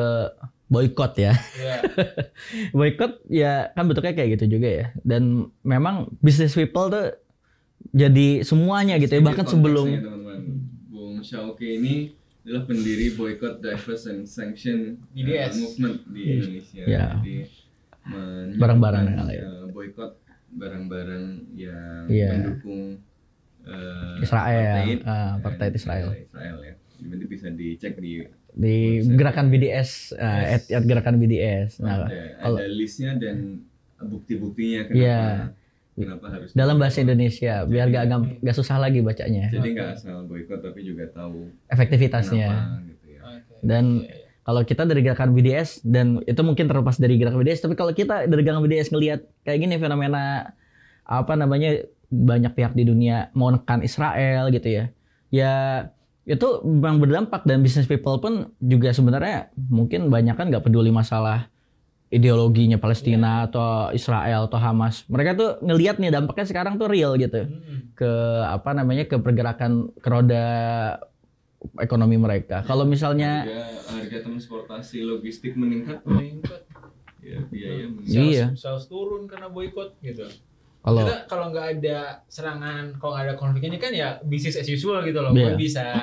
boykot 0.67 1.13
ya. 1.21 1.37
Iya. 1.53 1.77
boykot 2.73 3.13
ya 3.29 3.53
kan 3.71 3.85
bentuknya 3.85 4.17
kayak 4.17 4.41
gitu 4.41 4.57
juga 4.57 4.69
ya. 4.73 4.87
Dan 5.05 5.53
memang 5.61 6.09
business 6.19 6.57
people 6.57 6.89
tuh 6.89 7.13
jadi 7.93 8.41
semuanya 8.41 8.97
gitu 8.97 9.13
ya. 9.13 9.21
Bahkan 9.21 9.47
sebelum 9.47 9.85
Syauki 11.23 11.79
ini 11.79 11.95
adalah 12.43 12.63
pendiri 12.65 13.13
Boycott, 13.13 13.59
Divest 13.59 14.07
and 14.07 14.27
Sanction 14.27 14.99
uh, 14.99 15.15
BDS. 15.15 15.55
movement 15.57 15.97
di 16.07 16.23
Indonesia. 16.29 16.83
Ya. 16.85 17.07
Jadi 17.17 17.37
Barang-barang 18.53 19.05
yang 19.09 19.25
lain. 19.25 19.41
uh, 19.41 19.67
boycott 19.69 20.13
barang-barang 20.53 21.25
yang 21.55 22.05
Iya. 22.07 22.29
mendukung 22.35 22.99
uh, 23.63 24.19
Israel, 24.19 24.83
apartheid, 24.83 24.99
ah, 25.05 25.31
apartheid 25.39 25.71
dan, 25.71 25.79
Israel. 25.79 26.09
uh, 26.09 26.19
Israel 26.19 26.57
ya. 26.61 26.75
Nanti 27.01 27.25
bisa 27.27 27.47
dicek 27.49 27.95
di 27.97 28.27
di 28.53 28.77
Website. 29.01 29.17
gerakan 29.17 29.47
BDS, 29.49 29.91
uh, 30.13 30.45
at, 30.51 30.63
at 30.69 30.85
gerakan 30.85 31.17
BDS. 31.17 31.79
Nah, 31.79 32.05
ada, 32.05 32.37
kalau- 32.39 32.59
ada 32.59 32.69
listnya 32.69 33.17
dan 33.17 33.65
bukti-buktinya 33.99 34.91
Iya. 34.91 35.23
kenapa 35.49 35.62
kenapa 35.95 36.27
harus 36.29 36.49
dalam 36.53 36.77
bahasa 36.77 36.99
Indonesia 36.99 37.63
biar 37.63 37.87
gak 37.87 38.03
agam- 38.03 38.33
gak 38.39 38.55
susah 38.55 38.77
lagi 38.77 38.99
bacanya. 38.99 39.49
Jadi 39.49 39.69
nggak 39.71 39.89
asal 39.95 40.25
boykot 40.25 40.61
tapi 40.61 40.81
juga 40.83 41.05
tahu 41.09 41.53
efektivitasnya. 41.67 42.49
kenapa 42.49 42.87
gitu 42.87 43.07
ya. 43.09 43.21
Oke. 43.23 43.55
Dan- 43.61 44.01
Iya, 44.01 44.11
iya. 44.11 44.21
kalau 44.43 44.63
kita 44.63 44.83
dari 44.83 45.01
gerakan 45.01 45.31
BDS 45.31 45.71
dan 45.83 46.07
itu 46.21 46.41
mungkin 46.41 46.67
terlepas 46.67 46.97
dari 46.97 47.15
gerakan 47.15 47.39
BDS 47.39 47.61
tapi 47.61 47.75
kalau 47.75 47.93
kita 47.93 48.25
dari 48.25 48.43
gerakan 48.43 48.63
BDS 48.63 48.89
ngelihat 48.89 49.21
kayak 49.43 49.59
gini 49.61 49.77
fenomena 49.77 50.57
apa 51.03 51.33
namanya 51.33 51.79
banyak 52.09 52.53
pihak 52.53 52.73
di 52.73 52.83
dunia 52.83 53.31
mau 53.33 53.49
nekan 53.49 53.81
Israel 53.81 54.49
gitu 54.49 54.67
ya. 54.67 54.85
Ya 55.29 55.53
itu 56.23 56.45
memang 56.63 56.99
berdampak 56.99 57.43
dan 57.43 57.61
business 57.61 57.85
people 57.85 58.17
pun 58.17 58.33
juga 58.59 58.91
sebenarnya 58.91 59.51
mungkin 59.65 60.07
banyak 60.07 60.33
kan 60.33 60.49
nggak 60.49 60.63
peduli 60.63 60.89
masalah 60.89 61.52
ideologinya 62.13 62.77
Palestina 62.77 63.49
atau 63.49 63.89
Israel 63.91 64.45
atau 64.45 64.57
Hamas 64.57 65.09
mereka 65.09 65.33
tuh 65.33 65.51
ngelihat 65.61 65.97
nih 65.97 66.13
dampaknya 66.13 66.45
sekarang 66.45 66.77
tuh 66.77 66.87
real 66.87 67.17
gitu 67.17 67.43
Hmm. 67.43 67.89
ke 67.93 68.13
apa 68.45 68.71
namanya 68.73 69.05
ke 69.05 69.17
pergerakan 69.17 69.73
ke 69.95 70.07
roda 70.07 70.45
ekonomi 71.79 72.17
mereka 72.17 72.61
kalau 72.63 72.85
misalnya 72.85 73.43
harga 73.43 73.65
harga 73.89 74.19
transportasi 74.23 74.99
logistik 75.03 75.55
meningkat 75.55 76.03
Meningkat. 76.03 76.69
ya 77.23 77.39
biaya 77.47 77.87
meningkat 77.87 78.13
Sales, 78.13 78.35
Iya. 78.35 78.47
sales 78.55 78.85
turun 78.87 79.25
karena 79.25 79.47
boykot 79.47 79.95
gitu. 80.01 80.27
kalau 80.83 81.07
kalau 81.25 81.47
nggak 81.49 81.79
ada 81.79 82.27
serangan, 82.27 82.99
kalau 82.99 83.15
nggak 83.15 83.25
ada 83.25 83.35
konflik 83.39 83.63
ini 83.63 83.79
kan 83.79 83.95
ya 83.95 84.19
bisnis 84.21 84.59
as 84.59 84.67
usual 84.67 84.99
gitu 85.01 85.23
loh. 85.23 85.31
Gue 85.31 85.55
bisa 85.55 86.03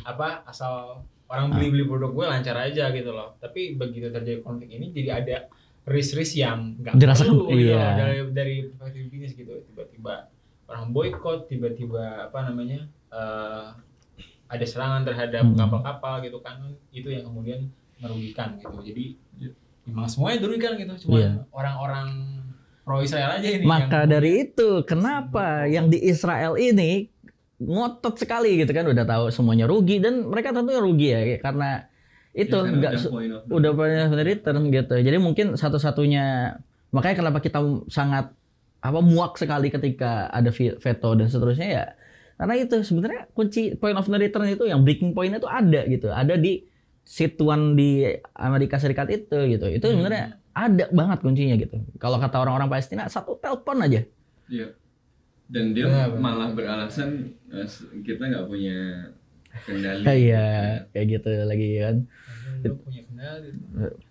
apa 0.00 0.46
asal 0.46 1.02
orang 1.30 1.54
beli-beli 1.54 1.86
produk 1.86 2.10
gue 2.10 2.26
lancar 2.26 2.56
aja 2.58 2.90
gitu 2.90 3.10
loh. 3.10 3.38
Tapi 3.38 3.78
begitu 3.78 4.10
terjadi 4.10 4.42
konflik 4.42 4.74
ini 4.74 4.90
jadi 4.90 5.22
ada 5.22 5.36
risk-risk 5.86 6.34
yang 6.36 6.74
nggak 6.76 6.98
Dirasakan, 6.98 7.30
perlu 7.32 7.44
gitu 7.54 7.70
iya. 7.70 7.78
loh, 7.78 7.92
dari 7.96 8.18
dari 8.34 8.54
perspektif 8.68 9.02
bisnis 9.08 9.32
gitu. 9.32 9.54
Tiba-tiba 9.64 10.14
orang 10.66 10.86
boykot, 10.90 11.46
tiba-tiba 11.46 12.26
apa 12.26 12.38
namanya 12.44 12.84
eh, 13.10 13.66
ada 14.50 14.64
serangan 14.66 15.06
terhadap 15.06 15.46
Hmm. 15.46 15.54
kapal-kapal 15.56 16.18
gitu 16.20 16.42
kan 16.42 16.58
itu 16.90 17.06
yang 17.06 17.22
kemudian 17.22 17.70
merugikan 17.98 18.58
gitu. 18.58 18.78
Jadi 18.82 19.04
Iya. 19.38 19.50
emang 19.86 20.10
semuanya 20.10 20.42
dirugikan 20.42 20.74
gitu. 20.74 21.06
Cuma 21.06 21.18
Iya. 21.18 21.30
orang-orang 21.50 22.08
pro 22.82 22.98
Israel 22.98 23.38
aja 23.38 23.46
ini. 23.46 23.62
Maka 23.62 24.02
yang- 24.02 24.10
dari 24.10 24.30
itu, 24.44 24.82
kenapa 24.82 25.66
yang 25.66 25.86
di 25.86 26.02
Israel 26.02 26.58
ini 26.58 27.06
ngotot 27.60 28.16
sekali 28.16 28.56
gitu 28.56 28.72
kan 28.72 28.88
udah 28.88 29.04
tahu 29.04 29.24
semuanya 29.28 29.68
rugi 29.68 30.00
dan 30.00 30.24
mereka 30.24 30.50
tentunya 30.50 30.80
rugi 30.80 31.08
ya 31.12 31.20
karena 31.38 31.86
itu 32.32 32.56
Ya, 32.56 32.72
nggak 32.72 32.92
udah 33.50 33.70
punya 33.74 34.06
return 34.22 34.70
gitu. 34.70 34.94
Jadi 34.96 35.18
mungkin 35.18 35.58
satu-satunya 35.58 36.56
makanya 36.88 37.16
kenapa 37.26 37.38
kita 37.38 37.58
sangat 37.90 38.32
apa 38.80 39.00
muak 39.04 39.36
sekali 39.36 39.68
ketika 39.68 40.30
ada 40.32 40.48
veto 40.54 41.10
dan 41.12 41.28
seterusnya 41.28 41.68
ya 41.68 41.84
karena 42.40 42.54
itu 42.56 42.80
sebenarnya 42.80 43.28
kunci 43.36 43.76
point 43.76 43.92
of 43.92 44.08
no 44.08 44.16
return 44.16 44.48
itu 44.48 44.64
yang 44.64 44.80
breaking 44.80 45.12
point 45.12 45.36
itu 45.36 45.44
ada 45.44 45.84
gitu 45.84 46.08
ada 46.08 46.40
di 46.40 46.64
situan 47.04 47.76
di 47.76 48.08
Amerika 48.32 48.80
Serikat 48.80 49.12
itu 49.12 49.36
gitu 49.52 49.68
itu 49.68 49.84
Hmm. 49.84 50.00
sebenarnya 50.00 50.24
ada 50.56 50.84
banget 50.88 51.18
kuncinya 51.20 51.54
gitu 51.60 51.76
kalau 52.00 52.16
kata 52.16 52.40
orang-orang 52.40 52.72
Palestina 52.72 53.04
satu 53.06 53.36
telepon 53.36 53.84
aja 53.84 54.00
Iya. 54.48 54.72
Dan 55.50 55.74
dia 55.74 55.84
benar. 55.84 56.14
malah 56.14 56.50
beralasan 56.50 57.10
eh, 57.48 57.66
kita 58.00 58.22
nggak 58.24 58.46
punya 58.46 58.78
kendali. 59.60 60.02
iya 60.24 60.46
kayak 60.88 61.06
gitu 61.10 61.30
lagi 61.42 61.68
kan 61.76 61.96
lu 62.60 62.76
punya 62.78 63.02
kendali 63.02 63.48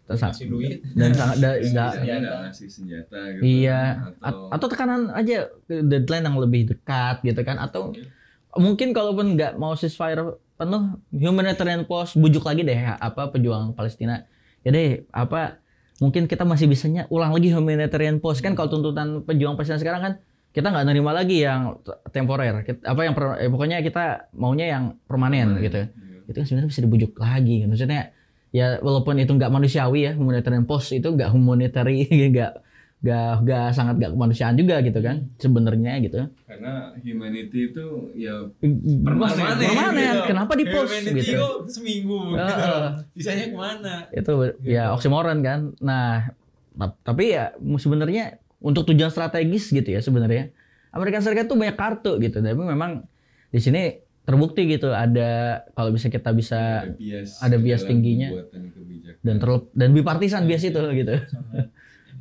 Terus- 0.03 0.21
kasih 0.25 0.47
duit 0.47 0.81
dan 0.91 1.13
sangat 1.13 1.37
da- 1.37 1.55
Terus 1.55 1.69
da- 1.69 1.85
misalnya 1.85 1.95
senjata. 1.95 2.19
nggak 2.19 2.37
ngasih 2.41 2.67
senjata 2.67 3.19
gitu. 3.29 3.41
Iya, 3.41 3.79
Atau, 4.19 4.41
atau 4.49 4.67
tekanan 4.67 5.01
aja 5.11 5.37
ke 5.63 5.75
deadline 5.81 6.25
yang 6.25 6.37
lebih 6.37 6.61
dekat 6.67 7.15
gitu 7.21 7.41
kan 7.41 7.57
atau 7.57 7.93
Iya. 7.93 8.09
mungkin 8.57 8.89
kalaupun 8.89 9.37
nggak 9.37 9.55
mau 9.55 9.73
ceasefire 9.73 10.23
penuh 10.55 10.83
humanitarian 11.09 11.85
pause 11.85 12.13
bujuk 12.15 12.43
lagi 12.43 12.61
deh 12.61 12.75
apa 12.75 13.29
pejuang 13.29 13.71
Palestina 13.71 14.25
ya 14.59 14.69
deh 14.69 15.07
apa 15.09 15.61
mungkin 15.99 16.25
kita 16.25 16.43
masih 16.43 16.65
bisanya 16.65 17.07
ulang 17.07 17.31
lagi 17.31 17.47
humanitarian 17.47 18.17
pause 18.17 18.41
kan 18.41 18.51
kalau 18.53 18.67
tuntutan 18.69 19.21
pejuang 19.21 19.53
Palestina 19.53 19.77
sekarang 19.77 20.01
kan 20.01 20.13
kita 20.49 20.67
nggak 20.67 20.85
nerima 20.85 21.11
lagi 21.11 21.37
yang 21.39 21.77
temporer 22.09 22.63
Kita- 22.63 22.85
apa 22.87 23.01
yang 23.01 23.13
per- 23.13 23.37
eh, 23.37 23.47
pokoknya 23.47 23.77
kita 23.79 24.03
maunya 24.33 24.65
yang 24.67 24.83
permanen 25.03 25.57
gitu 25.59 25.85
Iya. 25.85 26.25
itu 26.25 26.35
kan 26.35 26.45
sebenarnya 26.45 26.69
bisa 26.69 26.81
dibujuk 26.81 27.11
lagi 27.15 27.55
kan 27.61 27.67
maksudnya 27.67 28.01
ya 28.49 28.65
walaupun 28.79 29.15
itu 29.15 29.29
nggak 29.29 29.47
manusiawi 29.47 29.99
ya 30.03 30.11
humanitarian 30.11 30.63
post 30.63 30.89
itu 30.91 31.05
nggak 31.07 31.29
humanitary 31.29 32.05
nggak 32.33 32.65
nggak 32.99 33.31
nggak 33.39 33.65
sangat 33.71 33.95
nggak 33.95 34.11
kemanusiaan 34.11 34.55
juga 34.55 34.75
gitu 34.81 34.99
kan 34.99 35.31
sebenarnya 35.37 36.01
gitu 36.01 36.19
Karena 36.43 36.73
humanity 36.99 37.71
itu 37.71 37.85
ya 38.13 38.43
permanen, 38.59 39.05
Permanen, 39.39 39.55
permanen. 39.63 39.95
gitu. 39.95 40.21
kenapa 40.27 40.53
di 40.53 40.65
post 40.67 40.91
Humanity 40.91 41.21
gitu 41.23 41.31
kok 41.37 41.55
seminggu 41.69 42.17
gitu. 42.27 42.43
Heeh. 42.43 42.87
Sisanya 43.15 43.45
ke 43.47 43.55
mana? 43.55 43.95
itu 44.11 44.31
ya 44.67 44.83
oksimoron 44.91 45.39
kan 45.39 45.59
nah 45.79 46.27
tap- 46.75 46.99
tapi 47.01 47.31
ya 47.31 47.55
sebenarnya 47.55 48.35
untuk 48.59 48.83
tujuan 48.85 49.07
strategis 49.07 49.67
gitu 49.67 49.87
ya 49.87 49.99
sebenarnya 49.99 50.51
Amerika 50.89 51.19
Serikat 51.19 51.45
tuh 51.45 51.55
banyak 51.55 51.75
kartu 51.75 52.17
gitu 52.17 52.37
tapi 52.37 52.55
memang 52.55 53.07
di 53.49 53.57
sini 53.57 53.97
terbukti 54.21 54.67
gitu 54.67 54.89
ada 54.89 55.63
kalau 55.73 55.89
bisa 55.89 56.05
kita 56.07 56.29
bisa 56.31 56.85
ada 56.85 56.93
bias 56.93 57.29
ada 57.39 57.57
bias 57.57 57.81
tingginya. 57.83 58.29
pembuatan 58.29 58.63
kebijakan. 58.69 59.21
dan 59.21 59.35
terlep 59.37 59.63
dan 59.73 59.89
bipartisan 59.91 60.41
bias 60.45 60.63
itu 60.63 60.77
gitu 60.77 61.15
Sama- 61.25 61.69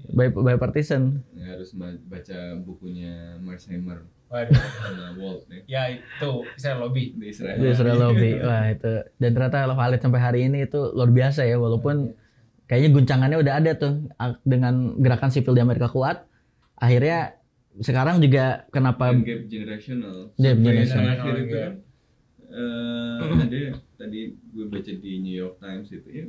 by, 0.09 0.27
bipartisan 0.33 1.21
harus 1.39 1.75
ma- 1.75 2.01
baca 2.03 2.39
bukunya 2.59 3.37
Marsheimer 3.39 4.09
Waduh. 4.29 4.53
Walt 5.17 5.49
ya 5.49 5.65
Ya 5.65 5.83
itu 5.97 6.31
Israel 6.53 6.85
lobby. 6.85 7.17
di 7.17 7.33
Israel. 7.33 7.57
Di 7.57 7.67
Israel 7.67 7.97
lobby. 7.99 8.37
Wah 8.37 8.69
itu. 8.69 8.93
Dan 9.17 9.33
ternyata 9.33 9.65
valid 9.67 10.05
sampai 10.05 10.21
hari 10.21 10.41
ini 10.45 10.69
itu 10.69 10.77
luar 10.93 11.09
biasa 11.09 11.49
ya. 11.49 11.57
Walaupun 11.57 12.13
kayaknya 12.69 12.93
guncangannya 12.93 13.41
udah 13.41 13.55
ada 13.57 13.73
tuh 13.73 14.05
dengan 14.45 15.01
gerakan 15.01 15.33
sipil 15.33 15.57
di 15.57 15.65
Amerika 15.65 15.89
kuat. 15.89 16.28
Akhirnya 16.79 17.35
sekarang 17.79 18.19
juga 18.19 18.67
kenapa 18.69 19.11
Dan 19.11 19.23
gap 19.23 19.43
generational. 19.47 20.17
Gap 20.35 20.57
generational. 20.57 21.05
terakhir 21.09 21.35
itu 21.37 21.47
Gap. 21.49 21.63
kan 21.63 21.75
eh, 22.49 23.43
ada 23.45 23.59
tadi 23.97 24.21
gue 24.49 24.67
baca 24.67 24.93
di 24.95 25.13
New 25.19 25.37
York 25.37 25.57
Times 25.59 25.89
itu 25.91 26.09
ya 26.09 26.27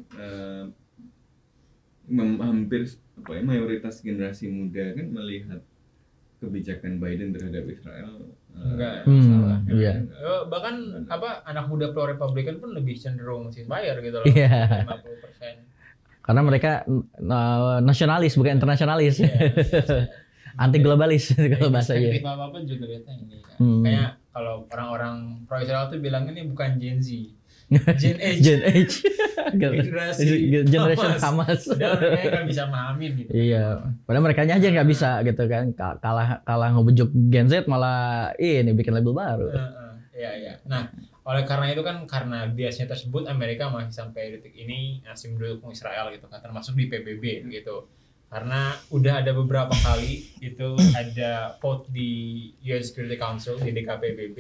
mem- 2.07 2.39
hampir 2.39 2.81
apa 3.15 3.31
ya 3.31 3.41
mayoritas 3.41 3.99
generasi 3.99 4.47
muda 4.47 4.93
kan 4.93 5.07
melihat 5.07 5.61
kebijakan 6.39 6.97
Biden 6.97 7.29
terhadap 7.31 7.67
Israel 7.67 8.09
eh, 8.49 8.59
Enggak. 8.59 8.95
Hmm, 9.05 9.23
salah. 9.23 9.59
iya. 9.69 9.93
Bahkan 10.45 10.75
apa 11.07 11.45
anak 11.45 11.65
muda 11.67 11.91
pro 11.91 12.07
Republikan 12.07 12.57
pun 12.57 12.73
lebih 12.73 12.95
cenderung 12.95 13.47
ceasefire 13.49 13.99
gitu 13.99 14.17
loh. 14.17 14.25
Iya. 14.25 14.83
50%. 14.89 16.25
karena 16.25 16.41
mereka 16.43 16.71
uh, 17.17 17.77
nasionalis 17.79 18.33
bukan 18.33 18.57
internasionalis. 18.57 19.17
Iya. 19.19 19.29
Anti 20.55 20.77
globalis 20.79 21.35
kalau 21.35 21.69
bahasanya. 21.69 22.09
Perspektif 22.09 22.25
apa 22.25 22.45
pun 22.49 22.61
juga 22.63 22.83
lihatnya 22.87 23.13
ini 23.19 23.37
kan. 23.39 23.55
Hmm. 23.57 23.83
Kayak 23.83 24.09
kalau 24.29 24.55
orang-orang 24.65 25.15
pro 25.45 25.57
Israel 25.59 25.85
tuh 25.87 25.99
bilang 25.99 26.23
ini 26.25 26.47
bukan 26.47 26.79
Gen 26.79 26.97
Z. 26.97 27.09
Gen 27.69 28.17
H. 28.17 28.41
Gen 28.45 28.61
H. 28.65 28.93
Generasi 29.61 30.25
Generation 30.65 31.11
Hamas. 31.15 31.23
Hamas. 31.23 31.61
Mereka 31.69 32.27
nggak 32.33 32.47
bisa 32.49 32.63
mahamin 32.65 33.11
gitu. 33.17 33.29
Iya, 33.29 33.93
padahal 34.05 34.25
mereka 34.25 34.41
aja 34.41 34.57
nggak 34.57 34.89
bisa 34.89 35.21
gitu 35.21 35.43
kan. 35.45 35.69
Ka- 35.73 35.97
Kalah 35.97 36.41
kalah 36.41 36.69
ngebujuk 36.73 37.09
Gen 37.29 37.45
Z 37.45 37.65
malah 37.65 38.33
ini 38.37 38.73
bikin 38.73 38.93
label 38.93 39.13
baru. 39.13 39.53
Iya 40.13 40.31
iya. 40.35 40.53
Nah, 40.65 40.89
oleh 41.23 41.45
karena 41.45 41.69
itu 41.69 41.85
kan 41.85 42.03
karena 42.03 42.49
biasnya 42.49 42.89
tersebut 42.89 43.29
Amerika 43.29 43.69
masih 43.69 43.93
sampai 43.93 44.33
detik 44.33 44.51
ini 44.51 44.99
masih 45.05 45.31
mendukung 45.31 45.69
Israel 45.69 46.09
gitu 46.09 46.25
kan 46.25 46.41
termasuk 46.41 46.73
di 46.73 46.89
PBB 46.89 47.47
gitu. 47.47 47.85
Karena 48.29 48.77
udah 48.93 49.25
ada 49.25 49.33
beberapa 49.33 49.73
kali 49.73 50.37
itu 50.37 50.77
ada 50.93 51.57
vote 51.57 51.89
di 51.89 52.09
US 52.69 52.93
Security 52.93 53.17
Council 53.17 53.57
di 53.57 53.73
DKPBB 53.73 54.37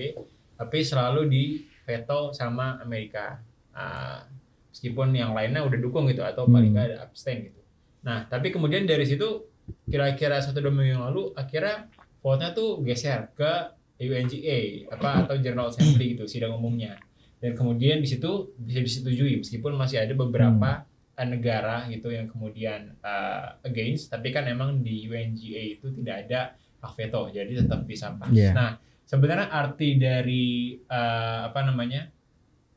tapi 0.53 0.85
selalu 0.85 1.25
di 1.25 1.43
veto 1.83 2.29
sama 2.29 2.77
Amerika. 2.79 3.41
Ah, 3.73 4.29
meskipun 4.69 5.09
yang 5.15 5.33
lainnya 5.33 5.65
udah 5.65 5.79
dukung 5.81 6.05
gitu 6.05 6.21
atau 6.21 6.45
paling 6.45 6.69
Hmm. 6.69 6.77
nggak 6.77 6.85
ada 6.93 6.97
abstain 7.09 7.49
gitu. 7.49 7.61
Nah, 8.05 8.29
tapi 8.29 8.53
kemudian 8.53 8.85
dari 8.85 9.03
situ 9.09 9.49
kira-kira 9.89 10.37
satu 10.37 10.61
dua 10.61 10.69
minggu 10.69 10.97
yang 10.97 11.03
lalu 11.09 11.33
akhirnya 11.33 11.89
vote-nya 12.21 12.53
tuh 12.53 12.81
geser 12.85 13.29
ke 13.33 13.51
UNGA 13.99 14.89
apa 14.89 15.25
atau 15.25 15.35
General 15.37 15.69
Assembly 15.69 16.15
gitu 16.15 16.25
sidang 16.25 16.55
umumnya 16.55 16.97
dan 17.39 17.53
kemudian 17.53 17.99
di 18.01 18.07
situ 18.07 18.49
bisa 18.57 18.79
disetujui 18.81 19.43
meskipun 19.43 19.75
masih 19.75 20.01
ada 20.01 20.15
beberapa 20.15 20.69
eh, 20.71 20.88
negara 21.27 21.87
gitu 21.91 22.11
yang 22.11 22.27
kemudian 22.27 22.95
uh, 23.03 23.57
against 23.65 24.11
tapi 24.11 24.31
kan 24.31 24.47
emang 24.47 24.79
di 24.83 25.07
UNGA 25.07 25.79
itu 25.79 25.91
tidak 25.99 26.15
ada 26.27 26.39
hak 26.79 26.93
veto 26.95 27.27
jadi 27.31 27.63
tetap 27.65 27.83
bisa 27.83 28.15
pas. 28.15 28.31
Iya. 28.31 28.51
Nah 28.55 28.69
sebenarnya 29.03 29.49
arti 29.49 29.97
dari 29.97 30.77
uh, 30.85 31.49
apa 31.49 31.65
namanya 31.65 32.07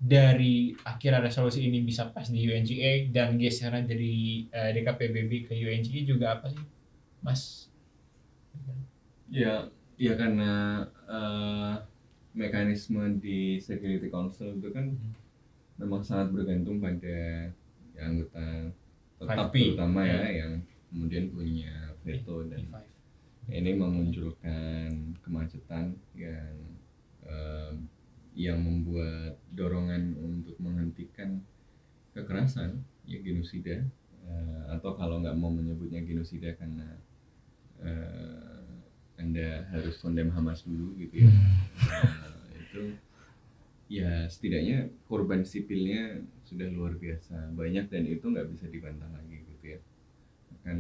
dari 0.02 0.74
akhirnya 0.82 1.22
resolusi 1.22 1.62
ini 1.62 1.86
bisa 1.86 2.10
pas 2.10 2.26
di 2.26 2.42
UNGA 2.42 3.14
dan 3.14 3.38
geseran 3.38 3.86
dari 3.86 4.50
uh, 4.50 4.74
DKPBB 4.74 5.46
ke 5.46 5.54
UNGA 5.54 6.00
juga 6.02 6.26
apa 6.34 6.50
sih, 6.50 6.64
Mas? 7.22 7.70
Ya, 9.32 9.70
ya 9.96 10.12
karena 10.12 10.84
eh, 11.08 11.74
mekanisme 12.36 13.16
di 13.16 13.56
Security 13.64 14.12
Council 14.12 14.60
itu 14.60 14.68
kan 14.68 14.92
memang 15.80 16.04
sangat 16.04 16.36
bergantung 16.36 16.84
pada 16.84 17.48
anggota 18.02 18.70
tetap 19.22 19.48
5P. 19.50 19.54
terutama 19.74 20.00
ya 20.02 20.22
yang 20.30 20.52
kemudian 20.90 21.24
punya 21.30 21.74
veto 22.02 22.42
dan 22.50 22.66
ini 23.50 23.74
memunculkan 23.74 25.18
kemacetan 25.22 25.98
yang 26.14 26.54
eh, 27.26 27.72
yang 28.32 28.58
membuat 28.58 29.38
dorongan 29.52 30.16
untuk 30.18 30.56
menghentikan 30.58 31.42
kekerasan 32.16 32.82
ya 33.06 33.18
genosida 33.20 33.86
Eh, 34.22 34.62
atau 34.70 34.94
kalau 34.94 35.18
nggak 35.18 35.34
mau 35.34 35.50
menyebutnya 35.50 35.98
genosida 36.06 36.54
karena 36.54 36.94
eh, 37.82 38.62
anda 39.18 39.66
harus 39.74 39.98
kondem 39.98 40.30
Hamas 40.30 40.62
dulu 40.62 40.94
gitu 40.98 41.26
ya. 41.26 41.30
Eh, 41.30 42.54
itu 42.62 42.82
ya 43.90 44.24
setidaknya 44.30 44.88
korban 45.10 45.42
sipilnya 45.42 46.22
sudah 46.52 46.68
luar 46.68 46.92
biasa 46.94 47.36
banyak 47.52 47.88
dan 47.88 48.02
itu 48.04 48.22
nggak 48.22 48.48
bisa 48.48 48.68
dibantah 48.68 49.08
lagi 49.08 49.40
gitu 49.42 49.64
ya 49.66 49.78
kan 50.60 50.78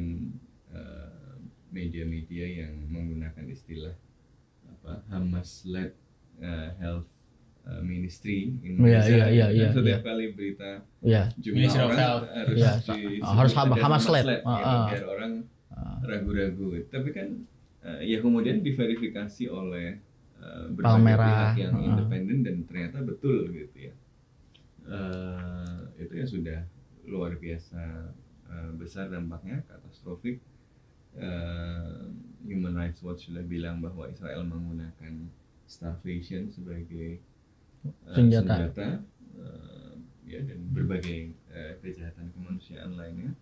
eh, 0.70 1.32
media-media 1.68 2.44
yang 2.62 2.76
menggunakan 2.86 3.44
istilah 3.46 3.96
apa 4.68 5.00
Hamas 5.08 5.64
led 5.64 5.96
eh, 6.38 6.68
health 6.76 7.08
eh, 7.64 7.80
ministry 7.82 8.52
in 8.60 8.76
Iya, 8.78 9.00
iya, 9.02 9.26
iya, 9.26 9.46
kan 9.46 9.56
iya, 9.56 9.68
setiap 9.72 10.02
kali 10.02 10.24
berita 10.30 10.70
ya 11.00 11.22
jumlah 11.34 11.56
Ministry 11.56 11.80
of 11.80 11.88
orang 11.88 11.98
Health. 11.98 12.24
harus 12.30 12.56
Iya, 12.56 12.72
di- 12.92 13.20
harus 13.22 13.52
ada 13.54 13.74
Hamas 13.78 14.04
led. 14.06 14.24
ya, 14.24 14.36
Ah, 14.44 14.52
ah. 14.52 14.84
biar 14.86 15.04
orang 15.08 15.32
Ah. 15.72 15.96
ragu-ragu 16.04 16.68
tapi 16.86 17.08
kan 17.10 17.28
eh, 17.82 18.00
ya 18.06 18.20
kemudian 18.20 18.60
diverifikasi 18.60 19.44
oleh 19.48 19.96
eh, 20.36 20.64
berbagai 20.70 21.16
pihak 21.16 21.54
yang 21.58 21.72
Ah. 21.72 21.86
independen 21.88 22.38
dan 22.42 22.56
ternyata 22.62 23.00
betul 23.00 23.48
gitu 23.48 23.88
ya 23.88 23.94
Eh, 24.82 25.78
itu 26.02 26.12
ya 26.18 26.26
sudah 26.26 26.60
luar 27.06 27.38
biasa 27.38 28.10
eh, 28.50 28.70
besar 28.74 29.10
dampaknya 29.10 29.62
katastrofik 29.66 30.42
Eh, 31.12 32.00
Human 32.48 32.72
Rights 32.72 33.04
Watch 33.04 33.28
sudah 33.28 33.44
bilang 33.44 33.84
bahwa 33.84 34.08
Israel 34.08 34.48
menggunakan 34.48 35.28
starvation 35.68 36.48
sebagai 36.48 37.20
eh, 37.84 38.14
Senjata. 38.16 38.72
eh, 39.36 39.92
ya 40.24 40.40
dan 40.40 40.72
berbagai 40.72 41.36
eh, 41.52 41.72
kejahatan 41.84 42.32
kemanusiaan 42.32 42.96
lainnya. 42.96 43.36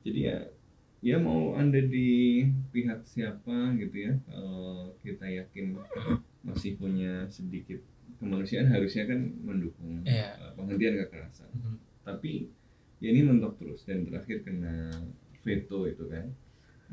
Jadi 0.00 0.20
ya 0.32 0.48
ya 1.04 1.20
mau 1.20 1.52
anda 1.60 1.76
di 1.76 2.48
pihak 2.72 3.04
siapa 3.04 3.76
gitu 3.76 4.08
ya 4.08 4.16
kalau 4.24 4.88
kita 5.04 5.28
yakin 5.28 5.76
masih 6.40 6.80
punya 6.80 7.28
sedikit 7.28 7.84
kemanusiaan 8.16 8.66
harusnya 8.66 9.04
kan 9.04 9.20
mendukung 9.38 10.02
Iya. 10.02 10.34
eh, 10.34 10.52
penghentian 10.54 10.94
kekerasan. 11.00 11.50
Mhm. 11.50 11.74
Tapi 12.02 12.32
ya 12.98 13.08
ini 13.08 13.20
mentok 13.22 13.56
terus 13.56 13.82
dan 13.82 14.02
terakhir 14.02 14.42
kena 14.42 14.90
veto 15.40 15.84
itu 15.84 16.04
kan. 16.06 16.26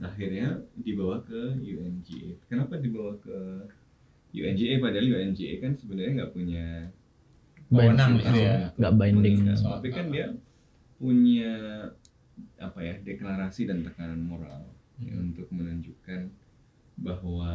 Akhirnya 0.01 0.55
dibawa 0.75 1.21
ke 1.21 1.55
UNGA. 1.57 2.39
Kenapa 2.47 2.77
dibawa 2.77 3.15
ke 3.17 3.37
UNGA 4.31 4.79
padahal 4.79 5.05
UNGA 5.05 5.59
kan 5.59 5.71
sebenarnya 5.73 6.11
nggak 6.17 6.33
punya 6.33 6.65
Wewenang 7.69 8.13
Binding. 8.13 8.25
gitu 8.25 8.39
ya. 8.41 8.55
nggak 8.73 8.93
binding 8.93 9.37
Kan, 9.45 9.57
Tapi 9.57 9.87
kan 9.89 10.05
dia 10.09 10.27
punya 10.97 11.51
apa 12.57 12.79
ya 12.79 12.95
deklarasi 12.99 13.63
dan 13.63 13.81
tekanan 13.81 14.21
moral 14.21 14.67
ya, 14.97 15.11
Hmm. 15.11 15.29
untuk 15.29 15.47
menunjukkan 15.49 16.27
bahwa 16.97 17.53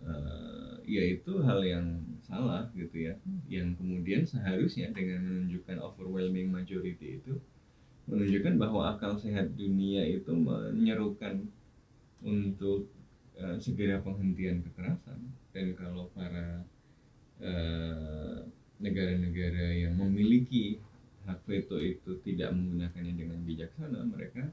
eh, 0.00 0.74
ya 0.86 1.02
itu 1.04 1.42
hal 1.42 1.60
yang 1.60 1.86
salah 2.28 2.68
gitu 2.76 3.08
ya. 3.08 3.14
Yang 3.48 3.80
kemudian 3.80 4.22
seharusnya 4.28 4.92
dengan 4.92 5.24
menunjukkan 5.24 5.80
overwhelming 5.80 6.52
majority 6.52 7.18
itu 7.24 7.40
menunjukkan 8.08 8.54
bahwa 8.56 8.96
akal 8.96 9.16
sehat 9.16 9.52
dunia 9.56 10.04
itu 10.04 10.32
menyerukan 10.32 11.48
untuk 12.20 12.88
eh, 13.40 13.56
segera 13.56 14.04
penghentian 14.04 14.60
kekerasan. 14.60 15.32
Dan 15.56 15.72
kalau 15.74 16.12
para 16.12 16.62
eh, 17.40 18.38
negara-negara 18.78 19.74
yang 19.74 19.96
memiliki 19.96 20.78
hak 21.26 21.44
veto 21.44 21.76
itu 21.76 22.16
tidak 22.24 22.54
menggunakannya 22.56 23.12
dengan 23.12 23.40
bijaksana 23.44 24.00
mereka 24.08 24.48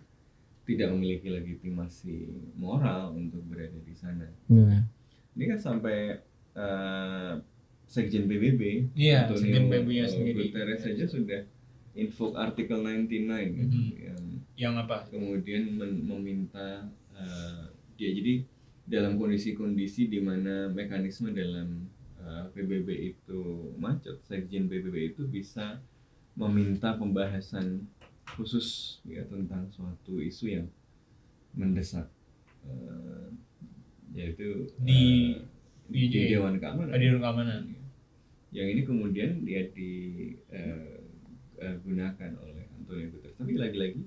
tidak 0.65 0.91
memiliki 0.91 1.29
legitimasi 1.29 2.25
moral 2.57 3.13
untuk 3.13 3.45
berada 3.45 3.77
di 3.85 3.95
sana. 3.95 4.25
Iya. 4.49 4.81
ini 5.37 5.43
kan 5.51 5.59
sampai 5.61 6.19
eh, 6.57 7.33
Sekjen 7.85 8.25
PBB 8.25 8.61
Iya, 8.93 9.25
Antonio 9.25 9.41
Sekjen 9.41 9.65
PBB-nya 9.65 10.05
sendiri. 10.05 10.49
Guterres 10.49 10.81
saja 10.81 11.05
sudah 11.05 11.41
invoke 11.93 12.35
Article 12.35 12.81
99 12.81 13.55
gitu, 13.55 13.77
Mhm. 13.77 13.91
yang 13.99 14.21
Yang 14.55 14.73
apa? 14.81 14.97
kemudian 15.07 15.63
meminta 16.01 16.87
eh, 17.11 17.63
dia 17.95 18.11
jadi 18.11 18.43
dalam 18.85 19.15
kondisi-kondisi 19.15 20.07
di 20.07 20.19
mana 20.19 20.67
mekanisme 20.67 21.31
dalam 21.31 21.87
eh, 22.17 22.45
PBB 22.51 22.89
itu 23.07 23.41
macet, 23.75 24.17
Sekjen 24.21 24.65
PBB 24.65 25.13
itu 25.13 25.23
bisa 25.25 25.79
meminta 26.33 26.93
pembahasan 26.93 27.85
khusus 28.27 28.99
ya 29.03 29.23
tentang 29.23 29.69
suatu 29.69 30.17
isu 30.17 30.45
yang 30.51 30.67
mendesak 31.51 32.09
eh, 32.63 33.27
yaitu 34.11 34.67
Di- 34.77 35.39
di- 35.85 36.07
di 36.07 36.19
Dewan 36.27 36.57
Keamanan. 36.57 36.91
Hadir 36.91 37.15
keamanan. 37.15 37.61
Yang 38.49 38.67
ini 38.71 38.81
kemudian 38.83 39.31
dia 39.41 39.61
digunakan 41.55 42.31
oleh 42.37 42.63
Antonio 42.73 43.07
Guterres. 43.09 43.35
Tapi 43.35 43.53
lagi-lagi 43.55 44.01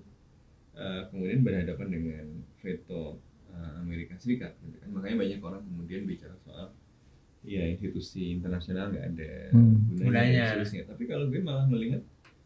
eh, 0.75 1.01
kemudian 1.11 1.43
berhadapan 1.43 1.89
dengan 1.91 2.25
veto 2.57 3.19
eh, 3.49 3.73
Amerika 3.79 4.15
Serikat. 4.17 4.55
gitu 4.61 4.79
kan. 4.79 4.89
Makanya 4.91 5.17
banyak 5.19 5.41
orang 5.41 5.63
kemudian 5.63 6.03
bicara 6.05 6.35
soal 6.39 6.71
ya 7.41 7.63
institusi 7.65 8.35
internasional 8.35 8.91
nggak 8.91 9.07
ada 9.09 9.31
Hmm. 9.51 9.75
gunanya, 9.89 10.05
Gunanya. 10.05 10.45
seterusnya. 10.53 10.83
Tapi 10.87 11.03
kalau 11.05 11.27
gue 11.27 11.41
malah 11.41 11.67
melihat 11.67 12.03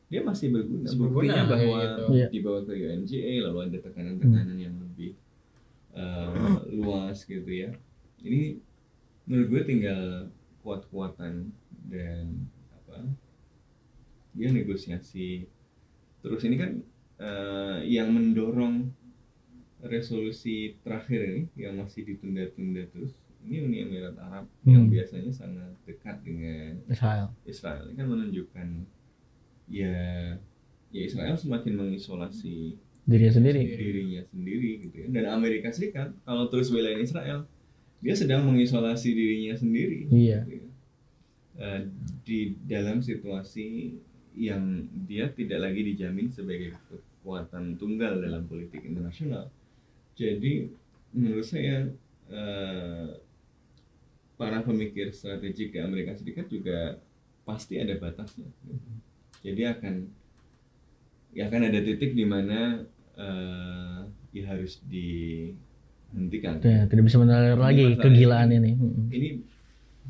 dia 0.09 0.21
masih 0.21 0.49
berguna. 0.51 0.85
Masih 0.85 0.99
Buktinya 0.99 1.13
berguna, 1.43 1.51
bahwa 1.51 1.79
gitu. 1.81 2.03
Iya. 2.13 2.27
dibawa 2.29 2.61
ke 2.63 2.73
UNGA 2.75 3.33
lalu 3.43 3.59
ada 3.63 3.79
tekanan-tekanan 3.81 4.59
yang 4.59 4.75
lebih 4.79 5.13
eh, 5.93 6.57
luas 6.73 7.19
gitu 7.23 7.49
ya. 7.49 7.71
Ini 8.19 8.57
menurut 9.33 9.49
gue 9.49 9.63
tinggal 9.65 10.29
kuat-kuatan 10.61 11.49
dan 11.89 12.25
apa 12.71 13.09
dia 14.33 14.53
negosiasi 14.53 15.49
terus 16.21 16.45
ini 16.45 16.57
kan 16.57 16.71
eh, 17.17 17.79
yang 17.89 18.13
mendorong 18.13 18.93
resolusi 19.83 20.77
terakhir 20.85 21.21
ini 21.25 21.43
yang 21.57 21.81
masih 21.81 22.05
ditunda-tunda 22.05 22.87
terus 22.93 23.17
ini 23.43 23.59
Uni 23.59 23.83
Emirat 23.83 24.15
Arab 24.21 24.47
yang 24.63 24.87
Hmm. 24.87 24.93
biasanya 24.93 25.33
sangat 25.35 25.75
dekat 25.83 26.23
dengan 26.23 26.79
Israel. 26.87 27.35
Israel 27.43 27.91
ini 27.91 27.97
kan 27.97 28.07
menunjukkan 28.07 28.69
ya 29.67 29.97
ya 30.93 31.03
Israel 31.03 31.35
semakin 31.35 31.73
mengisolasi 31.75 32.77
Dirinya 33.03 33.35
sendiri. 33.35 33.67
dirinya 33.67 34.23
sendiri 34.23 34.71
gitu 34.87 34.95
ya 34.95 35.07
dan 35.11 35.25
Amerika 35.35 35.75
Serikat 35.75 36.15
kalau 36.23 36.47
terus 36.47 36.71
belain 36.71 37.03
Israel 37.03 37.51
dia 38.03 38.15
sedang 38.19 38.43
mengisolasi 38.51 39.15
dirinya 39.15 39.55
sendiri. 39.55 40.11
Iya. 40.11 40.43
Eh, 41.55 41.81
di 42.27 42.59
dalam 42.67 42.99
situasi 42.99 43.95
yang 44.35 44.91
dia 45.07 45.31
tidak 45.31 45.71
lagi 45.71 45.87
dijamin 45.95 46.27
sebagai 46.35 46.75
kekuatan 46.91 47.79
tunggal 47.79 48.19
dalam 48.19 48.43
politik 48.51 48.83
internasional. 48.83 49.47
Jadi 50.19 50.67
menurut 51.15 51.47
saya 51.47 51.87
eh, 52.27 53.09
para 54.35 54.59
pemikir 54.67 55.15
strategik 55.15 55.71
di 55.71 55.79
Amerika 55.79 56.19
Serikat 56.19 56.51
juga 56.51 56.99
pasti 57.47 57.79
ada 57.79 57.95
batasnya. 57.95 58.51
Jadi 59.47 59.63
akan 59.63 59.95
ya 61.31 61.47
akan 61.47 61.63
ada 61.71 61.81
titik 61.87 62.19
di 62.19 62.27
mana 62.27 62.83
eh, 63.15 64.01
ya 64.35 64.45
harus 64.51 64.83
dihentikan 66.13 66.61
Ya, 66.61 66.85
tidak 66.85 67.05
bisa 67.05 67.17
mengalir 67.17 67.57
lagi 67.57 67.97
kegilaan 67.97 68.53
ini. 68.53 68.77
ini. 68.77 69.05
Ini 69.09 69.29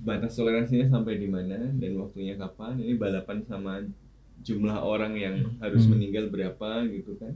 batas 0.02 0.34
toleransinya 0.34 0.90
sampai 0.90 1.16
di 1.16 1.26
mana 1.26 1.70
dan 1.72 1.92
waktunya 1.94 2.34
kapan 2.34 2.74
ini 2.76 2.94
balapan 2.94 3.38
sama 3.40 3.78
jumlah 4.42 4.74
orang 4.76 5.14
yang 5.14 5.36
harus 5.58 5.86
Hmm. 5.86 5.94
meninggal 5.94 6.26
berapa 6.26 6.82
gitu 6.88 7.14
kan 7.16 7.30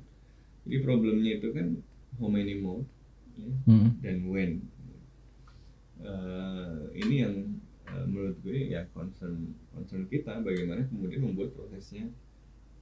jadi 0.67 0.83
problemnya 0.83 1.39
itu 1.39 1.55
kan 1.55 1.79
how 2.19 2.27
many 2.27 2.59
more 2.59 2.83
ya, 3.35 3.47
Mm. 3.65 3.89
dan 4.01 4.17
when 4.27 4.53
Eh, 5.97 6.77
ini 6.95 7.25
yang 7.25 7.35
eh, 7.87 8.05
menurut 8.05 8.37
gue 8.41 8.69
ya 8.69 8.85
concern 8.93 9.33
concern 9.73 10.05
kita 10.05 10.39
bagaimana 10.39 10.85
kemudian 10.87 11.25
membuat 11.25 11.57
prosesnya 11.57 12.05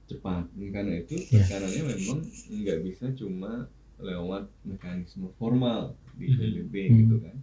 cepat 0.05 0.43
karena 0.51 0.99
itu 0.99 1.15
Ya. 1.31 1.39
tekanannya 1.41 1.95
memang 1.95 2.19
nggak 2.51 2.79
bisa 2.83 3.05
cuma 3.15 3.71
lewat 3.97 4.43
mekanisme 4.61 5.31
formal 5.33 5.95
di. 6.13 6.27
PBB 6.31 6.73
Hmm. 6.85 6.97
gitu 6.99 7.17
kan 7.19 7.37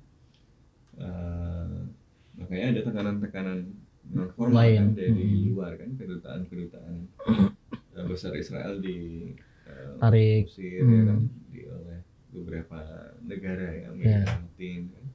Eh, 0.92 1.78
makanya 2.34 2.66
ada 2.68 2.80
tekanan-tekanan 2.84 3.58
non 4.08 4.28
formal 4.30 4.60
Lain. 4.60 4.76
kan 4.78 4.88
dari 4.94 5.08
Hmm. 5.26 5.44
luar 5.48 5.72
kan 5.74 5.90
kedutaan-kedutaan 5.94 6.94
eh, 7.92 8.04
besar 8.04 8.32
Israel 8.34 8.76
di 8.78 9.32
eh, 9.64 9.92
Tarik. 9.96 10.44
Mesir 10.46 10.68
ya 10.74 10.84
Hmm. 10.84 11.06
kan 11.06 11.20
di 11.48 11.60
oleh 11.64 11.98
beberapa 12.30 12.78
negara 13.22 13.66
ya 13.72 13.84
Amerika 13.88 14.20
Ya. 14.22 14.36
Latin 14.36 14.80
kan. 14.86 15.06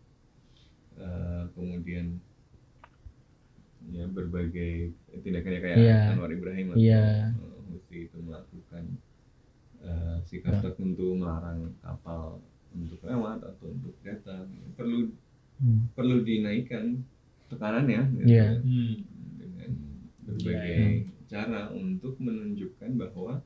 Eh, 0.98 1.44
kemudian 1.54 2.06
ya 3.88 4.06
berbagai 4.08 4.92
tindakannya 5.16 5.62
kayak 5.62 5.78
Iya. 5.78 6.00
Anwar 6.12 6.32
Ibrahim 6.32 6.74
atau 6.74 6.82
Iya. 6.82 7.06
eh, 7.32 7.58
Houthi 7.68 7.98
itu 8.04 8.18
melakukan 8.18 8.84
eh, 9.88 10.18
sikap 10.22 10.60
tertentu 10.62 11.16
melarang 11.16 11.72
kapal 11.80 12.44
untuk 12.70 13.00
lewat 13.02 13.40
atau 13.42 13.72
untuk 13.72 13.96
datang 14.02 14.46
perlu 14.74 15.08
Hmm. 15.58 15.90
perlu 15.92 16.22
dinaikkan 16.22 17.02
tekanannya 17.48 18.02
gitu 18.14 18.30
ya, 18.30 18.62
Hmm. 18.62 18.94
dengan 19.34 19.72
berbagai 20.22 20.86
Iya, 21.02 21.26
cara 21.26 21.74
untuk 21.74 22.14
menunjukkan 22.20 22.94
bahwa 22.94 23.42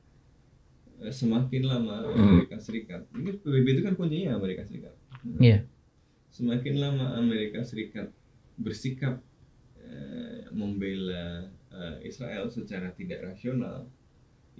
eh, 1.00 1.08
semakin 1.10 1.64
lama 1.64 2.12
Amerika 2.12 2.60
Serikat 2.60 3.08
ini 3.16 3.32
PBB 3.34 3.68
itu 3.70 3.82
kan 3.82 3.96
kuncinya 3.96 4.36
Amerika 4.36 4.62
Serikat 4.62 4.92
Iya. 5.40 5.64
semakin 6.28 6.76
lama 6.78 7.16
Amerika 7.16 7.64
Serikat 7.64 8.12
bersikap 8.56 9.24
eh, 9.80 10.52
membela 10.52 11.48
eh, 11.70 11.96
Israel 12.04 12.48
secara 12.48 12.92
tidak 12.92 13.24
rasional 13.26 13.88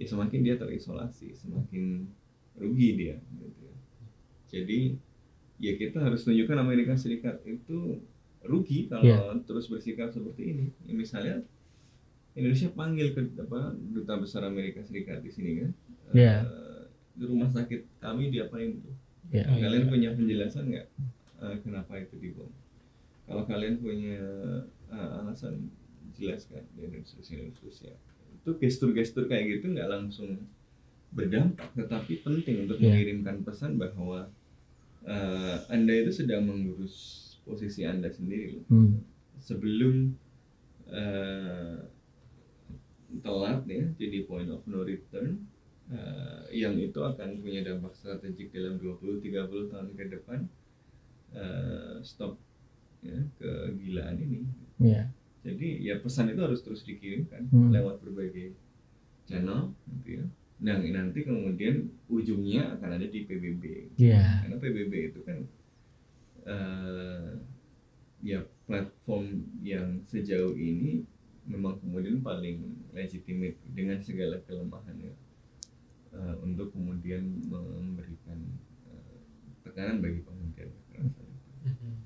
ya 0.02 0.06
semakin 0.06 0.40
dia 0.42 0.54
terisolasi 0.58 1.30
semakin 1.32 2.10
rugi 2.52 2.90
dia 2.94 3.16
gitu 3.38 3.62
ya. 3.62 3.74
jadi 4.50 4.80
ya 5.56 5.72
kita 5.78 6.02
harus 6.02 6.26
tunjukkan 6.26 6.58
Amerika 6.58 6.98
Serikat 6.98 7.38
itu 7.46 8.02
rugi 8.42 8.90
kalau 8.90 9.06
Iya. 9.06 9.38
terus 9.46 9.70
bersikap 9.70 10.10
seperti 10.10 10.42
ini 10.50 10.66
Ya, 10.82 10.92
misalnya 10.92 11.36
Indonesia 12.34 12.72
panggil 12.72 13.12
ke 13.12 13.20
apa 13.38 13.70
duta 13.78 14.18
besar 14.18 14.42
Amerika 14.42 14.82
Serikat 14.82 15.22
di 15.22 15.30
sini 15.30 15.62
kan 15.62 15.70
Iya. 16.12 16.34
Eh, 16.42 16.82
di 17.14 17.24
rumah 17.24 17.48
sakit 17.48 18.02
kami 18.02 18.28
diapain 18.28 18.76
tuh 18.76 18.94
Iya. 19.30 19.46
Oh, 19.46 19.54
iya. 19.54 19.62
kalian 19.64 19.84
punya 19.86 20.10
penjelasan 20.12 20.64
nggak 20.68 20.86
eh, 21.40 21.56
kenapa 21.62 21.94
itu 21.96 22.18
dibom 22.18 22.50
kalau 23.24 23.46
kalian 23.46 23.78
punya 23.78 24.18
eh, 24.90 25.08
alasan 25.22 25.70
jelaskan 26.12 26.66
dan 26.74 27.00
seterusnya 27.00 27.36
dan 27.40 27.50
seterusnya 27.54 27.94
itu 28.42 28.58
gestur-gestur 28.58 29.24
kayak 29.24 29.46
gitu 29.54 29.70
nggak 29.70 29.86
langsung 29.86 30.34
berdampak 31.08 31.70
tetapi 31.72 32.20
penting 32.20 32.66
untuk 32.66 32.76
Iya. 32.76 32.90
mengirimkan 32.90 33.36
pesan 33.40 33.76
bahwa 33.76 34.26
eh, 35.02 35.56
anda 35.68 35.92
itu 35.92 36.10
sedang 36.12 36.42
mengurus 36.42 36.94
posisi 37.40 37.82
anda 37.84 38.08
sendiri 38.08 38.54
loh 38.54 38.64
Hmm. 38.66 38.98
sebelum 39.38 40.14
eh, 40.88 41.78
telat 43.20 43.62
ya 43.64 43.84
jadi 43.94 44.24
point 44.24 44.48
of 44.48 44.64
no 44.64 44.82
return 44.82 45.46
eh, 45.88 46.42
yang 46.52 46.74
itu 46.76 46.96
akan 46.96 47.38
punya 47.38 47.62
dampak 47.62 47.92
strategik 47.92 48.50
dalam 48.50 48.76
20-30 48.76 49.22
tahun 49.68 49.88
ke 49.92 50.04
depan 50.10 50.40
eh, 51.32 51.94
stop 52.02 52.40
ya 53.00 53.18
kegilaan 53.36 54.18
ini 54.18 54.40
Iya. 54.80 55.06
Jadi 55.42 55.68
ya 55.82 55.94
pesan 55.98 56.30
itu 56.30 56.40
harus 56.40 56.62
terus 56.62 56.82
dikirimkan 56.82 57.50
Hmm. 57.50 57.70
lewat 57.70 57.98
berbagai 58.00 58.54
channel 59.24 59.74
gitu 59.98 60.18
ya 60.18 60.24
nah 60.58 60.78
nanti 60.78 61.22
kemudian 61.22 61.90
ujungnya 62.06 62.78
akan 62.78 62.90
ada 62.94 63.06
di 63.06 63.26
PBB 63.26 63.62
Iya. 63.96 64.46
karena 64.46 64.56
PBB 64.56 64.92
itu 65.10 65.20
kan 65.22 65.38
eh, 66.44 67.30
ya 68.22 68.40
platform 68.64 69.26
yang 69.58 70.02
sejauh 70.04 70.54
ini 70.54 71.02
memang 71.42 71.74
kemudian 71.76 72.22
paling 72.22 72.62
legitimate 72.92 73.58
dengan 73.68 73.98
segala 73.98 74.38
kelemahannya 74.40 75.10
eh, 76.12 76.34
untuk 76.38 76.70
kemudian 76.70 77.42
memberikan 77.42 78.38
eh, 78.86 79.14
tekanan 79.62 79.98
bagi 79.98 80.22
penghentian 80.22 80.70
kekerasan. 80.86 81.26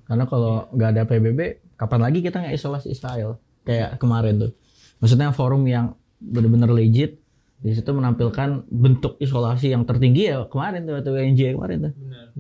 Karena 0.06 0.24
kalau 0.24 0.64
nggak 0.70 0.90
ada 0.90 1.02
PBB, 1.04 1.40
kapan 1.76 2.00
lagi 2.02 2.18
kita 2.24 2.42
nggak 2.42 2.56
isolasi 2.56 2.92
Israel? 2.92 3.40
Kayak 3.64 4.00
kemarin 4.00 4.40
tuh. 4.40 4.52
Maksudnya 5.00 5.32
forum 5.32 5.68
yang 5.68 5.96
benar-benar 6.20 6.72
legit 6.72 7.20
di 7.56 7.72
situ 7.72 7.88
menampilkan 7.88 8.68
bentuk 8.68 9.16
isolasi 9.16 9.72
yang 9.72 9.88
tertinggi 9.88 10.28
ya 10.28 10.44
kemarin 10.48 10.84
tuh 10.84 11.00
atau 11.00 11.12
WNJ 11.16 11.56
kemarin 11.56 11.88
tuh. 11.88 11.92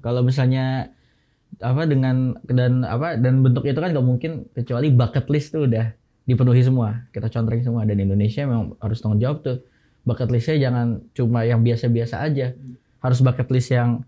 Kalau 0.04 0.20
misalnya 0.20 0.92
apa 1.56 1.88
dengan 1.88 2.36
dan 2.44 2.84
apa 2.84 3.16
dan 3.16 3.40
bentuk 3.40 3.64
itu 3.64 3.78
kan 3.80 3.92
nggak 3.92 4.04
mungkin 4.04 4.44
kecuali 4.52 4.92
bucket 4.92 5.24
list 5.32 5.56
tuh 5.56 5.64
udah 5.64 5.88
dipenuhi 6.28 6.60
semua 6.60 7.06
kita 7.14 7.32
contreng 7.32 7.62
semua 7.64 7.86
dan 7.88 7.96
Indonesia 7.96 8.44
memang 8.44 8.76
harus 8.82 9.00
tanggung 9.00 9.22
jawab 9.22 9.40
tuh 9.40 9.56
bucket 10.04 10.28
listnya 10.28 10.68
jangan 10.68 11.00
cuma 11.16 11.48
yang 11.48 11.64
biasa-biasa 11.64 12.20
aja 12.20 12.52
harus 13.00 13.18
bucket 13.24 13.48
list 13.48 13.70
yang 13.72 14.04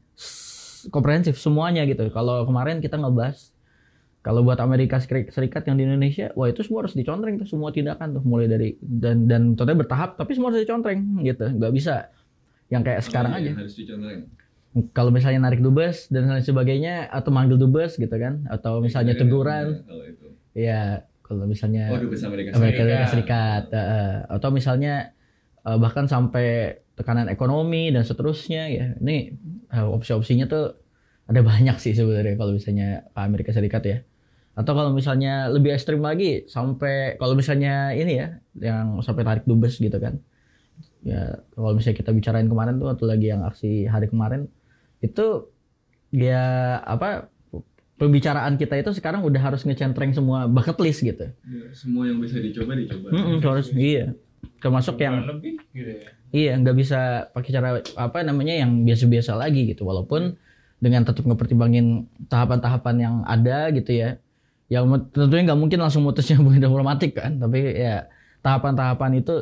komprehensif 0.93 1.41
semuanya 1.41 1.89
gitu 1.89 2.11
kalau 2.13 2.45
kemarin 2.45 2.83
kita 2.85 3.01
ngebahas 3.01 3.55
kalau 4.21 4.43
buat 4.43 4.59
Amerika 4.59 4.99
Seri- 4.99 5.29
Serikat 5.29 5.63
yang 5.65 5.75
di 5.75 5.85
Indonesia 5.85 6.29
wah 6.33 6.47
itu 6.47 6.61
semua 6.61 6.83
harus 6.83 6.93
dicontreng 6.93 7.37
tuh 7.37 7.47
semua 7.47 7.71
tindakan 7.71 8.13
tuh 8.13 8.23
mulai 8.23 8.47
dari 8.47 8.75
dan 8.79 9.25
dan 9.25 9.55
tentunya 9.55 9.79
bertahap 9.79 10.15
tapi 10.15 10.33
semua 10.33 10.49
harus 10.49 10.61
dicontreng 10.61 10.99
gitu 11.23 11.47
nggak 11.49 11.71
bisa 11.71 12.11
yang 12.67 12.83
kayak 12.83 13.01
sekarang 13.01 13.33
Oh, 13.33 13.39
aja 13.39 13.47
iya, 13.47 13.55
harus 13.57 13.75
dicontohin. 13.75 14.21
kalau 14.93 15.09
misalnya 15.09 15.41
narik 15.41 15.59
dubes 15.59 16.07
dan 16.07 16.29
lain 16.29 16.43
sebagainya 16.43 17.09
atau 17.09 17.31
manggil 17.31 17.57
dubes 17.57 17.95
gitu 17.95 18.13
kan 18.13 18.45
atau 18.47 18.79
misalnya 18.79 19.13
Iya, 19.13 19.21
teguran 19.21 19.67
Kalau 19.81 20.05
itu. 20.05 20.27
ya 20.53 20.83
kalau 21.21 21.45
misalnya 21.45 21.89
Oh, 21.89 21.99
dubes 21.99 22.21
Amerika 22.21 22.49
Amerika 22.55 22.83
Serikat. 22.83 23.09
Serikat, 23.09 23.63
eh, 23.71 24.17
atau 24.29 24.49
misalnya 24.49 24.95
eh, 25.61 25.79
bahkan 25.79 26.05
sampai 26.05 26.47
tekanan 26.93 27.27
ekonomi 27.27 27.89
dan 27.89 28.03
seterusnya 28.03 28.63
ya 28.69 28.87
ini 28.99 29.33
eh, 29.67 29.87
opsi-opsinya 29.89 30.45
tuh 30.45 30.77
ada 31.29 31.41
banyak 31.45 31.77
sih 31.77 31.93
sebenarnya 31.93 32.41
kalau 32.41 32.57
misalnya 32.57 33.05
ke 33.13 33.21
Amerika 33.21 33.51
Serikat 33.53 33.85
ya. 33.85 33.99
Atau 34.59 34.75
kalau 34.75 34.91
misalnya 34.91 35.47
lebih 35.53 35.71
ekstrim 35.71 36.03
lagi 36.03 36.49
sampai 36.51 37.15
kalau 37.21 37.39
misalnya 37.39 37.95
ini 37.95 38.19
ya 38.19 38.29
yang 38.59 38.99
sampai 39.05 39.23
tarik 39.23 39.45
dubes 39.47 39.79
gitu 39.79 39.95
kan. 40.01 40.19
Ya 41.05 41.45
kalau 41.55 41.77
misalnya 41.77 42.01
kita 42.01 42.11
bicarain 42.11 42.49
kemarin 42.51 42.81
tuh 42.81 42.91
atau 42.91 43.07
lagi 43.07 43.31
yang 43.31 43.47
aksi 43.47 43.87
hari 43.87 44.11
kemarin 44.11 44.51
itu 44.99 45.47
ya 46.11 46.81
apa 46.83 47.31
pembicaraan 48.01 48.57
kita 48.57 48.79
itu 48.79 48.91
sekarang 48.97 49.27
udah 49.27 49.43
harus 49.43 49.63
ngecentreng 49.67 50.17
semua 50.17 50.47
bucket 50.49 50.79
list 50.81 51.05
gitu. 51.05 51.29
Ya, 51.29 51.67
semua 51.75 52.09
yang 52.09 52.19
bisa 52.19 52.39
dicoba 52.39 52.73
dicoba. 52.79 53.15
Mm-mm, 53.15 53.39
harus 53.43 53.71
iya. 53.75 54.15
Termasuk 54.59 54.99
yang 54.99 55.23
lebih 55.23 55.59
gitu 55.75 55.93
ya. 56.03 56.11
iya 56.35 56.53
nggak 56.59 56.77
bisa 56.79 57.31
pakai 57.35 57.51
cara 57.51 57.69
apa 57.99 58.19
namanya 58.27 58.59
yang 58.59 58.83
biasa-biasa 58.83 59.39
lagi 59.39 59.71
gitu. 59.71 59.87
Walaupun 59.87 60.35
dengan 60.79 61.03
tetap 61.03 61.27
ngepertimbangin 61.27 62.07
tahapan-tahapan 62.31 62.97
yang 62.99 63.15
ada 63.27 63.71
gitu 63.75 63.93
ya 63.95 64.19
yang 64.69 64.85
tentunya 65.11 65.53
nggak 65.53 65.61
mungkin 65.61 65.79
langsung 65.81 66.05
mutusnya 66.05 66.37
hubungan 66.41 66.63
diplomatik 66.63 67.19
kan 67.19 67.39
tapi 67.41 67.75
ya 67.75 68.07
tahapan-tahapan 68.45 69.21
itu 69.21 69.35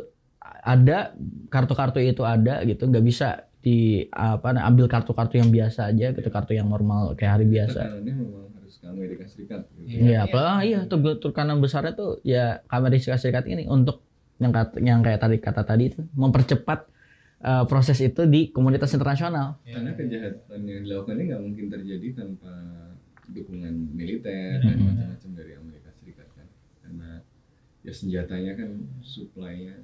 ada 0.66 1.14
kartu-kartu 1.52 2.02
itu 2.02 2.22
ada 2.26 2.62
gitu 2.66 2.86
nggak 2.88 3.04
bisa 3.04 3.46
di 3.60 4.06
apa 4.14 4.54
ambil 4.62 4.86
kartu-kartu 4.86 5.42
yang 5.42 5.50
biasa 5.50 5.90
aja 5.90 6.14
gitu 6.14 6.28
kartu 6.30 6.54
yang 6.54 6.70
normal 6.70 7.18
kayak 7.18 7.42
hari 7.42 7.46
biasa 7.50 7.98
memang 7.98 8.46
harus 8.66 8.82
ke 8.82 8.86
Amerika 8.90 9.24
Serikat. 9.30 9.60
Gitu. 9.78 10.10
Apa 10.10 10.38
ah, 10.42 10.60
iya 10.66 10.86
tuh 10.90 11.22
tekanan 11.22 11.62
besarnya 11.62 11.94
tuh 11.94 12.18
ya 12.26 12.66
Amerika 12.66 13.14
Serikat 13.14 13.46
ini 13.46 13.66
untuk 13.70 14.02
yang 14.42 14.52
kata, 14.52 14.74
yang 14.82 15.00
kayak 15.00 15.20
tadi 15.22 15.36
kata 15.38 15.62
tadi 15.62 15.84
itu 15.94 16.00
mempercepat 16.18 16.90
eh, 17.38 17.64
proses 17.66 17.98
itu 17.98 18.22
di 18.24 18.48
komunitas 18.48 18.90
internasional. 18.90 19.60
Iya. 19.62 19.74
Karena 19.76 19.90
kejahatan 19.92 20.60
yang 20.62 20.80
dilakukan 20.82 21.14
ini 21.14 21.24
nggak 21.26 21.42
mungkin 21.42 21.66
terjadi 21.68 22.08
tanpa 22.14 22.52
dukungan 23.26 23.74
militer 23.92 24.60
dan 24.60 24.72
Mhm. 24.72 24.86
macam-macam 24.86 25.30
dari 25.34 25.52
Amerika 25.54 25.90
Serikat 25.92 26.28
kan. 26.32 26.46
Karena 26.80 27.10
ya 27.82 27.92
senjatanya 27.92 28.52
kan 28.54 28.70
supply-nya 29.00 29.74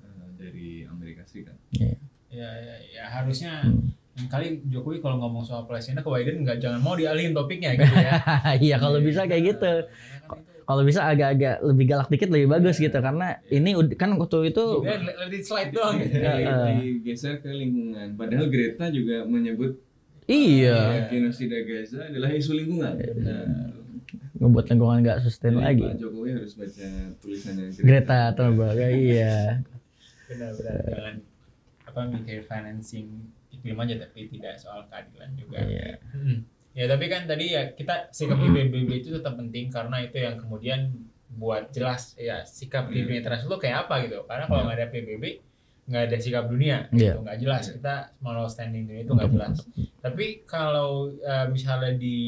eh, 0.00 0.26
dari 0.36 0.84
Amerika 0.84 1.24
Serikat. 1.24 1.56
Ya, 1.72 1.96
ya, 2.30 2.50
ya 2.86 3.04
harusnya 3.10 3.58
Hmm. 3.60 3.90
kali 4.26 4.60
Jokowi 4.64 5.00
kalau 5.00 5.18
ngomong 5.18 5.40
soal 5.40 5.64
Palestina 5.64 5.98
ke 5.98 6.06
Biden 6.06 6.42
nggak 6.42 6.58
jangan 6.58 6.78
mau 6.78 6.94
dialihin 6.94 7.32
topiknya 7.32 7.74
gitu 7.74 7.90
ya. 7.90 8.12
Iya 8.60 8.76
kalau 8.76 9.00
bisa 9.00 9.24
kayak 9.24 9.56
gitu. 9.56 9.72
Karena 9.82 10.28
kan 10.28 10.38
itu- 10.38 10.49
Kalau 10.70 10.86
bisa 10.86 11.02
agak-agak 11.02 11.66
lebih 11.66 11.84
galak 11.90 12.06
dikit 12.14 12.30
lebih 12.30 12.46
bagus 12.46 12.78
gitu 12.78 12.94
karena 12.94 13.42
ini 13.50 13.74
kan 13.98 14.14
waktu 14.14 14.54
itu 14.54 14.86
let 14.86 15.34
it 15.34 15.42
slide 15.42 15.74
doang. 15.74 15.98
Iya, 15.98 16.30
Di- 16.38 16.46
eh. 16.46 16.74
digeser 17.02 17.42
ke 17.42 17.50
lingkungan. 17.50 18.14
Padahal 18.14 18.46
Greta 18.46 18.86
juga 18.94 19.26
menyebut 19.26 19.82
iya 20.30 20.94
eh, 20.94 21.02
genosida 21.10 21.58
Gaza 21.66 22.06
adalah 22.06 22.30
isu 22.30 22.54
lingkungan. 22.54 22.94
Nah, 23.02 23.74
ngebuat 24.38 24.66
lingkungan 24.70 24.96
nggak 25.02 25.18
sustain 25.26 25.58
jadi 25.58 25.66
lagi. 25.74 25.82
Pak 25.90 25.98
Jokowi 26.06 26.30
harus 26.38 26.52
baca 26.54 26.86
tulisannya 27.18 27.66
Greta 27.82 28.20
Thunberg 28.38 28.78
iya. 29.10 29.66
Benar-benar 30.30 30.82
jangan 30.86 31.16
apa 31.82 32.00
mikir 32.14 32.46
financing 32.46 33.26
iklim 33.50 33.74
aja 33.74 34.06
tapi 34.06 34.30
tidak 34.30 34.54
soal 34.54 34.86
keadilan 34.86 35.34
juga. 35.34 35.66
Iya. 35.66 35.98
Hmm. 36.14 36.46
Ya 36.72 36.86
tapi 36.86 37.06
kan 37.06 37.26
tadi 37.26 37.50
ya 37.50 37.70
kita 37.70 38.08
sikap 38.10 38.38
di 38.38 38.48
PBB 38.48 38.90
itu 38.96 39.10
tetap 39.10 39.34
penting 39.34 39.68
karena 39.68 39.96
itu 40.00 40.16
yang 40.16 40.38
kemudian 40.38 40.94
buat 41.30 41.70
jelas 41.70 42.14
ya 42.14 42.42
sikap 42.42 42.88
di 42.88 42.98
Iya. 42.98 43.02
dunia 43.04 43.18
internasional 43.18 43.50
itu 43.50 43.60
kayak 43.60 43.76
apa 43.84 43.94
gitu. 44.04 44.18
Karena 44.24 44.44
kalau 44.44 44.62
nggak 44.64 44.78
ada 44.78 44.88
PBB 44.88 45.24
nggak 45.82 46.06
ada 46.06 46.18
sikap 46.22 46.46
dunia, 46.46 46.86
gitu. 46.92 47.18
nggak 47.18 47.38
jelas 47.40 47.66
kita 47.66 47.94
moral 48.22 48.46
standing 48.46 48.86
dunia 48.86 49.02
itu 49.02 49.10
nggak 49.10 49.30
jelas. 49.32 49.56
Tapi 49.98 50.26
kalau 50.44 50.90
eh, 51.10 51.46
misalnya 51.50 51.90
di 51.92 52.18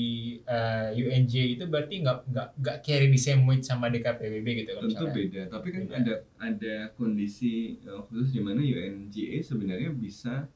eh, 0.42 0.90
UNJ 0.92 1.34
itu 1.54 1.64
berarti 1.64 2.02
nggak 2.02 2.18
nggak 2.26 2.48
nggak 2.58 2.76
carry 2.82 3.06
the 3.06 3.16
same 3.16 3.46
weight 3.46 3.62
sama 3.62 3.86
DKPBB 3.86 4.46
gitu 4.58 4.70
kan 4.72 4.82
tentu 4.82 4.90
misalnya. 5.06 5.14
beda 5.14 5.42
tapi 5.48 5.68
kan 5.70 5.82
Beda. 5.84 5.94
ada 5.94 6.14
ada 6.40 6.74
kondisi 6.92 7.54
eh, 7.80 8.00
khusus 8.02 8.34
di 8.34 8.42
mana 8.42 8.58
UNGA 8.58 9.38
sebenarnya 9.40 9.94
bisa 9.94 10.50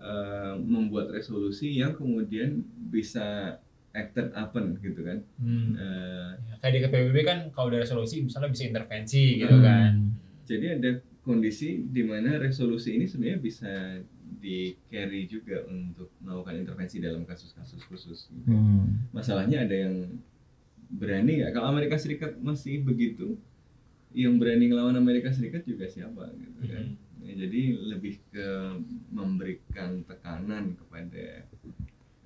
eh, 0.00 0.54
membuat 0.56 1.10
resolusi 1.10 1.74
yang 1.74 1.92
kemudian 1.92 2.60
bisa 2.84 3.58
acted 3.90 4.30
upon 4.32 4.78
gitu 4.78 5.00
kan 5.00 5.18
Hmm. 5.36 5.74
Eh, 5.74 6.30
Ya, 6.40 6.54
kayak 6.60 6.72
DKPBB 6.84 7.16
kan 7.22 7.38
kalau 7.50 7.68
ada 7.68 7.80
resolusi 7.80 8.20
misalnya 8.20 8.48
bisa 8.48 8.64
intervensi 8.64 9.24
gitu 9.36 9.52
Hmm. 9.52 9.64
kan. 9.64 9.92
jadi 10.44 10.66
ada 10.74 10.90
kondisi 11.20 11.84
di 11.84 12.02
mana 12.02 12.36
resolusi 12.36 12.94
ini 12.94 13.04
sebenarnya 13.04 13.38
bisa 13.38 13.72
di 14.34 14.58
carry 14.86 15.24
juga 15.24 15.60
untuk 15.66 16.08
melakukan 16.18 16.56
intervensi 16.58 16.98
dalam 16.98 17.22
kasus-kasus 17.22 17.82
khusus 17.82 18.18
gitu. 18.28 18.48
Hmm. 18.48 19.08
masalahnya 19.10 19.62
ada 19.62 19.76
yang 19.78 20.14
berani 20.88 21.38
nggak 21.38 21.52
kalau 21.52 21.68
Amerika 21.68 21.96
Serikat 21.96 22.38
masih 22.38 22.80
begitu 22.80 23.36
yang 24.10 24.36
berani 24.36 24.66
ngelawan 24.66 24.94
Amerika 24.94 25.28
Serikat 25.28 25.62
juga 25.62 25.84
siapa 25.84 26.32
gitu 26.34 26.60
kan 26.64 26.84
Hmm. 26.86 27.07
Ya, 27.28 27.44
jadi 27.44 27.62
lebih 27.76 28.24
ke 28.32 28.48
memberikan 29.12 30.00
tekanan 30.02 30.72
kepada 30.74 31.44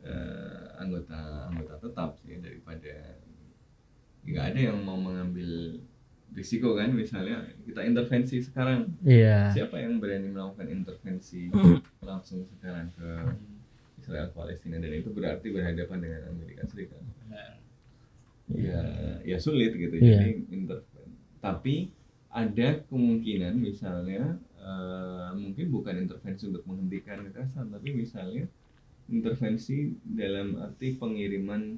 eh, 0.00 0.64
anggota 0.78 1.50
anggota 1.50 1.74
tetap 1.80 2.14
sih 2.22 2.38
daripada 2.38 3.18
nggak 4.22 4.44
ada 4.54 4.60
yang 4.70 4.78
mau 4.78 4.94
mengambil 4.94 5.82
risiko 6.32 6.78
kan 6.78 6.94
misalnya 6.94 7.42
kita 7.66 7.82
intervensi 7.82 8.38
sekarang 8.40 8.94
Iya. 9.02 9.50
siapa 9.50 9.76
yang 9.76 9.98
berani 9.98 10.30
melakukan 10.30 10.70
intervensi 10.70 11.50
langsung 12.06 12.46
sekarang 12.48 12.88
ke 12.94 13.10
Israel 13.98 14.30
Palestina 14.30 14.78
dan 14.78 14.92
itu 14.92 15.10
berarti 15.10 15.50
berhadapan 15.50 15.98
dengan 15.98 16.22
Amerika 16.30 16.62
Serikat 16.66 17.02
Benar. 17.26 17.58
ya 18.54 18.80
ya 19.22 19.36
sulit 19.38 19.74
gitu 19.74 19.98
Iya. 19.98 20.22
jadi 20.22 20.30
interven 20.48 21.08
tapi 21.42 21.90
ada 22.30 22.80
kemungkinan 22.86 23.58
misalnya 23.58 24.38
eh, 24.62 25.30
mungkin 25.34 25.66
bukan 25.68 25.94
intervensi 26.00 26.46
untuk 26.46 26.62
menghentikan 26.64 27.22
kekerasan 27.24 27.68
tapi 27.68 27.92
misalnya 27.92 28.46
intervensi 29.08 29.76
dalam 30.06 30.54
arti 30.56 30.94
pengiriman 30.94 31.74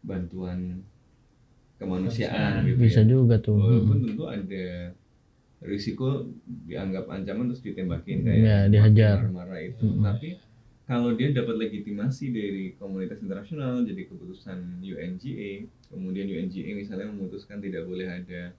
bantuan 0.00 0.84
kemanusiaan 1.76 2.66
gitu 2.66 2.78
Bisa 2.78 3.00
ya 3.00 3.08
juga 3.08 3.36
tuh. 3.38 3.56
walaupun 3.56 3.96
Hmm. 3.96 4.06
tentu 4.06 4.24
ada 4.26 4.66
risiko 5.60 6.06
dianggap 6.64 7.08
ancaman 7.08 7.48
terus 7.48 7.62
ditembakin 7.62 8.18
kayak 8.22 8.68
dihajar. 8.68 9.16
marah-marah 9.20 9.60
itu 9.64 9.86
Hmm. 9.88 10.02
tapi 10.04 10.28
kalau 10.84 11.12
dia 11.12 11.32
dapat 11.32 11.56
legitimasi 11.58 12.30
dari 12.30 12.64
komunitas 12.74 13.18
internasional 13.18 13.82
jadi 13.82 14.06
keputusan 14.06 14.58
UNGA 14.80 15.50
kemudian 15.88 16.26
UNGA 16.26 16.70
misalnya 16.74 17.08
memutuskan 17.08 17.58
tidak 17.58 17.84
boleh 17.84 18.06
ada 18.06 18.54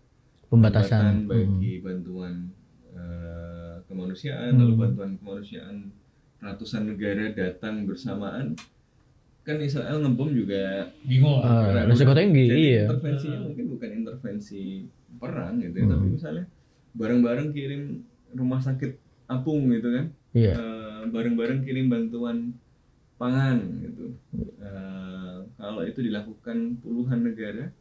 Pembatasan. 0.47 1.24
bagi 1.26 1.80
bantuan 1.80 2.49
eh, 2.91 3.49
kemanusiaan 3.90 4.54
lalu 4.54 4.74
Hmm. 4.74 4.82
bantuan 4.86 5.12
kemanusiaan 5.18 5.78
ratusan 6.40 6.88
negara 6.88 7.26
datang 7.30 7.84
bersamaan 7.84 8.54
kan 9.42 9.58
Israel 9.58 9.98
ngebom 10.00 10.30
juga 10.30 10.94
Bingung. 11.02 11.42
Ah, 11.42 11.74
ragu. 11.74 11.90
resiko 11.90 12.14
tinggi, 12.14 12.46
Jadi 12.46 12.62
iya. 12.70 12.84
intervensinya 12.86 13.34
Hmm. 13.36 13.46
mungkin 13.50 13.66
bukan 13.68 13.90
intervensi 13.96 14.62
perang 15.18 15.58
gitu 15.58 15.76
ya 15.76 15.84
Hmm. 15.84 15.92
tapi 15.92 16.06
misalnya 16.08 16.46
bareng-bareng 16.92 17.50
kirim 17.50 17.84
rumah 18.32 18.62
sakit 18.62 18.92
apung 19.26 19.68
gitu 19.68 19.90
kan 19.90 20.06
Iya. 20.30 20.54
Eh, 20.54 21.02
bareng-bareng 21.10 21.66
kirim 21.66 21.90
bantuan 21.90 22.54
pangan 23.18 23.58
gitu. 23.82 24.14
Eh, 24.62 25.38
kalau 25.56 25.82
itu 25.82 26.00
dilakukan 26.00 26.78
puluhan 26.80 27.20
negara, 27.22 27.74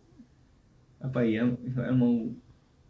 apa 0.98 1.20
ya 1.22 1.44
Israel 1.62 1.94
mau 1.94 2.32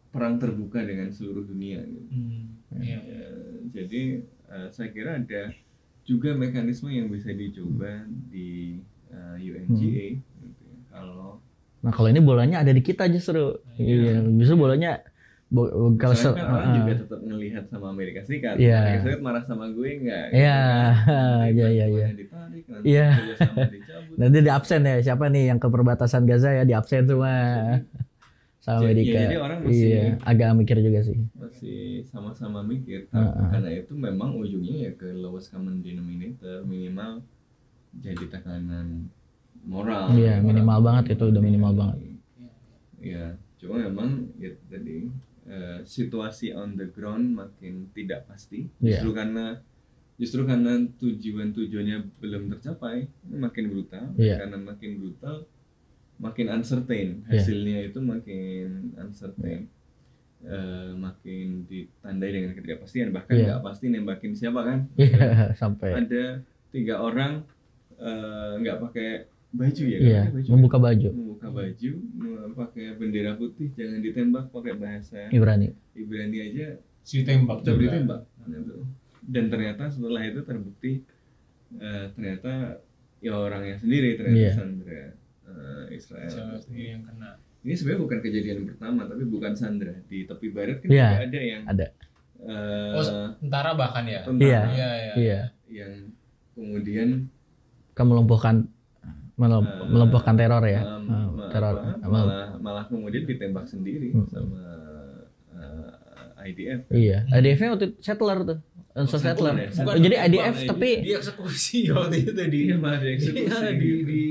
perang 0.09 0.41
terbuka 0.41 0.81
dengan 0.81 1.13
seluruh 1.13 1.45
dunia 1.45 1.85
gitu. 1.85 2.09
Hmm. 2.11 2.45
Iya. 2.81 2.99
Eh, 3.01 3.55
jadi 3.71 4.03
eh, 4.49 4.69
saya 4.73 4.89
kira 4.91 5.21
ada 5.21 5.53
juga 6.03 6.33
mekanisme 6.33 6.89
yang 6.89 7.09
bisa 7.09 7.29
dicoba 7.31 8.05
di 8.29 8.81
eh, 9.09 9.37
UNGA 9.41 10.07
gitu 10.21 10.63
ya. 10.65 10.79
Kalau 10.91 11.41
Nah 11.79 11.95
kalau 11.95 12.11
ini 12.11 12.19
bolanya 12.19 12.67
ada 12.67 12.75
di 12.75 12.83
kita 12.83 13.07
justru. 13.07 13.55
Iya. 13.79 14.19
Iya. 14.19 14.35
Justru 14.35 14.57
bolanya 14.59 14.99
bo- 15.47 15.95
kalau 15.95 16.13
kan 16.13 16.35
orang 16.35 16.67
ah, 16.67 16.75
juga 16.75 16.93
tetap 17.07 17.21
ngelihat 17.23 17.65
sama 17.71 17.87
Amerika 17.95 18.21
Serikat. 18.27 18.59
Iya. 18.59 18.83
Amerika 18.83 19.01
Serikat 19.07 19.23
marah 19.23 19.45
sama 19.47 19.71
gue 19.71 19.91
enggak? 19.95 20.27
Iya, 20.35 20.59
iya, 21.55 21.67
iya, 21.71 21.87
iya. 21.87 22.07
Ditarik, 22.13 22.65
nanti 22.67 22.85
Iya. 22.89 23.09
kerjasama 23.15 23.65
dicabut. 23.71 24.17
nanti 24.21 24.39
di 24.43 24.51
absen 24.51 24.81
ya 24.83 24.97
siapa 25.01 25.25
nih 25.31 25.45
yang 25.55 25.59
ke 25.63 25.69
perbatasan 25.71 26.23
Gaza 26.27 26.51
ya 26.53 26.65
di 26.67 26.75
absen 26.75 27.07
semua 27.07 27.33
sama 28.71 28.85
Jadi- 28.85 28.93
Amerika. 28.93 29.11
ya, 29.11 29.23
jadi 29.25 29.37
orang 29.39 29.59
masih- 29.61 29.81
iya, 29.89 30.03
agak 30.23 30.49
mikir 30.55 30.77
juga 30.79 31.01
sih. 31.01 31.16
masih 31.35 31.79
sama-sama 32.05 32.61
mikir 32.62 33.09
tapi 33.09 33.25
ah. 33.25 33.49
karena 33.51 33.71
itu 33.75 33.93
memang 33.93 34.31
ujungnya 34.35 34.77
ya 34.79 34.93
ke 34.93 35.09
lowest 35.12 35.49
common 35.49 35.81
denominator 35.81 36.61
minimal 36.62 37.25
jadi 37.95 38.25
tekanan 38.29 39.09
moral 39.64 40.12
Iya, 40.12 40.39
Moral. 40.39 40.47
minimal 40.47 40.79
banget 40.83 41.05
itu, 41.11 41.25
udah 41.27 41.41
minimal 41.41 41.73
banget. 41.75 41.99
ya 43.01 43.25
cuma 43.57 43.79
memang 43.81 44.11
ya 44.37 44.51
tadi 44.69 45.07
eh, 45.45 45.79
situasi 45.83 46.53
on 46.53 46.75
the 46.75 46.87
ground 46.87 47.33
makin 47.33 47.89
tidak 47.91 48.27
pasti 48.27 48.69
Iya. 48.79 49.01
justru 49.01 49.11
karena 49.12 49.47
justru 50.14 50.43
karena 50.43 50.77
tujuan-tujuannya 50.95 51.97
belum 52.19 52.51
tercapai 52.51 53.07
ini 53.25 53.37
makin 53.37 53.64
brutal 53.69 54.05
Iya. 54.14 54.37
karena 54.37 54.57
makin 54.61 54.91
brutal 54.99 55.47
makin 56.19 56.47
uncertain. 56.51 57.23
Iya. 57.25 57.41
hasilnya 57.41 57.79
itu 57.85 57.99
makin 57.99 58.66
uncertain. 58.95 59.71
Eh, 60.39 60.91
makin 60.95 61.66
ditandai 61.66 62.31
dengan 62.31 62.51
ketidakpastian. 62.55 63.11
Bahkan 63.11 63.33
Iya. 63.33 63.45
nggak 63.49 63.62
pasti 63.62 63.87
nembakin 63.89 64.33
siapa 64.33 64.61
kan? 64.62 64.79
Iya, 64.95 65.19
sampai. 65.62 65.95
Ada 65.97 66.43
tiga 66.71 66.99
orang 66.99 67.43
eh, 67.97 68.53
nggak 68.57 68.79
pakai 68.81 69.09
baju 69.49 69.85
ya? 69.85 69.99
Pakai 69.99 70.33
baju. 70.35 70.49
membuka 70.53 70.79
baju. 70.79 71.09
Membuka 71.11 71.49
baju 71.49 71.91
pakai 72.55 72.85
bendera 72.95 73.33
putih 73.35 73.71
jangan 73.73 73.99
ditembak 73.99 74.45
pakai 74.51 74.75
bahasa 74.75 75.27
Ibrani. 75.29 75.75
Ibrani 75.95 76.39
aja. 76.39 76.79
Si 77.03 77.23
tembak 77.23 77.62
coba 77.62 77.79
ditembak. 77.79 78.21
Gitu. 78.47 78.77
dan 79.29 79.53
ternyata 79.53 79.85
setelah 79.87 80.25
itu 80.25 80.41
terbukti 80.41 81.05
eh, 81.77 82.07
ternyata 82.12 82.81
ya 83.19 83.37
orangnya 83.37 83.77
sendiri 83.77 84.16
ternyata 84.16 84.41
Iya. 84.41 84.53
Sandra 84.55 85.05
eh, 85.49 85.84
Israel 85.90 86.26
Siapa 86.26 86.57
sendiri 86.59 86.86
yang 86.92 87.03
kena. 87.03 87.30
ini 87.59 87.72
sebenarnya 87.72 88.01
bukan 88.01 88.18
kejadian 88.20 88.59
pertama 88.64 89.03
tapi 89.05 89.24
bukan 89.24 89.53
Sandra 89.53 89.94
di 90.05 90.22
tepi 90.22 90.49
barat 90.49 90.78
kan 90.78 90.88
Iya. 90.88 91.09
juga 91.09 91.24
ada 91.24 91.40
yang 91.42 91.62
Ada. 91.64 91.86
eh, 92.40 92.92
Oh, 92.94 93.05
Tentara 93.36 93.70
bahkan 93.74 94.05
ya. 94.05 94.20
tentara 94.22 94.44
Iya. 94.44 94.61
Iya, 94.68 94.88
iya. 94.88 95.12
Iya, 95.16 95.38
yang 95.68 95.92
kemudian 96.55 97.09
kan 97.92 98.05
melumpuhkan 98.05 98.57
melum- 99.34 99.66
melumpuhkan 99.86 100.34
teror 100.34 100.64
ya. 100.64 100.82
um, 100.82 101.07
ma- 101.07 101.46
teror. 101.49 101.74
apa, 101.78 102.03
Mal- 102.03 102.26
malah 102.26 102.49
malah 102.59 102.84
kemudian 102.86 103.22
ditembak 103.24 103.64
sendiri 103.64 104.11
Hmm. 104.11 104.26
sama 104.26 104.62
eh, 105.53 105.90
IDF 106.44 106.80
Iya, 106.88 107.26
IDF-nya 107.32 107.68
waktu 107.72 107.84
itu 107.86 107.96
settler 108.01 108.38
tuh. 108.44 108.59
Unsur 108.92 109.14
Oh, 109.14 109.22
settler. 109.22 109.55
settler 109.55 109.70
ya? 109.70 109.84
Bukan 109.84 110.01
jadi 110.01 110.16
IDF 110.20 110.55
IDF. 110.57 110.68
tapi 110.68 110.90
Dia 111.01 111.16
eksekusi 111.18 111.78
waktu 111.88 112.16
itu 112.20 112.30
di 112.34 112.61
Iya, 112.64 112.76
Iya, 112.78 112.99
di 113.70 113.78
gitu. 113.78 114.03
di 114.05 114.22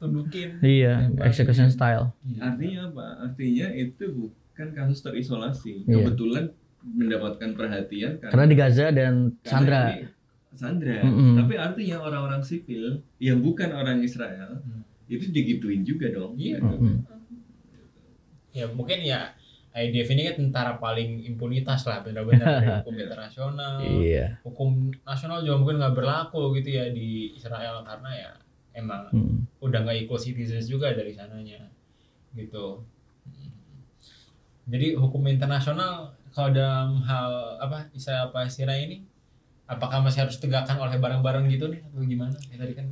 tundukin. 0.00 0.56
iya, 0.60 1.06
execution 1.20 1.68
style. 1.68 2.08
Artinya 2.36 2.88
apa? 2.88 3.06
Artinya 3.22 3.68
itu 3.70 4.04
bukan 4.10 4.68
kasus 4.72 5.00
terisolasi. 5.00 5.84
Iya. 5.84 6.00
Kebetulan 6.00 6.48
mendapatkan 6.80 7.52
perhatian 7.52 8.16
karena, 8.16 8.32
Karena 8.32 8.46
di 8.46 8.56
Gaza 8.56 8.86
dan 8.88 9.36
Sandra. 9.44 9.92
ini 9.92 10.08
Sandra. 10.50 11.04
Mm-mm. 11.04 11.36
Tapi 11.36 11.54
artinya 11.54 12.00
orang-orang 12.00 12.40
sipil 12.40 13.04
yang 13.18 13.38
bukan 13.38 13.70
orang 13.70 14.00
Israel 14.00 14.58
Hmm. 14.58 14.82
itu 15.06 15.28
digituin 15.28 15.84
juga 15.84 16.08
dong. 16.08 16.34
Iya. 16.34 16.56
Gitu. 16.56 16.64
Mm-mm. 16.66 16.96
Ya 18.50 18.66
mungkin 18.66 18.98
ya 19.00 19.30
IDF 19.70 20.10
ini 20.10 20.26
kan 20.26 20.34
tentara 20.40 20.72
paling 20.76 21.22
impunitas 21.22 21.86
lah 21.86 22.02
benar-benar 22.02 22.58
dari 22.58 22.66
hukum 22.82 22.96
internasional. 22.96 23.78
Iya. 23.78 24.42
Hukum 24.42 24.90
nasional 25.00 25.44
juga 25.44 25.56
mungkin 25.56 25.78
nggak 25.78 25.94
berlaku 25.94 26.58
gitu 26.58 26.74
ya 26.74 26.90
di 26.90 27.30
Israel 27.32 27.86
karena 27.86 28.10
ya 28.10 28.30
emang 28.72 29.10
Mm. 29.10 29.36
udah 29.58 29.78
nggak 29.82 30.06
equal 30.06 30.16
citizens 30.16 30.66
juga 30.66 30.90
dari 30.90 31.10
sananya 31.10 31.66
gitu. 32.32 32.86
Jadi 34.70 34.94
hukum 34.94 35.26
internasional 35.26 36.14
kalau 36.30 36.54
dalam 36.54 37.02
hal 37.02 37.58
apa 37.58 37.90
Israel 37.90 38.30
Palestina 38.30 38.70
ini 38.72 39.02
apakah 39.66 39.98
masih 39.98 40.26
harus 40.26 40.38
tegakkan 40.38 40.78
oleh 40.78 40.94
bareng-bareng 40.96 41.50
gitu 41.50 41.66
nih 41.66 41.82
atau 41.82 42.02
gimana? 42.02 42.36
Ya 42.50 42.58
tadi 42.58 42.74
kan 42.74 42.86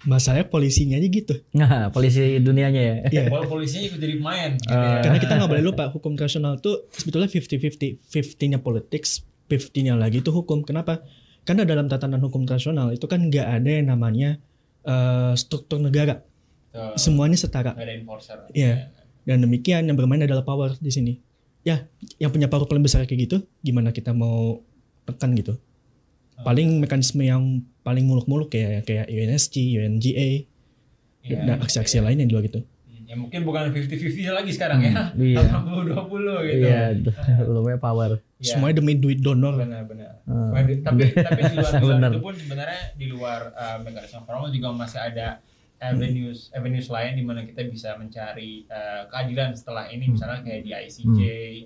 Masalahnya 0.00 0.48
polisinya 0.48 0.96
aja 0.96 1.08
gitu. 1.12 1.44
Nah, 1.52 1.92
polisi 1.92 2.40
dunianya 2.40 2.80
ya. 2.80 2.94
Iya. 3.12 3.24
Kalau 3.28 3.44
polisinya 3.44 3.84
ikut 3.84 4.00
jadi 4.00 4.16
pemain. 4.16 4.56
gitu 4.56 4.72
Eh, 4.72 4.80
ya. 4.80 5.04
Karena 5.04 5.18
kita 5.20 5.32
nggak 5.36 5.50
boleh 5.52 5.60
lupa 5.60 5.84
hukum 5.92 6.16
internasional 6.16 6.56
tuh 6.56 6.88
sebetulnya 6.88 7.28
50-50. 7.28 8.00
50-nya 8.08 8.64
politics, 8.64 9.20
50-nya 9.52 10.00
lagi 10.00 10.24
itu 10.24 10.32
hukum. 10.32 10.64
Kenapa? 10.64 11.04
Karena 11.44 11.68
dalam 11.68 11.84
tatanan 11.84 12.16
hukum 12.24 12.48
internasional 12.48 12.96
itu 12.96 13.04
kan 13.04 13.28
nggak 13.28 13.44
ada 13.44 13.68
yang 13.68 13.92
namanya 13.92 14.40
eh, 14.84 15.32
struktur 15.36 15.78
negara. 15.82 16.22
Tuh, 16.70 16.94
Semuanya 16.94 17.34
setara. 17.34 17.74
ada 17.74 17.90
enforcer. 17.90 18.46
Iya. 18.54 18.94
Dan 19.26 19.42
demikian 19.44 19.84
yang 19.90 19.98
bermain 19.98 20.22
adalah 20.22 20.46
power 20.46 20.78
di 20.78 20.90
sini. 20.90 21.12
Ya, 21.60 21.84
yang 22.16 22.32
punya 22.32 22.48
power 22.48 22.64
paling 22.64 22.80
besar 22.80 23.04
kayak 23.04 23.28
gitu, 23.28 23.36
gimana 23.60 23.92
kita 23.92 24.16
mau 24.16 24.64
tekan 25.04 25.36
gitu? 25.36 25.60
Paling 26.40 26.80
mekanisme 26.80 27.20
yang 27.20 27.60
paling 27.84 28.08
muluk-muluk 28.08 28.48
ya 28.56 28.80
kayak 28.80 29.12
UNSC, 29.12 29.76
UNGA, 29.76 30.48
Iya, 31.20 31.44
dan 31.44 31.60
aksi-aksi 31.60 32.00
lain 32.00 32.24
yang 32.24 32.28
di 32.32 32.34
luar 32.34 32.44
gitu. 32.48 32.64
Hmm, 33.10 33.18
Ya 33.18 33.18
mungkin 33.18 33.42
bukan 33.42 33.74
50-50 33.74 34.30
lagi 34.30 34.50
sekarang 34.54 34.86
ya. 34.86 35.10
Iya. 35.12 35.42
80-20 35.42 36.46
gitu. 36.46 36.62
Iya, 36.62 36.94
lumayan 37.50 37.82
power. 37.82 38.22
Iya. 38.38 38.54
Semuanya 38.54 38.78
demi 38.78 38.94
duit 38.94 39.18
donor. 39.18 39.58
benar-benar. 39.58 40.22
Hmm. 40.24 40.54
Di- 40.62 40.78
tapi 40.78 41.10
tapi 41.10 41.40
di 41.42 41.56
luar, 41.58 41.72
di 41.74 41.82
luar 41.82 41.98
itu 42.06 42.20
pun 42.22 42.34
sebenarnya 42.38 42.80
di 42.94 43.06
luar 43.10 43.40
uh, 43.50 43.76
mekanisme 43.82 44.22
formal 44.22 44.54
juga 44.54 44.70
masih 44.70 45.00
ada 45.02 45.42
avenues 45.80 46.52
avenues 46.52 46.86
lain 46.86 47.16
di 47.16 47.24
mana 47.24 47.40
kita 47.42 47.64
bisa 47.64 47.96
mencari 47.96 48.68
uh, 48.68 49.08
keadilan 49.08 49.50
setelah 49.50 49.88
ini 49.88 50.12
misalnya 50.12 50.40
kayak 50.40 50.60
di 50.60 50.70
ICJ 50.70 51.20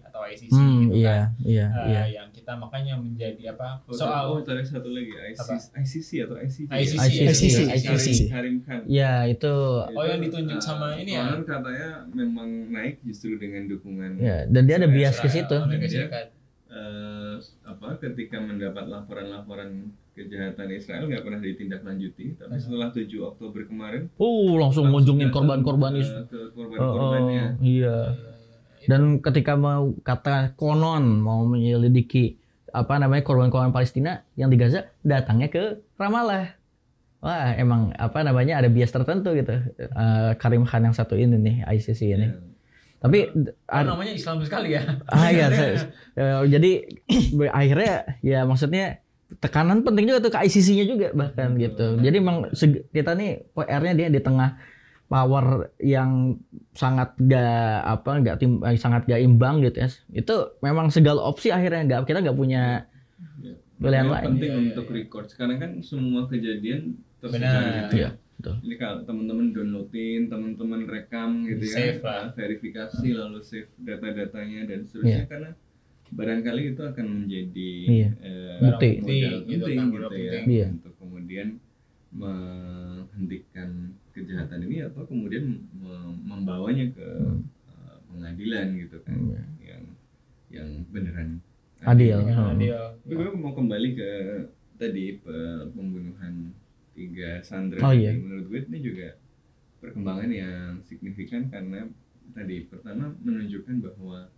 atau 0.07 0.23
ICC 0.23 0.53
Hmm, 0.55 0.87
gitu 0.87 0.97
iya, 0.97 1.11
kan. 1.11 1.27
iya, 1.43 1.67
Uh, 1.67 1.87
iya. 1.91 2.03
yang 2.15 2.29
kita 2.31 2.53
makanya 2.55 2.95
menjadi 2.95 3.51
apa 3.51 3.83
Oh, 3.85 3.93
soal 3.93 4.25
oh, 4.31 4.39
tadi 4.41 4.63
satu 4.63 4.87
lagi 4.87 5.11
ICC, 5.11 5.65
ICC 5.75 6.11
atau 6.23 6.37
ICC. 6.39 6.67
ICC, 6.71 7.11
ICC, 7.27 7.59
ICC. 7.75 8.09
Karim 8.31 8.57
Khan. 8.63 8.81
Ya, 8.87 9.27
itu 9.27 9.55
Oh, 9.91 10.05
yang 10.05 10.23
ditunjuk 10.23 10.59
sama 10.59 10.95
ini 10.95 11.19
ya? 11.19 11.35
Katanya 11.37 12.07
memang 12.09 12.71
naik 12.71 13.03
justru 13.03 13.35
dengan 13.35 13.67
dukungan 13.67 14.17
ya 14.17 14.47
dan 14.47 14.63
dia 14.65 14.79
ada 14.79 14.87
bias 14.87 15.19
ke 15.19 15.27
situ. 15.29 15.59
Eh, 16.75 17.35
apa 17.71 17.95
ketika 18.03 18.43
mendapat 18.43 18.91
laporan-laporan 18.91 19.95
kejahatan 20.11 20.75
Israel 20.75 21.07
nggak 21.07 21.23
pernah 21.23 21.39
ditindaklanjuti 21.39 22.35
tapi 22.35 22.59
setelah 22.59 22.91
7 22.91 23.07
Oktober 23.23 23.63
kemarin 23.71 24.11
Uh, 24.19 24.59
langsung 24.59 24.91
ngunjungin 24.91 25.31
datang, 25.31 25.63
korban-korban 25.63 26.03
eh, 26.03 26.03
ke 26.27 26.35
Oh, 26.35 26.51
oh, 26.51 26.51
korban-korbannya 26.51 27.63
iya. 27.63 28.19
Dan 28.91 29.23
ketika 29.23 29.55
mau 29.55 29.95
kata 30.03 30.59
konon 30.59 31.23
mau 31.23 31.47
menyelidiki 31.47 32.43
apa 32.75 32.99
namanya 32.99 33.23
korban-korban 33.23 33.71
Palestina 33.71 34.27
yang 34.35 34.51
di 34.51 34.59
Gaza 34.59 34.91
datangnya 35.07 35.55
ke 35.55 35.79
Ramallah. 35.95 36.59
Wah, 37.23 37.55
emang 37.55 37.95
apa 37.95 38.27
namanya 38.27 38.59
ada 38.59 38.69
bias 38.69 38.91
tertentu 38.91 39.31
gitu. 39.33 39.57
Eh, 39.79 40.31
Karim 40.43 40.67
Khan 40.67 40.91
yang 40.91 40.97
satu 40.97 41.15
ini 41.15 41.39
nih 41.39 41.57
ICC 41.71 42.01
ini. 42.19 42.27
Ya. 42.29 42.54
Tapi 43.05 43.19
Oh, 43.69 43.85
namanya 43.85 44.13
Islam 44.13 44.41
sekali 44.41 44.73
ya. 44.73 44.83
ah 45.07 45.29
ya, 45.37 45.47
saya- 45.49 45.93
eh, 46.15 46.41
jadi 46.49 46.71
akhirnya 47.53 47.95
ya 48.21 48.41
maksudnya 48.43 49.05
tekanan 49.35 49.83
penting 49.83 50.07
juga 50.07 50.21
tuh 50.21 50.33
ke 50.33 50.41
ICC-nya 50.41 50.85
juga 50.87 51.07
bahkan 51.13 51.53
gitu. 51.55 51.99
Jadi 51.99 52.17
emang 52.17 52.49
seg- 52.51 52.89
kita 52.89 53.13
nih 53.13 53.45
PR-nya 53.51 53.93
dia 53.95 54.09
di 54.09 54.19
tengah 54.19 54.57
power 55.05 55.45
yang 55.77 56.41
sangat 56.73 57.13
gak 57.21 57.53
apa 57.85 58.11
nggak 58.17 58.37
tim 58.39 58.63
eh, 58.63 58.75
sangat 58.75 59.05
gak 59.05 59.21
imbang 59.21 59.61
gitu 59.61 59.77
ya. 59.77 59.89
Itu 60.11 60.35
memang 60.59 60.89
segala 60.89 61.21
opsi 61.23 61.51
akhirnya 61.51 61.85
nggak 61.85 62.01
kita 62.05 62.19
nggak 62.21 62.35
punya 62.35 62.89
Ya. 63.37 63.53
pilihan 63.77 64.01
Yang 64.01 64.15
lain. 64.15 64.27
penting 64.31 64.49
Iya, 64.49 64.57
iya, 64.57 64.67
untuk 64.71 64.87
iya. 64.87 64.95
record 64.97 65.27
sekarang 65.27 65.57
kan 65.59 65.71
semua 65.81 66.23
kejadian 66.25 66.83
Benar. 67.21 67.91
gitu 67.91 67.95
Iya, 67.97 68.09
ya. 68.09 68.11
Betul. 68.37 68.55
Jadi 68.61 68.77
kalau 68.77 68.99
teman-teman 69.03 69.47
downloadin, 69.51 70.21
teman-teman 70.27 70.81
rekam 70.85 71.31
gitu 71.45 71.65
ya, 71.65 71.75
Save 71.95 72.01
lah. 72.01 72.25
verifikasi 72.33 73.07
lalu 73.11 73.39
save 73.41 73.71
data-datanya 73.79 74.61
dan 74.65 74.81
seterusnya 74.83 75.25
karena 75.25 75.51
barangkali 76.07 76.63
itu 76.71 76.83
akan 76.85 77.07
menjadi 77.09 77.71
Iya. 77.85 78.11
eh, 78.21 78.57
Bukti. 78.61 78.91
modal 78.93 79.01
penting 79.01 79.49
gitu 79.49 79.65
gitu, 79.65 80.03
kan, 80.05 80.13
ya. 80.15 80.43
Iya. 80.45 80.67
untuk 80.73 80.95
kemudian 80.97 81.49
menghentikan 82.15 83.71
kejahatan 84.11 84.61
ini 84.63 84.77
atau 84.85 85.03
kemudian 85.05 85.45
mem- 85.73 86.21
membawanya 86.23 86.87
ke 86.91 87.09
eh, 87.67 87.97
pengadilan 88.07 88.67
gitu 88.77 88.97
kan 89.03 89.17
Iya. 89.17 89.43
yang 89.65 89.83
yang 90.51 90.69
beneran 90.89 91.43
Adil. 91.83 92.17
Dengan 92.19 92.37
Hmm. 92.39 92.53
adil. 92.55 92.77
tapi 92.97 93.13
gue 93.13 93.29
mau 93.35 93.53
kembali 93.53 93.89
ke 93.93 94.11
tadi 94.75 95.19
pe- 95.19 95.67
pembunuhan 95.71 96.55
tiga 96.95 97.31
sandera 97.41 97.83
Oh, 97.83 97.93
iya. 97.93 98.15
menurut 98.15 98.47
gue 98.47 98.61
ini 98.65 98.79
juga 98.81 99.09
perkembangan 99.79 100.31
yang 100.31 100.57
signifikan 100.81 101.47
karena 101.47 101.85
tadi 102.33 102.65
pertama 102.65 103.13
menunjukkan 103.19 103.77
bahwa 103.83 104.31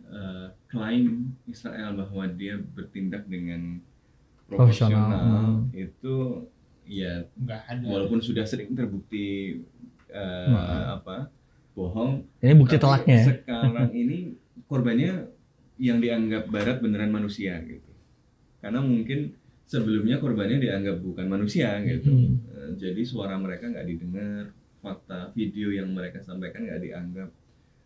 eh, 0.00 0.46
klaim 0.66 1.06
Israel 1.44 1.92
bahwa 1.94 2.24
dia 2.30 2.56
bertindak 2.56 3.26
dengan 3.26 3.82
Profesional. 4.46 5.04
profesional 5.04 5.44
Hmm. 5.60 5.76
itu 5.76 6.14
ya 6.84 7.20
Enggak 7.36 7.62
ada. 7.66 7.84
walaupun 7.84 8.18
sudah 8.18 8.42
sering 8.42 8.72
terbukti 8.72 9.60
eh, 10.08 10.46
Hmm. 10.48 10.96
apa 10.96 11.28
bohong 11.74 12.24
Ini 12.38 12.54
bukti 12.54 12.74
telaknya. 12.76 13.18
ya. 13.18 13.26
Sekarang 13.36 13.92
ini 14.02 14.32
korbannya 14.64 15.28
yang 15.76 15.98
dianggap 15.98 16.48
barat 16.48 16.80
beneran 16.80 17.12
manusia 17.12 17.60
gitu. 17.60 17.86
Karena 18.58 18.80
mungkin 18.80 19.36
sebelumnya 19.68 20.16
korbannya 20.16 20.58
dianggap 20.58 20.96
bukan 20.98 21.28
manusia 21.28 21.76
gitu. 21.84 22.08
Hmm. 22.08 22.40
Eh, 22.56 22.70
Jadi 22.80 23.04
suara 23.04 23.36
mereka 23.36 23.68
nggak 23.68 23.86
didengar, 23.86 24.48
fakta 24.80 25.28
video 25.36 25.68
yang 25.68 25.92
mereka 25.92 26.24
sampaikan 26.24 26.64
nggak 26.64 26.82
dianggap. 26.82 27.28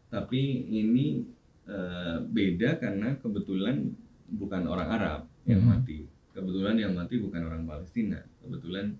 Tapi 0.08 0.42
ini 0.70 1.26
eh, 1.62 2.18
beda 2.20 2.78
karena 2.78 3.14
kebetulan 3.18 3.86
bukan 4.30 4.62
orang 4.66 4.88
Arab 4.90 5.20
yang 5.44 5.62
Hmm. 5.62 5.78
mati. 5.78 6.06
Kebetulan 6.32 6.74
yang 6.74 6.92
mati 6.92 7.18
bukan 7.18 7.42
orang 7.42 7.62
Palestina. 7.62 8.18
Kebetulan 8.40 8.94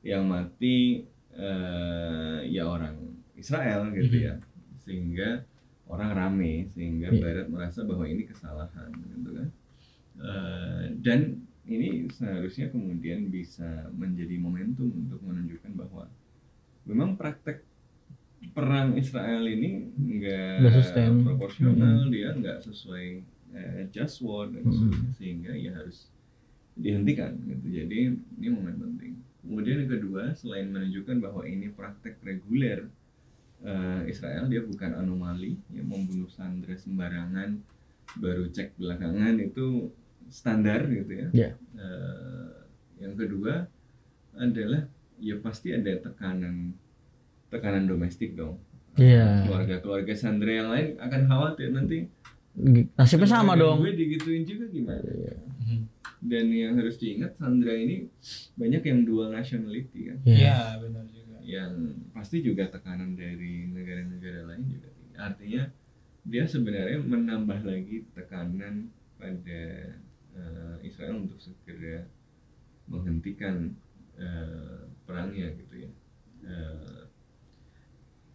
yang 0.00 0.24
mati 0.24 1.04
eh, 1.36 2.38
ya 2.48 2.64
orang 2.64 2.96
Israel 3.34 3.92
gitu 3.92 4.16
ya. 4.16 4.40
Sehingga 4.80 5.44
orang 5.86 6.16
rame 6.16 6.64
sehingga 6.66 7.12
Iya. 7.12 7.20
Barat 7.20 7.46
merasa 7.46 7.84
bahwa 7.84 8.08
ini 8.08 8.24
kesalahan 8.24 8.88
gitu 9.12 9.30
kan. 9.36 9.48
Eh, 10.16 10.84
dan 11.04 11.20
ini 11.66 12.06
seharusnya 12.08 12.70
kemudian 12.70 13.26
bisa 13.28 13.66
menjadi 13.92 14.36
momentum 14.36 14.86
untuk 14.88 15.18
menunjukkan 15.20 15.72
bahwa 15.74 16.06
memang 16.84 17.14
praktek 17.14 17.66
perang 18.48 18.94
Israel 18.94 19.42
ini 19.42 19.90
Nggak 19.90 20.54
nggak 20.62 20.74
sustain. 20.76 21.12
proporsional 21.20 22.06
dia 22.06 22.30
nggak 22.32 22.62
sesuai 22.62 23.06
eh, 23.52 23.82
just 23.90 24.20
war 24.20 24.46
dan 24.46 24.62
Mm. 24.62 24.70
seterusnya 24.70 25.10
sehingga 25.14 25.52
ya 25.52 25.72
harus 25.72 26.06
dihentikan 26.74 27.34
gitu 27.40 27.66
jadi 27.66 27.98
ini 28.12 28.48
momen 28.48 28.76
penting 28.76 29.12
kemudian 29.40 29.80
yang 29.80 29.92
kedua 29.92 30.22
selain 30.32 30.68
menunjukkan 30.68 31.16
bahwa 31.18 31.42
ini 31.42 31.66
praktek 31.68 32.20
reguler 32.20 32.86
eh, 33.60 34.02
Israel 34.06 34.46
dia 34.46 34.60
bukan 34.60 34.92
anomali 34.94 35.56
yang 35.72 35.88
membunuh 35.88 36.28
sandera 36.28 36.76
sembarangan 36.76 37.58
baru 38.14 38.46
cek 38.46 38.76
belakangan 38.76 39.40
itu 39.40 39.88
standar 40.28 40.86
gitu 40.86 41.12
ya 41.12 41.28
Iya. 41.32 41.50
Eh, 41.72 42.50
yang 42.98 43.14
kedua 43.14 43.66
adalah 44.32 44.84
ya 45.16 45.36
pasti 45.38 45.70
ada 45.70 45.92
tekanan 45.96 46.76
tekanan 47.46 47.84
domestik 47.84 48.34
dong 48.34 48.58
Iya. 48.94 49.44
keluarga-keluarga 49.44 50.12
sandera 50.12 50.52
yang 50.56 50.70
lain 50.70 50.88
akan 50.96 51.20
khawatir 51.24 51.68
nanti 51.70 52.08
Nasibnya 52.96 53.28
sama 53.30 53.52
dong. 53.52 53.80
gue 53.80 53.92
digituin 53.92 54.42
juga 54.42 54.64
gimana 54.66 55.04
Mhm. 55.58 55.80
dan 56.22 56.46
yang 56.48 56.72
harus 56.74 56.96
diingat 56.96 57.36
sandera 57.36 57.72
ini 57.72 58.08
banyak 58.54 58.80
yang 58.82 59.04
dual 59.04 59.28
nationality 59.28 60.08
kan 60.08 60.18
Iya. 60.22 60.36
Iya, 60.36 60.56
benar 60.80 61.04
juga. 61.06 61.36
yang 61.42 61.72
pasti 62.10 62.40
juga 62.40 62.66
tekanan 62.66 63.12
dari 63.12 63.68
negara-negara 63.68 64.48
lain 64.48 64.64
juga 64.66 64.88
artinya 65.16 65.68
dia 66.22 66.42
sebenarnya 66.42 66.98
menambah 66.98 67.60
lagi 67.62 68.02
tekanan 68.10 68.88
pada 69.14 69.62
eh, 70.36 70.76
Israel 70.84 71.18
untuk 71.18 71.40
segera 71.40 72.04
menghentikan 72.86 73.72
eh, 74.14 74.80
perangnya 75.02 75.50
gitu 75.56 75.74
ya. 75.82 75.90
Eh, 76.46 77.00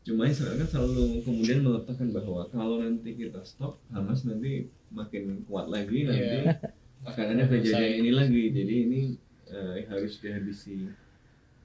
cuma 0.01 0.25
Israel 0.25 0.57
kan 0.57 0.67
selalu 0.67 1.21
kemudian 1.21 1.61
meletakkan 1.61 2.09
bahwa 2.09 2.49
kalau 2.49 2.81
nanti 2.81 3.13
kita 3.13 3.45
stop 3.45 3.77
Hamas 3.93 4.25
nanti 4.25 4.65
makin 4.89 5.45
kuat 5.45 5.69
lagi 5.69 6.09
nanti 6.09 6.41
Iya. 6.41 6.57
akan 7.05 7.25
ada 7.37 7.45
kejadian 7.53 7.93
ini 8.01 8.11
lagi. 8.11 8.43
Jadi 8.49 8.73
ini 8.89 9.01
eh, 9.47 9.85
harus 9.87 10.17
dihabisi. 10.17 10.89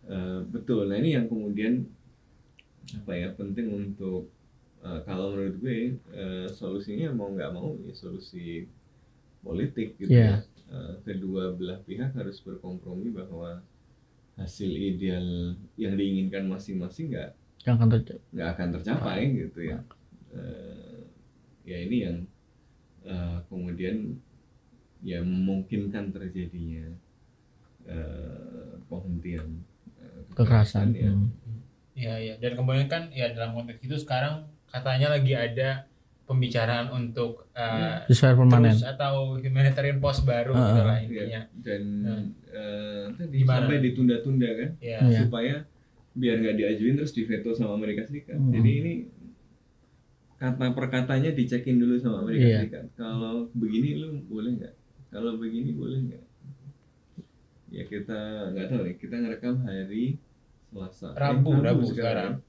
Eh, 0.06 0.40
betul. 0.46 0.86
Nah 0.86 1.00
ini 1.00 1.16
yang 1.16 1.26
kemudian 1.26 1.82
apa 2.94 3.12
ya 3.12 3.34
penting 3.34 3.66
untuk 3.72 4.30
eh, 4.78 5.00
kalau 5.02 5.34
menurut 5.34 5.56
gue 5.58 5.78
eh, 6.14 6.46
solusinya 6.46 7.10
mau 7.10 7.32
nggak 7.32 7.50
mau 7.50 7.74
ya 7.82 7.90
solusi 7.90 8.68
politik 9.46 9.94
gitu 9.96 10.10
Iya. 10.10 10.42
ya 10.42 10.54
Eh, 10.66 10.94
kedua 11.06 11.54
belah 11.54 11.78
pihak 11.86 12.10
harus 12.18 12.42
berkompromi 12.42 13.14
bahwa 13.14 13.62
hasil 14.34 14.66
ideal 14.66 15.54
yang 15.78 15.94
diinginkan 15.94 16.50
masing-masing 16.50 17.14
nggak 17.14 17.30
Yang 17.62 17.74
akan 17.78 17.88
nggak 18.34 18.48
akan 18.52 18.68
tercapai 18.74 19.22
gitu 19.32 19.60
ya 19.62 19.78
Eh, 20.34 20.98
ya 21.64 21.78
ini 21.80 21.96
yang 22.02 22.18
eh, 23.06 23.38
kemudian 23.46 24.18
ya 25.00 25.22
memungkinkan 25.22 26.10
terjadinya 26.10 26.90
eh, 27.86 28.72
penghentian 28.90 29.62
eh, 30.02 30.20
Kekerasan. 30.34 30.90
ya. 30.92 31.14
Hmm. 31.14 31.30
Iya 31.94 32.14
iya 32.18 32.34
dan 32.36 32.52
kemudian 32.58 32.90
kan 32.90 33.08
ya 33.08 33.30
dalam 33.32 33.54
konteks 33.54 33.80
itu 33.80 33.96
sekarang 33.96 34.44
katanya 34.68 35.14
lagi 35.14 35.32
ada 35.32 35.86
pembicaraan 36.26 36.90
untuk 36.90 37.46
uh, 37.52 38.02
Ceasefire 38.04 38.34
permanen. 38.36 38.68
terus 38.68 38.82
atau 38.82 39.14
humanitarian 39.36 39.96
post 39.96 40.22
baru 40.22 40.52
Ah, 40.52 40.62
gitu 40.66 40.80
ah. 40.80 40.84
lah 40.84 40.96
Ya, 40.96 41.06
intinya. 41.06 41.40
dan 41.56 41.82
eh, 42.48 43.04
tadi 43.14 43.36
Gimana? 43.40 43.56
sampai 43.62 43.78
ditunda-tunda 43.80 44.48
kan 44.52 44.70
Ya. 44.76 44.98
Iya. 45.00 45.18
supaya 45.22 45.54
biar 46.12 46.36
nggak 46.36 46.56
diajuin 46.56 46.94
terus 46.94 47.12
diveto 47.12 47.52
sama 47.52 47.74
Amerika 47.74 48.02
Serikat. 48.02 48.34
Hmm. 48.34 48.50
Jadi 48.50 48.70
ini 48.74 48.92
kata 50.36 50.68
per 50.70 50.86
katanya 50.88 51.30
dicekin 51.30 51.76
dulu 51.76 51.94
sama 51.96 52.20
Amerika 52.20 52.44
Iya. 52.44 52.58
Serikat. 52.60 52.84
Kalau 52.94 53.46
begini 53.52 53.88
lu 53.96 54.08
boleh 54.24 54.50
nggak? 54.56 54.74
Kalau 55.08 55.32
begini 55.36 55.70
boleh 55.72 55.98
nggak? 56.04 56.24
Ya 57.68 57.82
kita 57.84 58.18
nggak 58.50 58.66
tahu 58.66 58.80
nih. 58.82 58.94
Kita 58.96 59.14
ngerekam 59.16 59.54
hari 59.62 60.18
Selasa. 60.66 61.08
Eh, 61.08 61.16
Rabu, 61.16 61.50
Rabu 61.56 61.84
sekarang. 61.84 62.42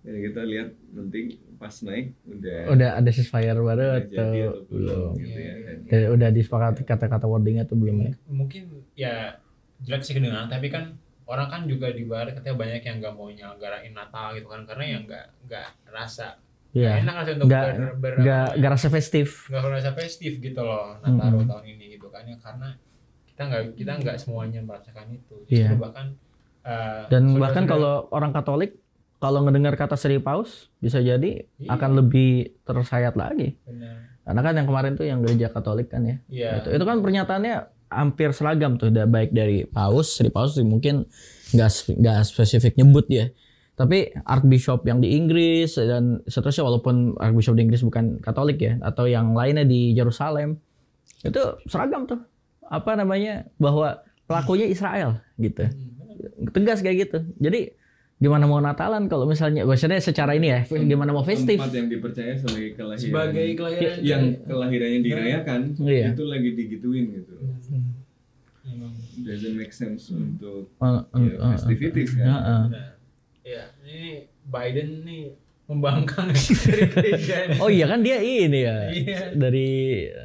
Jadi 0.00 0.18
kita 0.22 0.40
lihat 0.42 0.68
nanti 0.90 1.36
pas 1.58 1.74
naik 1.82 2.06
udah 2.24 2.58
Udah 2.70 2.90
ada 2.94 3.10
ceasefire 3.10 3.52
baru 3.52 3.66
udah 3.66 3.90
atau 3.98 4.08
jadi 4.08 4.40
atau 4.46 4.62
belum? 4.68 5.10
gitu 5.16 5.38
ya. 5.38 5.54
Dan- 5.58 5.82
Dan 5.84 6.00
udah 6.12 6.28
disepakati 6.30 6.82
kata-kata 6.82 7.26
wording 7.26 7.58
atau 7.58 7.74
belum 7.74 7.96
ya? 8.00 8.12
Mungkin 8.26 8.62
ya 8.94 9.14
jelek 9.78 10.02
sih 10.02 10.12
kedengaran 10.12 10.46
tapi 10.46 10.68
kan 10.68 10.94
orang 11.24 11.46
kan 11.46 11.60
juga 11.64 11.88
di 11.88 12.02
barat 12.02 12.32
katanya 12.32 12.56
banyak 12.56 12.80
yang 12.80 12.96
nggak 12.98 13.12
mau 13.12 13.28
nyelenggarain 13.28 13.92
Natal 13.92 14.32
gitu 14.32 14.46
kan 14.46 14.64
karena 14.64 14.84
yang 14.88 15.02
nggak 15.04 15.26
nggak 15.44 15.66
rasa 15.88 16.38
Iya. 16.68 17.00
enak 17.00 17.14
rasanya 17.16 17.34
untuk 17.34 17.48
Nggak- 17.48 17.66
ber, 17.66 17.92
ber, 17.96 18.12
Gak, 18.20 18.48
gak 18.56 18.70
rasa 18.70 18.88
festif. 18.88 19.28
nggak 19.46 19.62
merasa 19.64 19.90
festif 19.94 20.32
gitu 20.36 20.60
loh 20.60 21.00
Nataru 21.00 21.40
Mm-mm. 21.40 21.48
tahun 21.48 21.64
ini 21.66 21.84
gitu 21.90 22.06
kan 22.06 22.22
ya 22.22 22.36
karena 22.36 22.68
kita 23.26 23.42
nggak 23.44 23.62
kita 23.74 23.92
nggak 23.98 24.16
semuanya 24.16 24.60
merasakan 24.60 25.06
itu 25.10 25.34
justru 25.44 25.74
bahkan 25.76 26.06
uh, 26.60 27.08
Dan 27.08 27.34
bahkan 27.34 27.64
kalau 27.64 28.04
orang 28.10 28.30
Katolik 28.30 28.76
kalau 29.18 29.42
ngedengar 29.42 29.74
kata 29.74 29.98
seri 29.98 30.22
paus 30.22 30.70
bisa 30.78 31.02
jadi 31.02 31.42
Iya. 31.58 31.68
akan 31.74 31.90
lebih 31.98 32.54
tersayat 32.62 33.18
lagi. 33.18 33.58
benar 33.66 34.06
Karena 34.28 34.40
kan 34.44 34.54
yang 34.60 34.68
kemarin 34.68 34.92
tuh 34.92 35.08
yang 35.08 35.24
gereja 35.24 35.48
Katolik 35.48 35.88
kan 35.88 36.04
ya. 36.04 36.16
iya 36.28 36.50
Itu, 36.60 36.68
itu 36.76 36.84
kan 36.84 37.00
pernyataannya 37.00 37.54
hampir 37.88 38.36
seragam 38.36 38.76
tuh, 38.76 38.92
baik 38.92 39.32
dari 39.32 39.64
paus, 39.64 40.20
seri 40.20 40.28
paus 40.28 40.52
sih 40.52 40.68
mungkin 40.68 41.08
nggak 41.56 41.96
nggak 41.96 42.18
spesifik 42.28 42.76
nyebut 42.76 43.08
ya. 43.08 43.32
Tapi 43.72 44.12
Archbishop 44.28 44.84
yang 44.84 45.00
di 45.00 45.16
Inggris 45.16 45.80
dan 45.80 46.20
seterusnya 46.28 46.66
walaupun 46.68 47.16
Archbishop 47.16 47.56
di 47.56 47.64
Inggris 47.64 47.80
bukan 47.80 48.20
Katolik 48.20 48.60
ya, 48.60 48.76
atau 48.84 49.08
yang 49.08 49.32
lainnya 49.32 49.64
di 49.64 49.96
Yerusalem 49.96 50.60
itu 51.24 51.40
seragam 51.64 52.04
tuh. 52.04 52.20
Apa 52.68 53.00
namanya 53.00 53.48
bahwa 53.56 54.04
pelakunya 54.28 54.68
Israel 54.68 55.24
gitu. 55.40 55.64
Hmm. 55.64 56.52
Tegas 56.52 56.84
kayak 56.84 57.08
gitu. 57.08 57.18
Jadi 57.40 57.72
gimana 58.18 58.44
mau 58.44 58.58
Natalan 58.58 59.06
kalau 59.06 59.24
misalnya 59.24 59.62
maksudnya 59.62 59.98
secara 59.98 60.34
ini 60.34 60.50
ya, 60.50 60.60
gimana 60.66 61.10
mau 61.10 61.22
festif? 61.22 61.54
tempat 61.54 61.70
yang 61.72 61.86
dipercaya 61.86 62.34
sebagai 62.34 62.74
kelahiran 62.74 62.98
sebagai 63.00 63.46
kelahiran 63.54 63.96
yang 64.02 64.22
kelahirannya 64.42 65.00
dirayakan 65.00 65.60
Iya. 65.78 66.06
itu 66.12 66.24
lagi 66.24 66.50
digituin 66.52 67.04
gitu 67.14 67.34
Emang. 68.64 68.92
doesn't 69.18 69.54
make 69.54 69.70
sense 69.70 70.10
untuk 70.10 70.66
Uh, 70.76 71.00
uh, 71.08 71.16
ya, 71.16 71.32
uh, 71.38 71.50
festivities 71.54 72.10
uh, 72.12 72.18
kan 72.18 72.28
uh. 72.28 72.64
Benar. 72.68 72.90
ya 73.42 73.62
ini 73.82 74.12
Biden 74.44 74.88
nih 75.02 75.22
membangkang 75.68 76.32
dari 76.34 76.84
gereja. 76.88 77.36
Oh 77.60 77.68
iya 77.68 77.84
kan 77.84 78.00
dia 78.00 78.18
ini 78.18 78.64
ya 78.64 78.88
Iya. 78.88 79.20
dari 79.32 79.68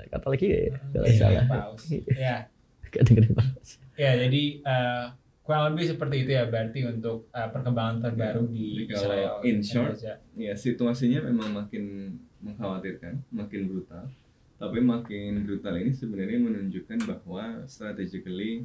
Katolik 0.08 0.40
juga 0.42 0.58
ya 0.58 0.72
kalau 0.90 1.06
Iya, 1.06 1.20
salah. 1.20 1.44
paus. 1.46 1.84
ya 2.18 2.36
ya 3.94 4.12
jadi 4.18 4.44
eh, 4.60 5.06
kurang 5.44 5.76
lebih 5.76 5.92
seperti 5.92 6.16
itu 6.24 6.32
ya 6.34 6.48
berarti 6.48 6.80
untuk 6.88 7.28
eh, 7.36 7.50
perkembangan 7.52 7.98
terbaru 8.00 8.48
di 8.48 8.68
Jadi 8.80 8.84
kalau 8.88 9.04
Israel 9.04 9.34
in 9.44 9.58
short, 9.60 9.96
ya 10.40 10.54
situasinya 10.56 11.20
memang 11.28 11.50
makin 11.52 11.84
mengkhawatirkan 12.40 13.14
makin 13.32 13.62
brutal. 13.68 14.08
Tapi 14.56 14.80
makin 14.80 15.44
brutal 15.44 15.76
ini 15.76 15.92
sebenarnya 15.92 16.40
menunjukkan 16.40 17.00
bahwa 17.04 17.68
strategically 17.68 18.64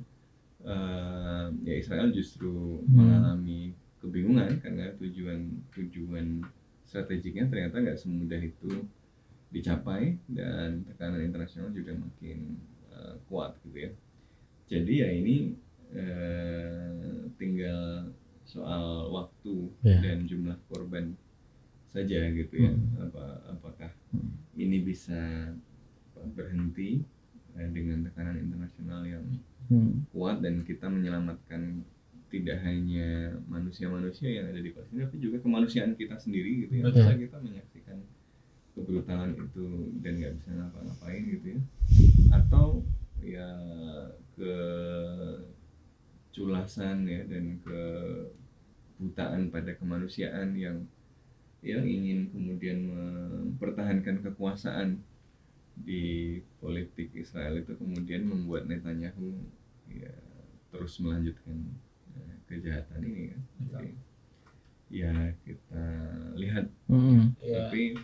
eh, 0.63 1.47
ya 1.67 1.75
Israel 1.75 2.15
justru 2.15 2.79
Hmm. 2.87 2.95
mengalami 2.95 3.75
kebingungan 3.99 4.63
karena 4.63 4.95
tujuan 4.95 5.51
tujuan 5.75 6.47
strategiknya 6.87 7.51
ternyata 7.51 7.83
nggak 7.83 7.99
semudah 7.99 8.39
itu 8.39 8.87
dicapai 9.51 10.15
dan 10.31 10.87
tekanan 10.87 11.27
internasional 11.27 11.75
juga 11.75 11.99
makin 11.99 12.55
eh, 12.95 13.15
kuat 13.27 13.59
gitu 13.67 13.79
ya. 13.83 13.91
Jadi 14.69 14.93
ya 15.03 15.09
ini 15.11 15.57
eh, 15.91 16.93
tinggal 17.35 18.13
soal 18.45 19.09
waktu 19.09 19.69
Ya. 19.83 20.01
dan 20.01 20.25
jumlah 20.25 20.57
korban 20.67 21.13
saja 21.89 22.29
gitu 22.29 22.55
ya 22.59 22.73
Hmm. 22.73 23.01
apa 23.03 23.25
apakah 23.49 23.91
Hmm. 24.11 24.37
ini 24.55 24.83
bisa 24.83 25.53
berhenti 26.33 27.01
eh, 27.55 27.69
dengan 27.69 28.05
tekanan 28.05 28.39
internasional 28.39 29.03
yang 29.03 29.25
Hmm. 29.69 30.05
kuat 30.11 30.41
dan 30.41 30.63
kita 30.63 30.89
menyelamatkan 30.89 31.85
tidak 32.29 32.61
hanya 32.61 33.33
manusia-manusia 33.47 34.29
yang 34.31 34.47
ada 34.49 34.61
di 34.61 34.69
Palestina 34.71 35.05
tapi 35.05 35.17
juga 35.19 35.41
kemanusiaan 35.41 35.93
kita 35.93 36.17
sendiri 36.17 36.65
gitu 36.65 36.73
ya. 36.77 36.83
Masa 36.87 37.17
kita 37.17 37.37
menyaksikan 37.37 37.99
kebrutalan 38.73 39.33
itu 39.35 39.67
dan 39.99 40.13
nggak 40.15 40.35
bisa 40.37 40.51
ngapa-ngapain 40.53 41.23
gitu 41.27 41.47
ya 41.51 41.61
atau 42.31 42.85
ya 43.19 43.49
ke 44.33 44.53
culasan 46.39 47.03
ya 47.05 47.27
dan 47.27 47.59
ke 47.61 47.81
butaan 48.99 49.51
pada 49.51 49.75
kemanusiaan 49.75 50.55
yang 50.55 50.87
yang 51.59 51.83
ingin 51.83 52.31
kemudian 52.31 52.87
mempertahankan 52.87 54.23
kekuasaan 54.23 55.03
di 55.79 56.39
politik 56.59 57.11
Israel 57.15 57.59
itu 57.59 57.75
kemudian 57.75 58.27
membuat 58.27 58.67
Netanyahu 58.67 59.35
ya 59.91 60.15
terus 60.71 60.99
melanjutkan 61.03 61.59
eh, 62.15 62.35
kejahatan 62.47 63.01
ini 63.03 63.23
kan. 63.35 63.43
Jadi, 63.71 63.91
ya 64.89 65.13
kita 65.47 65.85
lihat 66.35 66.67
Hmm. 66.89 67.35
Ya, 67.43 67.69
tapi 67.69 67.95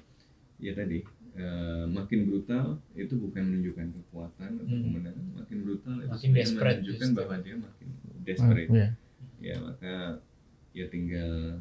ya 0.59 0.73
tadi 0.75 1.03
eh, 1.35 1.85
makin 1.91 2.31
brutal 2.31 2.79
itu 2.95 3.15
bukan 3.19 3.43
menunjukkan 3.43 3.89
kekuatan 3.91 4.51
atau 4.63 4.71
Hmm. 4.71 4.83
kemenangan 4.87 5.27
makin 5.35 5.59
brutal 5.67 5.97
itu 5.99 6.11
Makin 6.11 6.31
menunjukkan 6.31 7.11
bahwa 7.15 7.37
dia 7.43 7.57
makin 7.59 7.89
desperate. 8.25 8.71
Iya. 8.73 8.89
ya 9.45 9.55
maka 9.61 9.95
ya 10.73 10.87
tinggal 10.89 11.61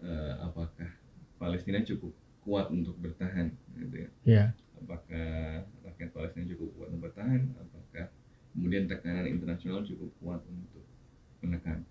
eh, 0.00 0.32
apakah 0.40 0.90
Palestina 1.36 1.84
cukup 1.84 2.16
kuat 2.40 2.72
untuk 2.72 2.96
bertahan 2.98 3.52
gitu 3.76 3.96
ya? 3.96 4.10
Iya. 4.24 4.44
apakah 4.80 5.60
rakyat 5.84 6.10
Palestina 6.16 6.48
cukup 6.56 6.68
kuat 6.80 6.88
untuk 6.88 7.12
bertahan? 7.12 7.52
Apakah 7.60 8.08
kemudian 8.56 8.88
tekanan 8.88 9.28
internasional 9.28 9.84
cukup 9.84 10.08
kuat 10.24 10.40
untuk 10.48 10.84
menekan? 11.44 11.84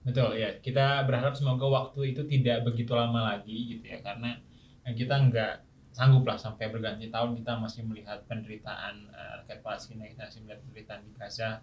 Betul. 0.00 0.40
Ya 0.40 0.56
kita 0.56 1.04
berharap 1.04 1.36
semoga 1.36 1.68
waktu 1.68 2.16
itu 2.16 2.24
tidak 2.24 2.64
begitu 2.64 2.96
lama 2.96 3.36
lagi 3.36 3.76
gitu 3.76 3.84
ya. 3.84 4.00
Karena 4.00 4.40
eh, 4.86 4.94
kita 4.96 5.14
nggak 5.28 5.54
sanggup 5.92 6.24
lah 6.24 6.40
sampai 6.40 6.72
berganti 6.72 7.12
tahun. 7.12 7.36
Kita 7.36 7.60
masih 7.60 7.84
melihat 7.84 8.24
penderitaan 8.24 8.94
eh, 9.12 9.32
rakyat 9.44 9.60
Palestina. 9.60 10.08
Kita 10.08 10.28
masih 10.28 10.40
melihat 10.44 10.60
penderitaan 10.64 11.00
di 11.04 11.12
Gaza 11.16 11.60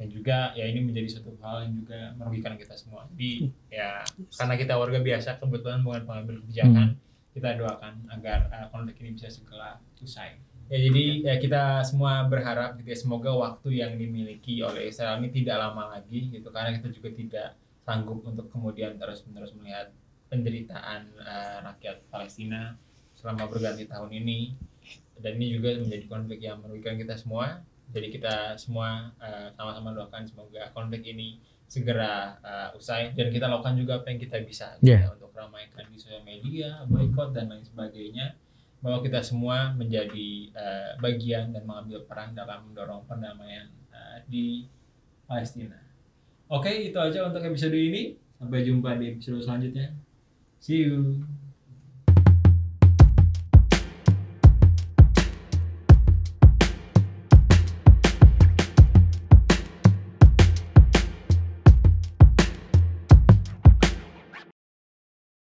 dan 0.00 0.06
juga 0.10 0.50
ya 0.58 0.66
ini 0.66 0.82
menjadi 0.82 1.08
suatu 1.18 1.36
hal 1.38 1.68
yang 1.68 1.74
juga 1.78 1.98
merugikan 2.18 2.58
kita 2.58 2.74
semua. 2.74 3.06
Jadi 3.14 3.52
ya 3.70 4.02
karena 4.34 4.54
kita 4.58 4.74
warga 4.74 4.98
biasa 4.98 5.38
kebetulan 5.38 5.80
bukan 5.84 6.02
pengambil 6.08 6.42
kebijakan 6.42 6.98
kita 7.32 7.56
doakan 7.56 7.94
agar 8.12 8.50
eh, 8.52 8.66
konflik 8.68 9.00
ini 9.00 9.16
bisa 9.16 9.30
segera 9.32 9.80
usai. 10.00 10.36
Ya 10.72 10.78
jadi 10.80 11.04
ya, 11.20 11.34
kita 11.36 11.84
semua 11.84 12.24
berharap 12.26 12.80
gitu 12.80 12.88
ya 12.88 12.98
semoga 12.98 13.30
waktu 13.36 13.84
yang 13.84 13.92
dimiliki 14.00 14.64
oleh 14.64 14.88
Israel 14.88 15.20
ini 15.20 15.28
tidak 15.28 15.60
lama 15.60 16.00
lagi 16.00 16.32
gitu 16.32 16.48
karena 16.48 16.72
kita 16.80 16.88
juga 16.96 17.10
tidak 17.12 17.48
sanggup 17.82 18.24
untuk 18.24 18.48
kemudian 18.48 18.96
terus 18.96 19.26
menerus 19.28 19.52
melihat 19.58 19.92
penderitaan 20.32 21.12
eh, 21.20 21.58
rakyat 21.62 22.08
Palestina 22.08 22.74
selama 23.14 23.46
berganti 23.52 23.84
tahun 23.86 24.10
ini. 24.12 24.56
Dan 25.22 25.38
ini 25.38 25.54
juga 25.54 25.78
menjadi 25.78 26.04
konflik 26.10 26.40
yang 26.42 26.58
merugikan 26.58 26.98
kita 26.98 27.14
semua 27.14 27.62
jadi 27.92 28.08
kita 28.08 28.34
semua 28.56 29.12
eh, 29.20 29.52
sama-sama 29.54 29.92
doakan 29.92 30.24
semoga 30.24 30.72
konflik 30.72 31.04
ini 31.06 31.38
segera 31.68 32.36
eh, 32.40 32.68
usai 32.76 33.12
dan 33.16 33.28
kita 33.32 33.48
lakukan 33.48 33.76
juga 33.76 34.00
apa 34.00 34.12
yang 34.12 34.20
kita 34.20 34.36
bisa 34.44 34.76
Yeah. 34.80 35.06
ya, 35.06 35.14
untuk 35.14 35.32
ramaikan 35.32 35.88
di 35.88 35.96
sosial 35.96 36.24
media, 36.24 36.84
boykot 36.88 37.32
dan 37.32 37.48
lain 37.48 37.64
sebagainya 37.64 38.36
bahwa 38.82 38.98
kita 39.00 39.22
semua 39.22 39.70
menjadi 39.72 40.50
eh, 40.50 40.90
bagian 40.98 41.54
dan 41.54 41.62
mengambil 41.62 42.02
peran 42.04 42.34
dalam 42.34 42.66
mendorong 42.68 43.06
perdamaian 43.06 43.70
eh, 43.94 44.18
di 44.26 44.66
Palestina. 45.24 45.78
Oke, 46.52 46.92
itu 46.92 46.98
aja 46.98 47.24
untuk 47.24 47.40
episode 47.40 47.72
ini. 47.72 48.18
Sampai 48.36 48.66
jumpa 48.66 48.98
di 48.98 49.16
episode 49.16 49.40
selanjutnya. 49.40 49.94
See 50.58 50.84
you. 50.84 51.22